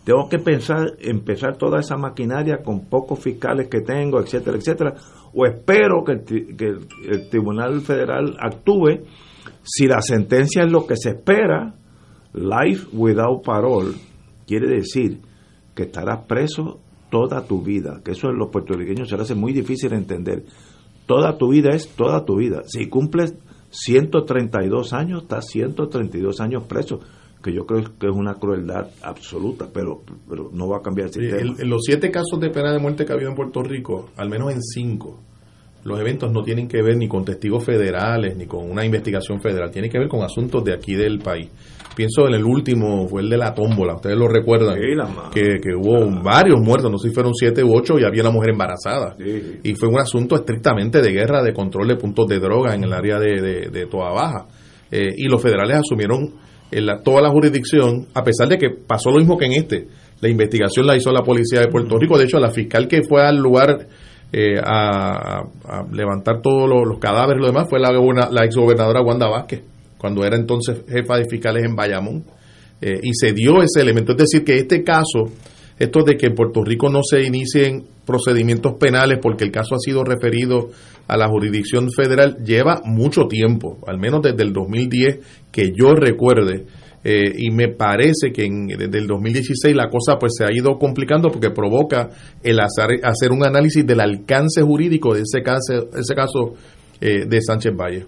[0.04, 4.94] Tengo que pensar, empezar toda esa maquinaria con pocos fiscales que tengo, etcétera, etcétera.
[5.32, 9.04] O espero que el, Tribunal Federal actúe.
[9.62, 11.74] Si la sentencia es lo que se espera,
[12.34, 13.92] life without parole,
[14.46, 15.20] quiere decir
[15.74, 16.80] que estarás preso
[17.10, 20.44] toda tu vida, que eso en los puertorriqueños se le hace muy difícil de entender.
[21.06, 22.62] Toda tu vida es toda tu vida.
[22.66, 23.36] Si cumples
[23.70, 27.00] 132 años, estás 132 años preso,
[27.42, 31.12] que yo creo que es una crueldad absoluta, pero, pero no va a cambiar el
[31.12, 31.56] sistema.
[31.58, 34.28] en los siete casos de pena de muerte que ha habido en Puerto Rico, al
[34.28, 35.20] menos en cinco,
[35.84, 39.70] los eventos no tienen que ver ni con testigos federales ni con una investigación federal,
[39.70, 41.50] tienen que ver con asuntos de aquí del país.
[41.96, 44.94] Pienso en el último, fue el de la tómbola, ustedes lo recuerdan, Sí,
[45.34, 48.30] que, que hubo varios muertos, no sé si fueron siete u ocho, y había una
[48.30, 49.14] mujer embarazada.
[49.62, 52.92] Y fue un asunto estrictamente de guerra, de control de puntos de droga en el
[52.94, 54.46] área de, de, de Toa Baja.
[54.90, 56.32] Eh, y los federales asumieron
[56.72, 59.86] eh, la- toda la jurisdicción, a pesar de que pasó lo mismo que en este.
[60.20, 62.16] La investigación la hizo la policía de Puerto Rico.
[62.18, 63.86] De hecho, la fiscal que fue al lugar
[64.32, 65.42] eh, a,
[65.92, 69.62] levantar todos los, cadáveres y lo demás fue la, goberna- la exgobernadora Wanda Vázquez,
[69.98, 72.24] cuando era entonces jefa de fiscales en Bayamón.
[72.80, 74.12] Eh, y se dio ese elemento.
[74.12, 75.24] Es decir, que este caso,
[75.78, 79.78] esto de que en Puerto Rico no se inicien procedimientos penales porque el caso ha
[79.78, 80.70] sido referido
[81.08, 85.18] a la jurisdicción federal, lleva mucho tiempo, al menos desde el 2010
[85.50, 86.66] que yo recuerde.
[87.04, 90.78] Eh, y me parece que en- desde el 2016 la cosa pues se ha ido
[90.78, 92.10] complicando porque provoca
[92.44, 96.54] el hacer, un análisis del alcance jurídico de ese caso, ese caso
[97.00, 98.06] eh, de Sánchez Valle.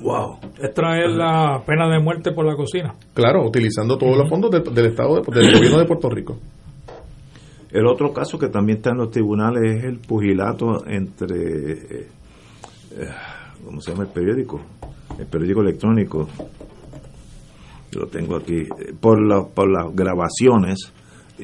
[0.00, 0.38] Wow.
[0.58, 2.94] Es traer la pena de muerte por la cocina.
[3.14, 6.38] Claro, utilizando todos los fondos del- del Estado, de- del gobierno de Puerto Rico.
[7.70, 12.08] El otro caso que también está en los tribunales es el pugilato entre, eh,
[12.96, 13.08] eh,
[13.64, 14.60] ¿cómo se llama el periódico?
[15.18, 16.28] El periódico electrónico.
[17.92, 18.60] Lo tengo aquí.
[18.62, 20.92] eh, Por, la, por las grabaciones.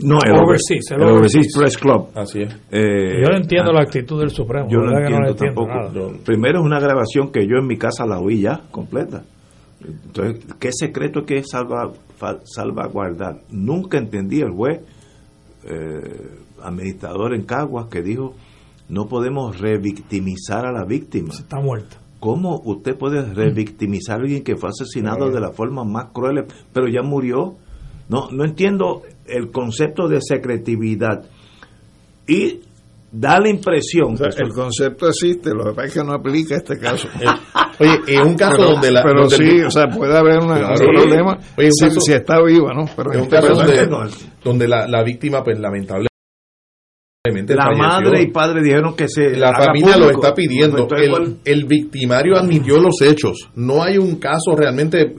[0.02, 1.59] No, el Overseas, el el Overseas Overseas.
[1.59, 2.09] Press Club.
[2.14, 2.52] Así es.
[2.70, 4.68] Eh, Yo no entiendo ah, la actitud del Supremo.
[4.70, 5.68] Yo no ¿verdad que entiendo, tampoco.
[6.09, 6.18] nada.
[6.24, 9.23] Primero es una grabación que yo en mi casa la oí ya completa.
[10.06, 13.40] Entonces, ¿qué secreto hay que salva, fa- salvaguardar?
[13.51, 14.81] Nunca entendí el juez
[15.64, 16.31] eh,
[16.62, 18.35] administrador en Caguas que dijo
[18.89, 21.31] no podemos revictimizar a la víctima.
[21.35, 21.97] Está muerta.
[22.20, 26.86] ¿Cómo usted puede revictimizar a alguien que fue asesinado de la forma más cruel, pero
[26.89, 27.56] ya murió?
[28.09, 31.24] No, no entiendo el concepto de secretividad.
[32.28, 32.61] Y
[33.11, 34.15] da la impresión.
[34.15, 37.09] O sea, el concepto existe, lo que pasa es que no aplica a este caso.
[37.78, 40.39] Oye, en un caso pero, donde la- Pero donde sí, el- o sea, puede haber
[40.39, 40.74] una- Claro.
[40.89, 42.85] un problema Oye, un si, caso- si está viva, ¿no?
[42.97, 44.15] Pero Es en un este caso donde,
[44.45, 46.07] donde la, la víctima, pues lamentablemente.
[47.49, 47.83] La falleció.
[47.89, 50.78] madre y padre dijeron que se La familia lo está pidiendo.
[50.78, 53.51] Entonces, ¿cuál- El, el victimario admitió los hechos.
[53.57, 55.12] No hay un caso realmente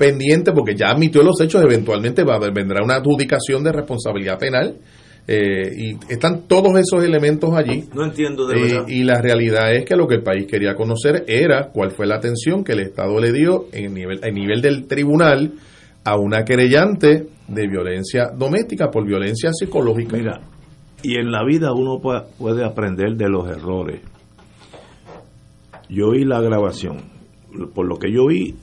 [0.00, 1.62] pendiente porque ya admitió los hechos.
[1.62, 4.76] Eventualmente va a haber- vendrá una adjudicación de responsabilidad penal.
[5.28, 7.84] eh, y están todos esos elementos allí.
[7.94, 8.84] No entiendo de Eh, verdad.
[8.88, 12.16] y la realidad es que lo que el país quería conocer era cuál fue la
[12.16, 15.52] atención que el Estado le dio en nivel, en nivel del tribunal
[16.04, 20.16] a una querellante de violencia doméstica por violencia psicológica.
[20.16, 20.40] Mira,
[21.02, 24.00] y en la vida uno puede, puede aprender de los errores.
[25.88, 27.02] Yo oí la grabación.
[27.74, 28.54] Por lo que yo oí,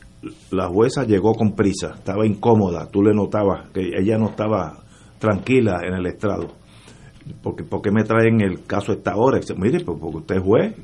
[0.51, 4.83] la jueza llegó con prisa, estaba incómoda, tú le notabas que ella no estaba
[5.19, 6.47] tranquila en el estrado.
[7.43, 9.39] Porque, ¿Por qué me traen el caso a esta hora?
[9.39, 10.75] Dice, Mire, pues porque usted es juez,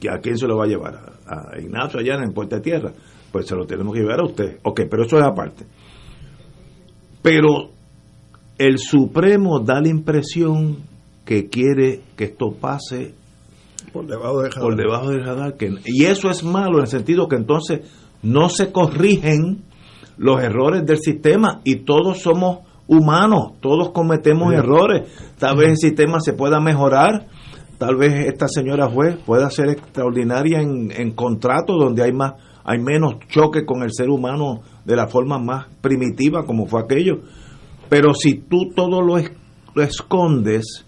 [0.00, 0.94] ¿y ¿a quién se lo va a llevar?
[1.26, 2.92] ¿A Ignacio allá en Puerta de Tierra?
[3.32, 4.58] Pues se lo tenemos que llevar a usted.
[4.62, 5.64] Ok, pero eso es aparte.
[7.22, 7.70] Pero
[8.58, 10.78] el Supremo da la impresión
[11.24, 13.14] que quiere que esto pase
[13.92, 14.68] por debajo del radar.
[14.68, 15.56] por debajo del radar.
[15.56, 17.80] Que, y eso es malo en el sentido que entonces
[18.24, 19.62] no se corrigen
[20.16, 24.56] los errores del sistema y todos somos humanos, todos cometemos Sí.
[24.56, 25.08] errores.
[25.38, 27.26] Tal vez el sistema se pueda mejorar,
[27.78, 32.34] tal vez esta señora juez pueda ser extraordinaria en, en contratos donde hay más
[32.66, 37.16] hay menos choque con el ser humano de la forma más primitiva como fue aquello.
[37.90, 39.30] Pero si tú todo lo, es-
[39.74, 40.86] lo escondes,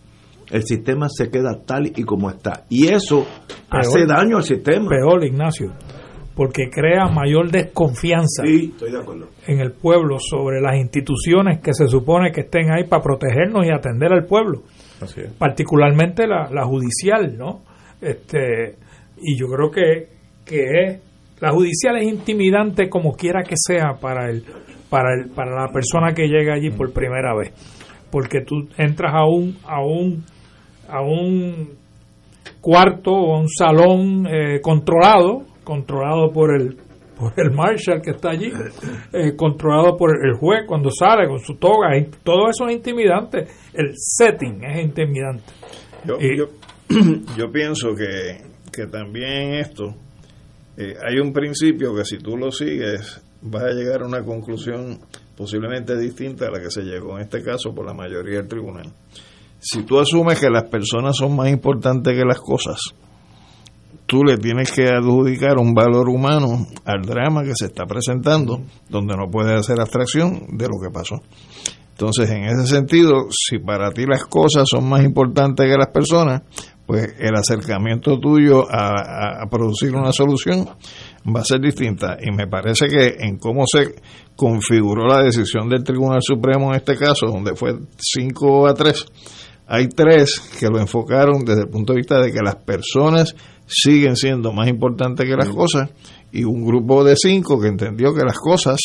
[0.50, 2.64] el sistema se queda tal y como está.
[2.70, 3.26] Y eso
[3.68, 4.88] hace daño al sistema.
[4.88, 5.72] Peor, Ignacio,
[6.36, 9.26] porque crea mayor desconfianza Sí, estoy de acuerdo.
[9.46, 13.70] en el pueblo sobre las instituciones que se supone que estén ahí para protegernos y
[13.70, 14.62] atender al pueblo,
[15.00, 15.32] Así es.
[15.32, 17.62] particularmente la, la judicial, ¿no?
[18.00, 18.74] Este,
[19.22, 20.08] y yo creo que,
[20.44, 21.00] que es
[21.40, 24.44] la judicial es intimidante como quiera que sea para el
[24.90, 27.52] para el para la persona que llega allí por primera vez
[28.10, 30.24] porque tú entras a un a un
[30.88, 31.70] a un
[32.60, 36.78] cuarto o un salón eh, controlado controlado por el
[37.18, 38.52] por el marshal que está allí
[39.12, 41.88] eh, controlado por el juez cuando sale con su toga.
[42.22, 43.46] Todo eso es intimidante.
[43.72, 45.52] El setting es intimidante.
[46.04, 46.18] Yo,
[47.36, 49.94] yo pienso que, que también esto
[50.76, 54.98] eh, hay un principio que si tú lo sigues vas a llegar a una conclusión
[55.36, 58.92] posiblemente distinta a la que se llegó en este caso por la mayoría del tribunal.
[59.58, 62.78] Si tú asumes que las personas son más importantes que las cosas,
[64.06, 69.16] tú le tienes que adjudicar un valor humano al drama que se está presentando, donde
[69.16, 71.20] no puedes hacer abstracción de lo que pasó.
[71.90, 76.42] Entonces, en ese sentido, si para ti las cosas son más importantes que las personas,
[76.86, 80.68] pues el acercamiento tuyo a, producir una solución
[81.34, 82.16] va a ser distinta.
[82.20, 83.94] Y me parece que en cómo se
[84.36, 89.06] configuró la decisión del Tribunal Supremo en este caso, donde fue 5 a 3,
[89.68, 93.34] hay tres que lo enfocaron desde el punto de vista de que las personas
[93.66, 95.90] siguen siendo más importantes que las cosas
[96.32, 98.78] y un grupo de cinco que entendió que las cosas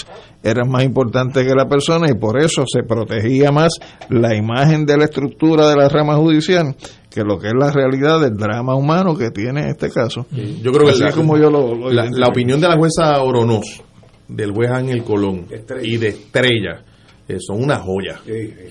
[0.43, 3.73] eran más importantes que la persona y por eso se protegía más
[4.09, 6.75] la imagen de la estructura de la rama judicial
[7.09, 10.25] que lo que es la realidad del drama humano que tiene este caso.
[10.31, 12.19] Yo creo que Así la, es como yo lo, lo la, identifico.
[12.19, 13.83] la opinión de la jueza Oronoz,
[14.29, 15.45] del juez Ángel Colón
[15.83, 16.85] y de Estrella
[17.27, 18.21] eh, son una joya.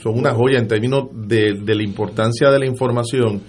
[0.03, 3.43] Son una joya en términos de, de la importancia de la información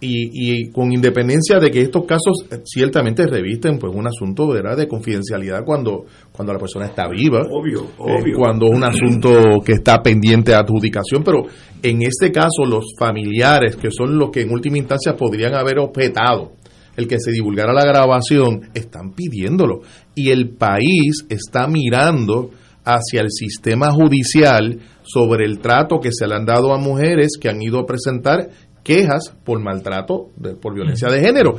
[0.00, 4.76] y, y con independencia de que estos casos eh, ciertamente revisten pues un asunto ¿verdad?
[4.76, 7.42] de confidencialidad cuando, cuando la persona está viva.
[7.50, 8.36] Obvio, eh, obvio.
[8.36, 11.44] cuando es un asunto que está pendiente de adjudicación, pero
[11.82, 16.52] en este caso los familiares, que son los que en última instancia podrían haber objetado
[16.96, 19.82] el que se divulgara la grabación, están pidiéndolo.
[20.14, 22.50] Y el país está mirando
[22.84, 27.48] hacia el sistema judicial sobre el trato que se le han dado a mujeres que
[27.48, 28.48] han ido a presentar
[28.86, 31.56] quejas por maltrato, de- por violencia de género.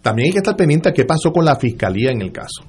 [0.00, 2.62] También hay que estar pendiente a qué pasó con la fiscalía en el caso.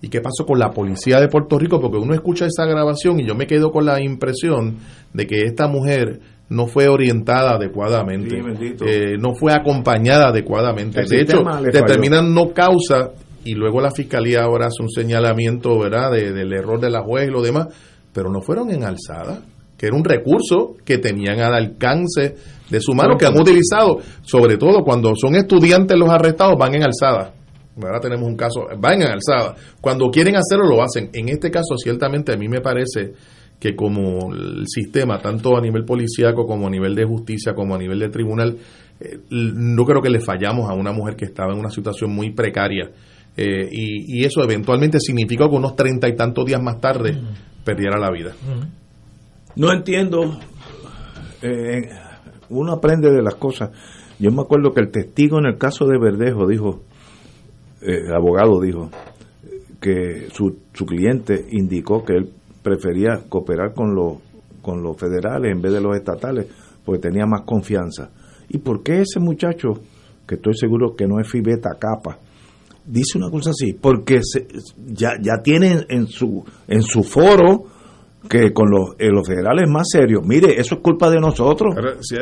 [0.00, 1.80] ¿Y qué pasó con la policía de Puerto Rico?
[1.80, 4.76] Porque uno escucha esa grabación y yo me quedo con la impresión
[5.12, 11.00] de que esta mujer no fue orientada adecuadamente, Sí, eh, no fue acompañada adecuadamente.
[11.00, 11.42] El de hecho,
[11.88, 13.10] determinan no causa
[13.44, 17.26] y luego la fiscalía ahora hace un señalamiento, ¿verdad?, de- del error de la juez
[17.28, 17.66] y lo demás,
[18.12, 19.40] pero no fueron en alzada,
[19.78, 22.34] que era un recurso que tenían al alcance
[22.68, 26.82] de su mano, que han utilizado, sobre todo cuando son estudiantes los arrestados, van en
[26.82, 27.32] alzada.
[27.80, 29.54] Ahora tenemos un caso, van en alzada.
[29.80, 31.10] Cuando quieren hacerlo, lo hacen.
[31.12, 33.12] En este caso, ciertamente, a mí me parece
[33.60, 37.78] que como el sistema, tanto a nivel policíaco como a nivel de justicia, como a
[37.78, 38.56] nivel de tribunal,
[39.00, 42.32] eh, no creo que le fallamos a una mujer que estaba en una situación muy
[42.32, 42.90] precaria.
[43.36, 47.16] Eh, y, y eso eventualmente significó que unos treinta y tantos días más tarde
[47.64, 48.32] perdiera la vida.
[49.58, 50.38] No entiendo.
[51.42, 51.82] eh,
[52.50, 53.70] uno aprende de las cosas.
[54.18, 56.80] Yo me acuerdo que el testigo en el caso de Verdejo dijo,
[57.82, 58.90] eh, el abogado dijo,
[59.80, 62.30] que su, su cliente indicó que él
[62.62, 64.14] prefería cooperar con los,
[64.62, 66.46] con los federales en vez de los estatales
[66.84, 68.10] porque tenía más confianza.
[68.48, 69.74] ¿Y por qué ese muchacho,
[70.26, 72.18] que estoy seguro que no es Fibeta Capa,
[72.86, 73.74] dice una cosa así?
[73.74, 74.48] Porque se-
[74.86, 77.64] ya, ya tiene en su, en su foro
[78.28, 82.02] que con los, eh, los federales más serios, mire, eso es culpa de nosotros Pero
[82.02, 82.16] si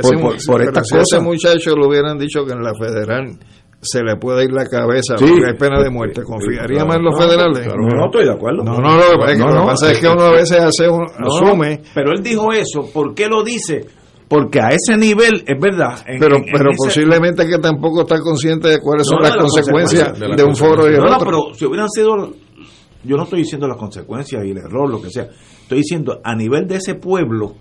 [0.47, 1.23] por, estas si a ese cosas.
[1.23, 3.39] muchacho le hubieran dicho que en la federal
[3.81, 5.24] se le puede ir la cabeza Sí.
[5.28, 7.60] porque hay pena de muerte, ¿confiaría Claro, más en los federales?
[7.60, 8.62] claro, no, no estoy de acuerdo.
[8.64, 10.32] No, no, lo que pasa es que, No, lo que pasa es que uno a
[10.32, 13.85] veces hace un- asume, pero él dijo eso, ¿por qué lo dice?
[14.28, 15.98] Porque a ese nivel, es verdad.
[16.06, 19.36] en- pero, en- en pero ese- posiblemente que tampoco está consciente de cuáles son las
[19.36, 20.36] consecuencias consecuencias.
[20.36, 21.27] de, un foro y el No, no, otro.
[21.27, 22.32] pero si hubieran sido,
[23.05, 25.28] yo no estoy diciendo las consecuencias y el error, lo que sea.
[25.62, 27.55] Estoy diciendo a nivel de ese pueblo.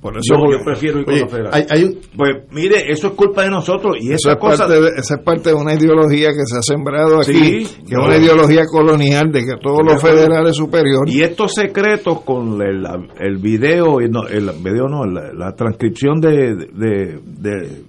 [0.00, 3.12] Por yo, porque- yo prefiero ir con Oye, hay- hay un- Pues mire, eso es
[3.12, 4.66] culpa de nosotros y Eso esa es, cosa.
[4.66, 7.34] parte de, esa es parte de una ideología que se ha sembrado aquí,
[7.66, 12.22] Sí, que es una ideología colonial de que todos los federales superiores Y estos secretos
[12.22, 12.82] con el,
[13.20, 17.82] el video, no, el video no, la, la transcripción de, de, de,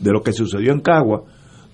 [0.00, 1.24] de lo que sucedió en Cagua,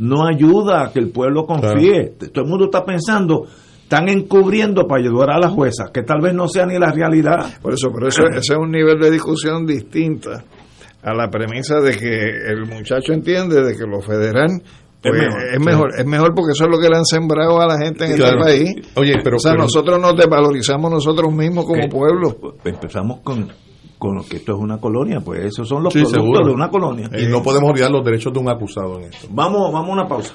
[0.00, 2.14] no ayuda a que el pueblo confíe.
[2.32, 3.46] Todo el mundo está pensando,
[3.88, 7.46] están encubriendo para ayudar a la jueza, que tal vez no sea ni la realidad.
[7.62, 10.44] Por eso, por eso ese es un nivel de discusión distinta
[11.02, 14.60] a la premisa de que el muchacho entiende de que lo federal
[15.00, 16.00] pues, Es es, mejor, mejor, sí.
[16.02, 18.44] es mejor porque eso es lo que le han sembrado a la gente en Claro.
[18.46, 18.88] este país.
[18.96, 21.88] Oye, pero- o sea, pero- nosotros nos desvalorizamos nosotros mismos como ¿Qué?
[21.88, 22.36] pueblo.
[22.64, 23.48] Empezamos con,
[23.96, 26.46] con lo que esto es una colonia, pues esos son los Sí, productos seguro.
[26.46, 27.08] de una colonia.
[27.16, 29.28] Y no podemos olvidar los derechos de un acusado en esto.
[29.30, 30.34] Vamos, vamos a una pausa.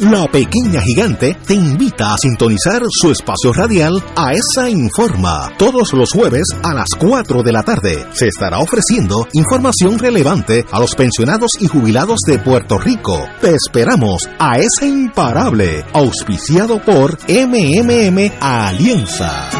[0.00, 5.50] la pequeña gigante, te invita a sintonizar su espacio radial AESA Informa.
[5.58, 10.78] Todos los jueves a las 4 de la tarde se estará ofreciendo información relevante a
[10.78, 13.18] los pensionados y jubilados de Puerto Rico.
[13.40, 19.50] Te esperamos a esa imparable, auspiciado por MMM Alianza.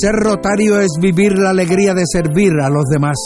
[0.00, 3.18] Ser rotario es vivir la alegría de servir a los demás,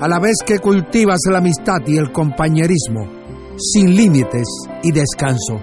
[0.00, 3.17] a la vez que cultivas la amistad y el compañerismo
[3.58, 4.46] sin límites
[4.82, 5.60] y descanso.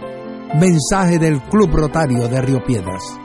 [0.59, 3.24] Mensaje del Club Rotario de Río Piedras.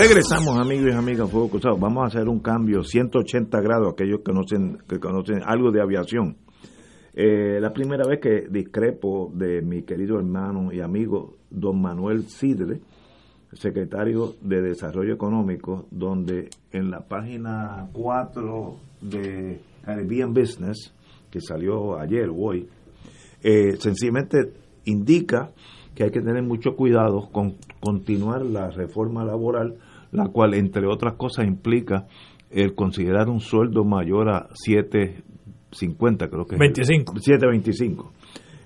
[0.00, 1.76] Regresamos, amigos y amigas, Fuego Cruzado.
[1.76, 6.36] Vamos a hacer un cambio 180 grados, aquellos que conocen, que conocen algo de aviación.
[7.14, 12.80] Eh, la primera vez que discrepo de mi querido hermano y amigo don Manuel Sidre,
[13.54, 20.94] secretario de Desarrollo Económico, donde en la página 4 de Caribbean Business,
[21.28, 22.68] que salió ayer o hoy,
[23.42, 24.52] eh, sencillamente
[24.84, 25.50] indica
[25.96, 29.76] que hay que tener mucho cuidado con continuar la reforma laboral,
[30.12, 32.06] la cual, entre otras cosas, implica
[32.50, 37.14] el considerar un sueldo mayor a 7.50, creo que 25.
[37.14, 38.10] 7.25.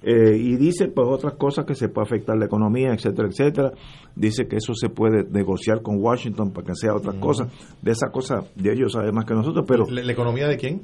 [0.04, 3.72] Eh, y dice pues otras cosas que se puede afectar la economía, etcétera, etcétera.
[4.16, 7.48] Dice que eso se puede negociar con Washington para que sea otras cosas.
[7.80, 10.82] De esa cosa de ellos sabe más que nosotros, pero ¿La, la economía de quién?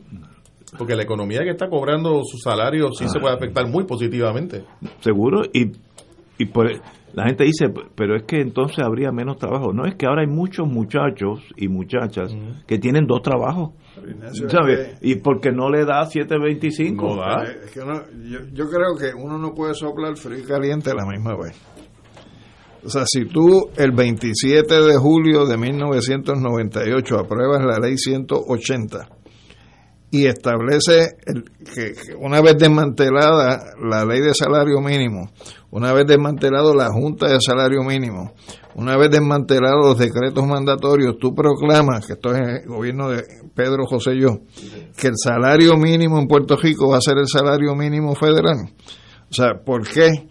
[0.77, 3.09] Porque la economía que está cobrando su salario sí Ah.
[3.09, 4.63] se puede afectar muy positivamente.
[5.01, 5.73] seguro y
[6.41, 6.71] y por,
[7.19, 10.29] la gente dice pero es que entonces habría menos trabajo no es que ahora hay
[10.29, 12.35] muchos muchachos y muchachas
[12.67, 13.71] que tienen dos trabajos.
[14.09, 14.79] Ignacio, ¿sabes?
[14.79, 19.13] es y porque no le da 725 Eh, es que no- yo, yo creo que
[19.15, 21.61] uno no puede soplar frío y caliente a la misma vez.
[22.85, 29.09] O sea, si tú el 27 de julio de 1998 apruebas la ley 180
[30.11, 31.17] y establece
[31.75, 35.31] que una vez desmantelada la ley de salario mínimo,
[35.71, 38.33] una vez desmantelado la Junta de Salario Mínimo,
[38.75, 43.23] una vez desmantelados los decretos mandatorios, tú proclamas, que esto es el gobierno de
[43.55, 44.41] Pedro José yo,
[44.97, 48.71] que el salario mínimo en Puerto Rico va a ser el salario mínimo federal.
[49.31, 50.29] O sea, ¿por qué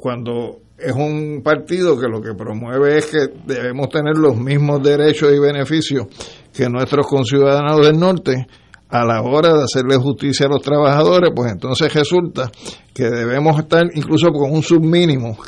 [0.00, 5.32] cuando es un partido que lo que promueve es que debemos tener los mismos derechos
[5.32, 6.06] y beneficios
[6.52, 8.46] que nuestros conciudadanos del norte,
[8.92, 12.52] a la hora de hacerle justicia a los trabajadores, pues entonces resulta
[12.92, 15.38] que debemos estar incluso con un submínimo,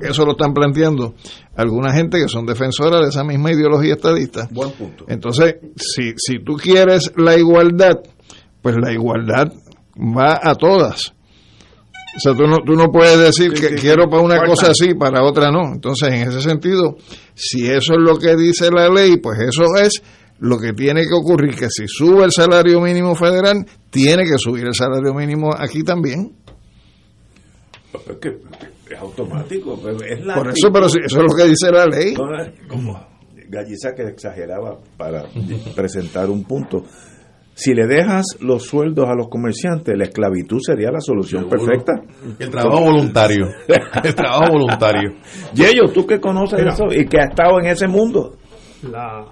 [0.00, 1.14] eso lo están planteando
[1.56, 4.48] alguna gente que son defensoras de esa misma ideología estadista.
[4.52, 5.06] Buen punto.
[5.08, 7.98] Entonces, si, si tú quieres la igualdad,
[8.62, 9.52] pues la igualdad
[9.98, 11.14] va a todas.
[12.16, 14.70] O sea, tú no, tú no puedes decir Sí, que sí, quiero para una cosa
[14.70, 15.72] así, para otra no.
[15.72, 16.96] Entonces, en ese sentido,
[17.34, 20.00] si eso es lo que dice la ley, pues eso es
[20.40, 24.66] lo que tiene que ocurrir, que si sube el salario mínimo federal, tiene que subir
[24.66, 26.32] el salario mínimo aquí también.
[27.94, 28.28] Es que
[28.90, 32.14] es automático es la Por eso, pero si eso es lo que dice la ley.
[32.68, 33.14] Como
[33.48, 35.24] Galliza que exageraba para
[35.74, 36.84] presentar un punto.
[37.56, 41.64] Si le dejas los sueldos a los comerciantes, la esclavitud sería la solución Seguro.
[41.64, 41.92] perfecta.
[42.40, 43.46] El trabajo voluntario.
[44.02, 45.12] El trabajo voluntario.
[45.54, 46.72] Yello, tú que conoces Mira.
[46.72, 48.38] eso y que has estado en ese mundo.
[48.90, 49.24] La,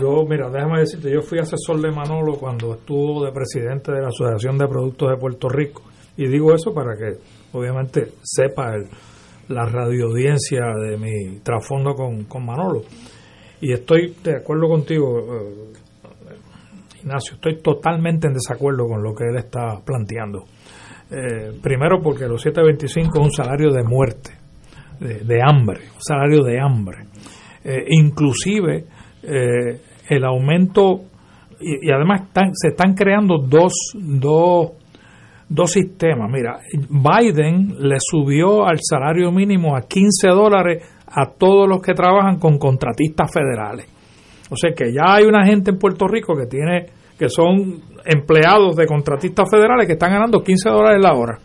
[0.00, 4.08] yo, mira, déjame decirte, yo fui asesor de Manolo cuando estuvo de presidente de la
[4.08, 5.82] Asociación de Productos de Puerto Rico.
[6.16, 7.18] Y digo eso para que,
[7.52, 8.72] obviamente, sepa
[9.48, 12.82] la radioaudiencia de mi trasfondo con, con Manolo.
[13.60, 15.78] Y estoy de acuerdo contigo, eh,
[17.00, 20.44] Ignacio, estoy totalmente en desacuerdo con lo que él está planteando.
[21.10, 24.30] Eh, primero porque los 725 es un salario de muerte,
[25.00, 26.98] de, hambre, un salario de hambre.
[27.64, 28.84] Eh, inclusive
[29.22, 31.02] eh, el aumento,
[31.60, 34.72] y, además se están creando dos, dos,
[35.48, 36.30] dos sistemas.
[36.30, 42.38] Mira, Biden le subió al salario mínimo a 15 dólares a todos los que trabajan
[42.38, 43.86] con contratistas federales.
[44.50, 46.86] O sea que ya hay una gente en Puerto Rico que tiene
[47.18, 51.38] que son empleados de contratistas federales que están ganando 15 dólares la hora.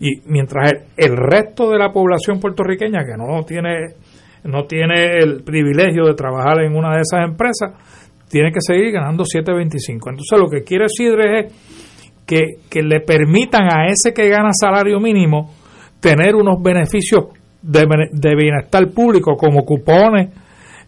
[0.00, 3.94] Y mientras el, resto de la población puertorriqueña que no tiene
[4.44, 7.72] no tiene el privilegio de trabajar en una de esas empresas,
[8.28, 9.90] tiene que seguir ganando 7.25.
[9.90, 11.52] Entonces lo que quiere decir es
[12.26, 15.50] que, que le permitan a ese que gana salario mínimo
[16.00, 17.26] tener unos beneficios
[17.62, 20.30] de, de bienestar público como cupones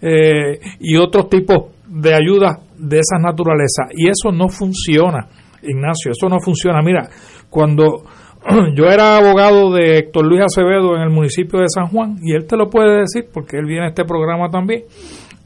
[0.00, 3.86] eh, y otros tipos de ayudas de esas naturalezas.
[3.92, 5.26] Y eso no funciona,
[5.62, 6.82] Ignacio, eso no funciona.
[6.82, 7.08] Mira,
[7.48, 8.04] cuando
[8.74, 12.47] yo era abogado de Héctor Luis Acevedo en el municipio de San Juan, y él
[12.47, 14.85] te lo puede decir porque él viene a este programa también,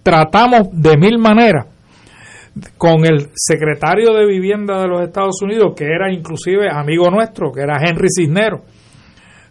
[0.03, 1.67] tratamos de mil maneras
[2.77, 7.63] con el secretario de vivienda de los Estados Unidos, que era inclusive amigo nuestro, que
[7.63, 8.63] era Henry Cisnero,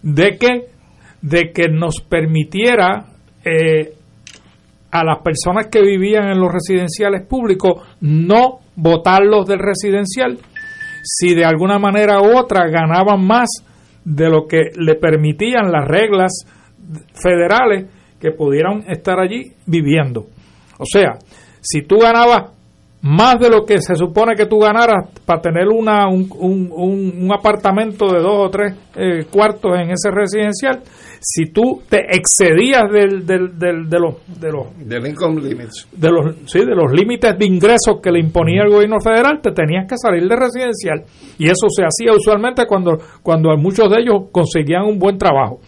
[0.01, 0.65] de que,
[1.21, 3.05] de que nos permitiera
[3.43, 3.93] eh,
[4.91, 10.37] a las personas que vivían en los residenciales públicos no votarlos del residencial
[11.03, 13.49] si de alguna manera u otra ganaban más
[14.03, 16.31] de lo que le permitían las reglas
[17.13, 17.85] federales
[18.19, 20.27] que pudieran estar allí viviendo.
[20.77, 21.19] O sea,
[21.61, 22.51] si tú ganabas
[23.01, 27.31] más de lo que se supone que tú ganaras para tener una, un, un, un
[27.31, 30.81] apartamento de dos o tres eh, cuartos en ese residencial,
[31.21, 35.87] si tú te excedías del, del, del, de los de los del income limits.
[35.91, 39.51] de los sí de los límites de ingresos que le imponía el gobierno federal te
[39.51, 41.03] tenías que salir de residencial.
[41.37, 45.59] Y eso se hacía usualmente cuando cuando muchos de ellos conseguían un buen trabajo.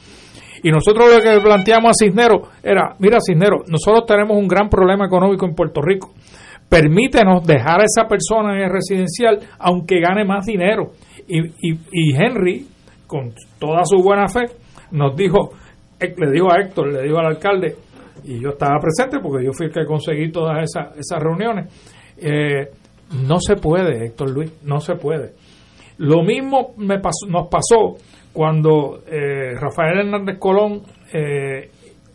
[0.64, 5.06] Y nosotros lo que planteamos a Cisneros era mira Cisneros nosotros tenemos un gran problema
[5.06, 6.14] económico en Puerto Rico
[6.72, 10.94] permítenos dejar a esa persona en el residencial aunque gane más dinero
[11.28, 12.66] y, y, Henry
[13.06, 14.46] con toda su buena fe
[14.92, 15.52] nos dijo,
[16.00, 17.76] eh, le dijo a Héctor, le dijo al alcalde,
[18.24, 21.74] y yo estaba presente porque yo fui el que conseguí todas esas, esas reuniones,
[22.18, 22.70] eh,
[23.28, 25.34] no se puede, Héctor Luis, no se puede.
[25.98, 27.98] Lo mismo pasó, nos pasó
[28.34, 30.84] cuando eh, Rafael Hernández Colón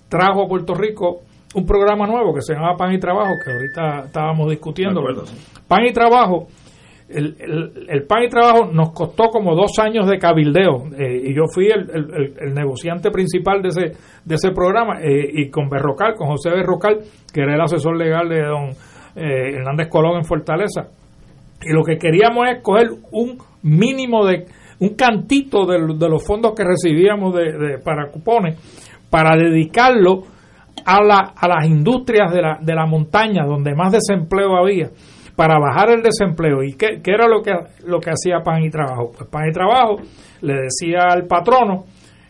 [0.09, 1.21] trajo a Puerto Rico
[1.55, 5.03] un programa nuevo que se llama Pan y Trabajo, que ahorita estábamos discutiendo.
[5.69, 6.49] Pan y Trabajo
[7.09, 7.37] el,
[7.89, 11.67] el, pan y trabajo nos costó como dos años de cabildeo eh, y yo fui
[11.67, 11.89] el,
[12.37, 13.93] el, negociante principal de ese,
[14.25, 16.99] de ese programa eh, y con Berrocal, con José Berrocal,
[17.33, 18.71] que era el asesor legal de don
[19.15, 20.89] eh, Hernández Colón en Fortaleza.
[21.63, 24.47] Y lo que queríamos es coger un mínimo de,
[24.81, 28.59] un cantito de, los fondos que recibíamos de, para cupones
[29.09, 30.25] para dedicarlo
[30.87, 34.89] a, la, a las industrias de la, de la montaña donde más desempleo había
[35.37, 36.63] para bajar el desempleo.
[36.63, 37.53] ¿Y qué, era lo que,
[37.85, 39.13] lo que hacía Pan y Trabajo?
[39.17, 39.97] Pues Pan y Trabajo
[40.41, 41.85] le decía al patrono,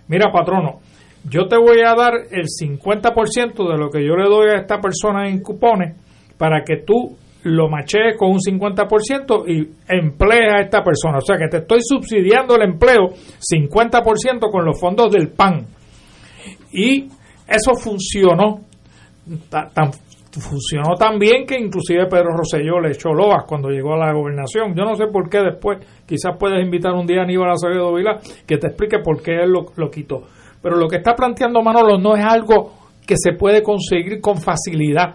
[0.09, 0.81] mira patrono,
[1.25, 4.81] yo te voy a dar el 50% de lo que yo le doy a esta
[4.81, 5.97] persona en cupones
[6.37, 11.19] para que tú lo machees con un 50% y emplees a esta persona.
[11.19, 13.11] O sea que te estoy subsidiando el empleo
[13.41, 15.67] 50% con los fondos del PAN.
[16.73, 17.09] Y
[17.47, 18.61] eso funcionó
[19.49, 19.91] tan,
[20.33, 24.75] funcionó tan bien que inclusive Pedro Rosselló le echó loas cuando llegó a la gobernación.
[24.75, 28.19] Yo no sé por qué después, quizás puedes invitar un día a Aníbal Acevedo Vila
[28.47, 30.23] que te explique por qué él lo, lo quitó.
[30.61, 32.73] Pero lo que está planteando Manolo no es algo
[33.07, 35.15] que se puede conseguir con facilidad.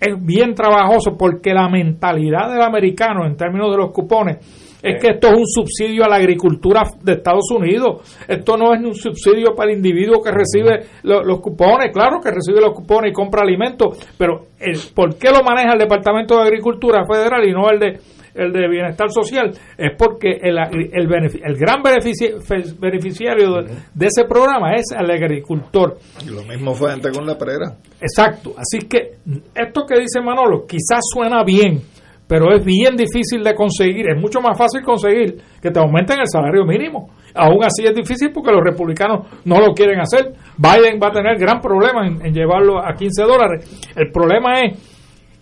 [0.00, 5.12] Es bien trabajoso porque la mentalidad del americano en términos de los cupones es que
[5.12, 8.18] esto es un subsidio a la agricultura de Estados Unidos.
[8.26, 11.92] Esto no es un subsidio para el individuo que recibe los, cupones.
[11.92, 15.78] Claro que recibe los cupones y compra alimentos, pero el, ¿por qué lo maneja el
[15.78, 17.98] Departamento de Agricultura Federal y no el de
[18.34, 23.62] el de bienestar social es porque el, el, el gran beneficiario
[23.94, 25.98] de, ese programa es el agricultor.
[26.24, 27.76] Y lo mismo fue antes con la prera.
[28.00, 28.54] Exacto.
[28.56, 29.16] Así que
[29.54, 31.82] esto que dice Manolo quizás suena bien,
[32.26, 36.26] pero es bien difícil de conseguir, es mucho más fácil conseguir que te aumenten el
[36.26, 37.10] salario mínimo.
[37.34, 40.32] Aún así es difícil porque los republicanos no lo quieren hacer.
[40.56, 43.92] Biden va a tener gran problema en, llevarlo a 15 dólares.
[43.96, 44.78] El problema es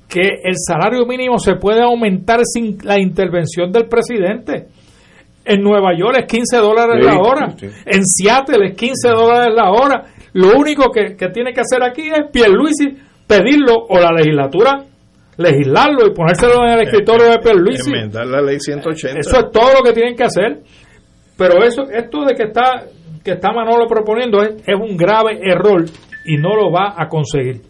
[0.08, 4.66] que el salario mínimo se puede aumentar sin la intervención del presidente.
[5.44, 7.50] En Nueva York es 15 dólares Sí, la hora.
[7.56, 7.66] sí.
[7.86, 10.04] En Seattle es 15 dólares la hora.
[10.32, 12.96] Lo único que, que tiene que hacer aquí es Pierluisi
[13.26, 14.84] pedirlo o la legislatura
[15.40, 17.90] legislarlo y ponérselo en el escritorio de Pierluisi.
[17.90, 19.20] Enmendar la ley 180.
[19.20, 20.60] Eso es todo lo que tienen que hacer.
[21.36, 22.84] Pero eso, esto de que está,
[23.24, 25.84] que está Manolo proponiendo es, es un grave error
[26.26, 27.62] y no lo va a conseguir.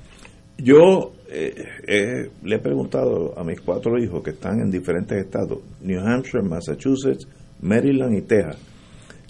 [0.59, 1.55] Yo eh,
[1.87, 6.43] eh, le he preguntado a mis cuatro hijos que están en diferentes estados, New Hampshire,
[6.43, 7.29] Massachusetts,
[7.61, 8.59] Maryland y Texas,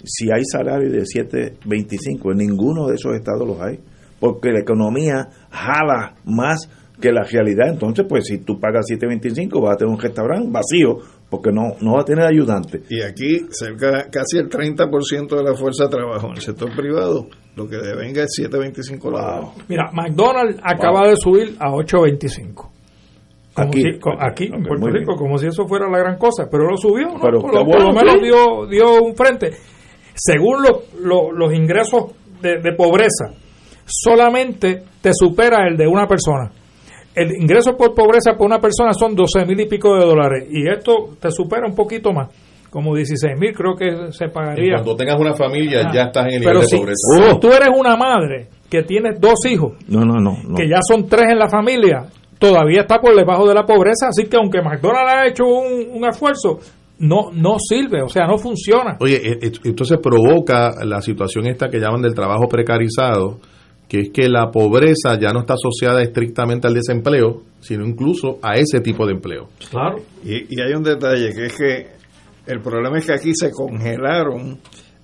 [0.03, 3.79] si hay salario de 7.25, en ninguno de esos estados los hay,
[4.19, 6.69] porque la economía jala más
[7.01, 7.69] que la realidad.
[7.71, 10.99] Entonces, pues si tú pagas 7.25 vas a tener un restaurante vacío,
[11.29, 12.83] porque no, no va a tener ayudante.
[12.91, 17.27] Y aquí, cerca casi el 30% de la fuerza de trabajo en el sector privado,
[17.57, 19.49] lo que devenga es 7.25 la hora.
[19.69, 22.55] Mira, McDonald's acaba de subir a 8.25.
[23.53, 23.83] Como Aquí.
[23.83, 27.09] si- aquí en Puerto Rico, como si eso fuera la gran cosa, pero lo subió,
[27.09, 27.21] ¿no?
[27.21, 28.21] Pero por, lo, por lo menos sí.
[28.23, 29.51] dio, dio un frente.
[30.15, 33.33] Según los- los- los ingresos de, de pobreza,
[33.85, 36.51] solamente te supera el de una persona.
[37.15, 40.69] El ingreso por pobreza por una persona son 12 mil y pico de dólares y
[40.69, 42.29] esto te supera un poquito más,
[42.71, 44.75] como 16 mil creo que se pagaría.
[44.77, 47.33] Cuando tengas una familia, Ah, ya estás en el Pero nivel si, de pobreza.
[47.35, 50.37] si tú eres una madre que tienes dos hijos, No, no, no.
[50.47, 50.55] no.
[50.55, 52.05] que ya son tres en la familia,
[52.39, 56.09] todavía está por debajo de la pobreza, así que aunque McDonald's ha hecho un, un
[56.09, 56.61] esfuerzo,
[57.01, 58.97] no no sirve, o sea, no funciona.
[59.01, 63.39] Oye, e- e- entonces provoca la situación esta que llaman del trabajo precarizado,
[63.91, 68.55] que es que la pobreza ya no está asociada estrictamente al desempleo, sino incluso a
[68.55, 69.49] ese tipo de empleo.
[69.69, 69.97] Claro.
[70.25, 71.87] Y, y hay un detalle que es que
[72.47, 74.61] el problema es que aquí se congelaron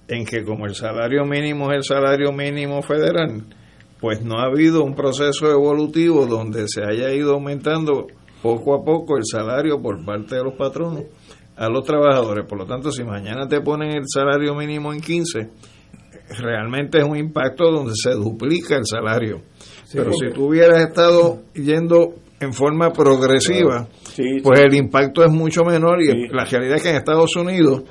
[0.07, 3.43] en que como el salario mínimo es el salario mínimo federal,
[4.01, 8.07] pues no ha habido un proceso evolutivo donde se haya ido aumentando
[8.41, 11.07] poco a poco el salario por parte de los patronos
[11.57, 12.47] a los trabajadores.
[12.47, 15.51] Por lo tanto, si mañana te ponen el salario mínimo en 15,
[16.39, 19.43] realmente es un impacto donde se duplica el salario.
[19.85, 24.65] Sí, Pero si tú hubieras estado yendo en forma progresiva, Sí, pues sí.
[24.67, 27.85] el impacto es mucho menor y la realidad es que en Estados Unidos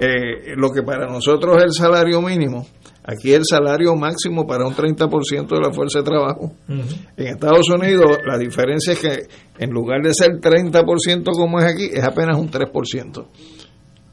[0.00, 2.66] eh, lo que para nosotros es el salario mínimo,
[3.04, 6.52] aquí es el salario máximo para un 30% de la fuerza de trabajo.
[6.68, 9.18] En Estados Unidos la diferencia es que
[9.58, 13.26] en lugar de ser 30% como es aquí, es apenas un 3%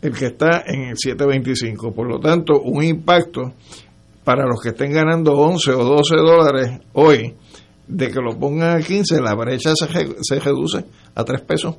[0.03, 1.93] el que está en el 725.
[1.93, 3.53] Por lo tanto, un impacto
[4.23, 7.33] para los que estén ganando 11 o 12 dólares hoy,
[7.87, 9.87] de que lo pongan a 15, la brecha se,
[10.21, 10.85] se reduce
[11.15, 11.77] a 3 pesos.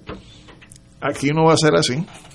[1.01, 1.94] Aquí no va a ser así.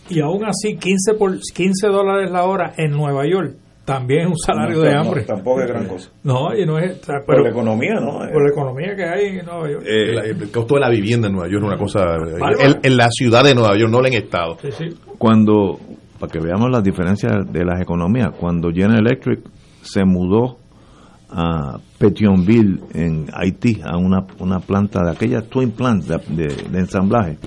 [0.10, 3.56] Y aún así, 15, por, 15 dólares la hora en Nueva York
[3.94, 5.24] también es un salario No, de no, hambre.
[5.24, 6.10] tampoco es gran cosa.
[6.24, 7.00] No, y no es.
[7.02, 8.20] o sea, Por pero- la economía, ¿no?
[8.32, 9.84] Por la economía que hay en Nueva York.
[9.88, 12.02] Eh, la- el costo de la vivienda en Nueva York es una cosa...
[12.60, 14.58] En, en la ciudad de Nueva York, no en estado.
[14.62, 14.90] Sí, sí.
[15.18, 15.80] cuando,
[16.20, 19.40] para que veamos las diferencias de las economías, cuando General Electric
[19.82, 20.58] se mudó
[21.32, 26.80] a Petionville, en Haití, a una, una planta de aquellas twin plants de, de- de
[26.80, 27.38] ensamblaje,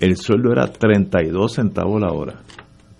[0.00, 2.34] el sueldo era 32 centavos la hora.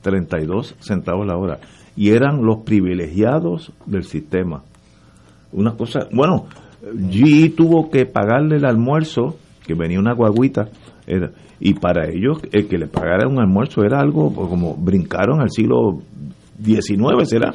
[0.02, 1.59] 32 centavos la hora.
[1.97, 4.62] Y eran los privilegiados del sistema.
[5.53, 6.47] Una cosa, bueno,
[7.11, 10.69] GE tuvo que pagarle el almuerzo, que venía una guaguita,
[11.07, 11.31] era-
[11.61, 16.01] y para ellos el que le pagara un almuerzo era algo como brincaron al siglo
[16.62, 17.53] XIX, será.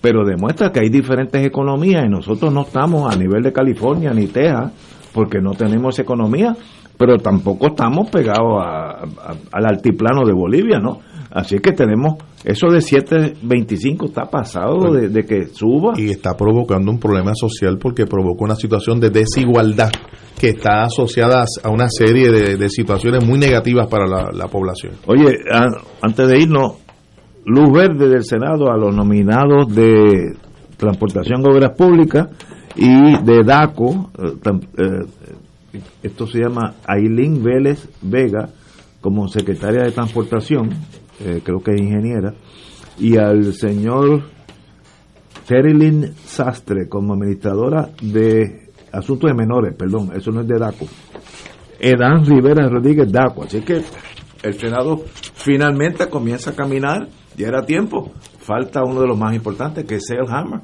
[0.00, 4.28] Pero demuestra que hay diferentes economías y nosotros no estamos a nivel de California ni
[4.28, 4.72] Texas,
[5.12, 6.56] porque no tenemos economía,
[6.96, 9.04] pero tampoco estamos pegados a-
[9.52, 11.00] al altiplano de Bolivia, ¿no?
[11.30, 12.14] Así que tenemos,
[12.44, 15.92] eso de 7.25 está pasado de, de que suba.
[15.96, 19.90] Y está provocando un problema social porque provoca una situación de desigualdad
[20.38, 24.94] que está asociada a una serie de, de situaciones muy negativas para la, la población.
[25.06, 25.66] Oye, a-
[26.00, 26.76] antes de irnos,
[27.44, 30.34] luz verde del Senado a los nominados de
[30.78, 32.28] Transportación Obras Públicas
[32.74, 38.48] y de DACO, eh, eh, esto se llama Ailín Vélez Vega
[39.02, 40.70] como secretaria de Transportación,
[41.20, 42.34] eh, creo que es ingeniera,
[42.98, 44.22] y al señor
[45.46, 50.86] Terilyn Sastre como administradora de Asuntos de Menores, perdón, eso no es de DACO.
[51.78, 53.44] Edan Rivera Rodríguez Daco.
[53.44, 53.82] Así que
[54.42, 55.02] el Senado
[55.34, 58.10] finalmente comienza a caminar, ya era tiempo.
[58.40, 60.60] Falta uno de los más importantes, que es el Hammer.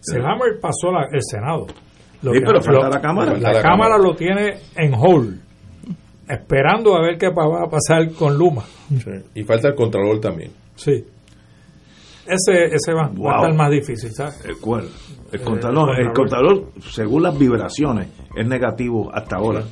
[0.00, 1.66] Selhammer pasó la- el Senado.
[2.22, 3.32] Sí, pero falta la Cámara.
[3.38, 3.98] La Cámara Cámara.
[3.98, 5.40] lo tiene en hold,
[6.32, 8.62] esperando a ver qué va a pasar con Luma.
[9.34, 10.50] Y falta el Contralor también.
[10.76, 11.04] Sí.
[12.26, 14.44] Ese, ese va, va a estar más difícil, ¿sabes?
[14.44, 14.84] El cual,
[15.32, 16.54] el Eh, contador, el Contralor.
[16.62, 19.62] contador, según las vibraciones, es negativo hasta ahora.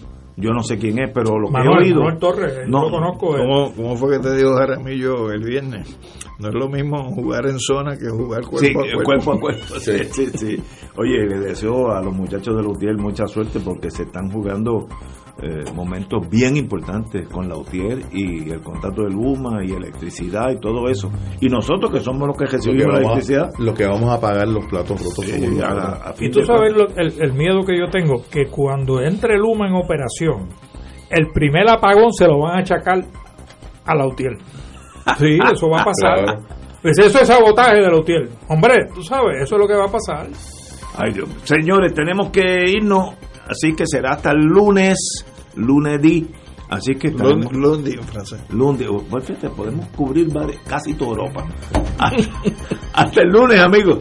[0.40, 1.96] yo no sé quién es, pero lo que Manuel, he oído.
[2.00, 3.36] Manuel Torres, yo lo conozco.
[3.36, 3.40] eh.
[3.40, 5.98] ¿Cómo, cómo fue que te dijo Jaramillo el viernes?
[6.38, 9.02] No es lo mismo jugar en zona que jugar cuerpo Sí, a cuerpo.
[9.02, 9.64] cuerpo a cuerpo.
[9.80, 10.62] Sí, sí, sí.
[10.96, 14.86] Oye, le deseo a los muchachos de Lautier mucha suerte porque se están jugando
[15.40, 20.88] eh, momentos bien importantes con Lautier y el contrato de Luma y electricidad y todo
[20.88, 21.10] eso.
[21.40, 23.50] Y nosotros que somos los que Lo que, recibimos la electricidad.
[23.56, 25.24] a, lo que vamos a pagar los platos rotos.
[25.24, 27.86] Sí, somos a- a fin Y tú de sabes lo- el, el miedo que yo
[27.90, 30.48] tengo, que cuando entre Luma en operación,
[31.10, 33.04] el primer apagón se lo van a achacar
[33.84, 34.36] a Lautier.
[35.18, 36.24] Sí, eso va a pasar.
[36.24, 36.42] Claro.
[36.82, 38.28] Pues eso es sabotaje de Lautier.
[38.48, 40.26] Hombre, tú sabes, eso es lo que va a pasar.
[40.96, 41.28] Ay, Dios.
[41.44, 43.14] Señores, tenemos que irnos,
[43.48, 44.96] así que será hasta el lunes,
[45.56, 46.26] lunes di.
[46.70, 48.40] Así que estaremos- Lun- Lundi en francés.
[48.50, 50.28] Lunes, oh, pues fíjate, podemos cubrir
[50.66, 51.46] casi toda Europa.
[52.92, 54.00] Hasta el lunes, amigos.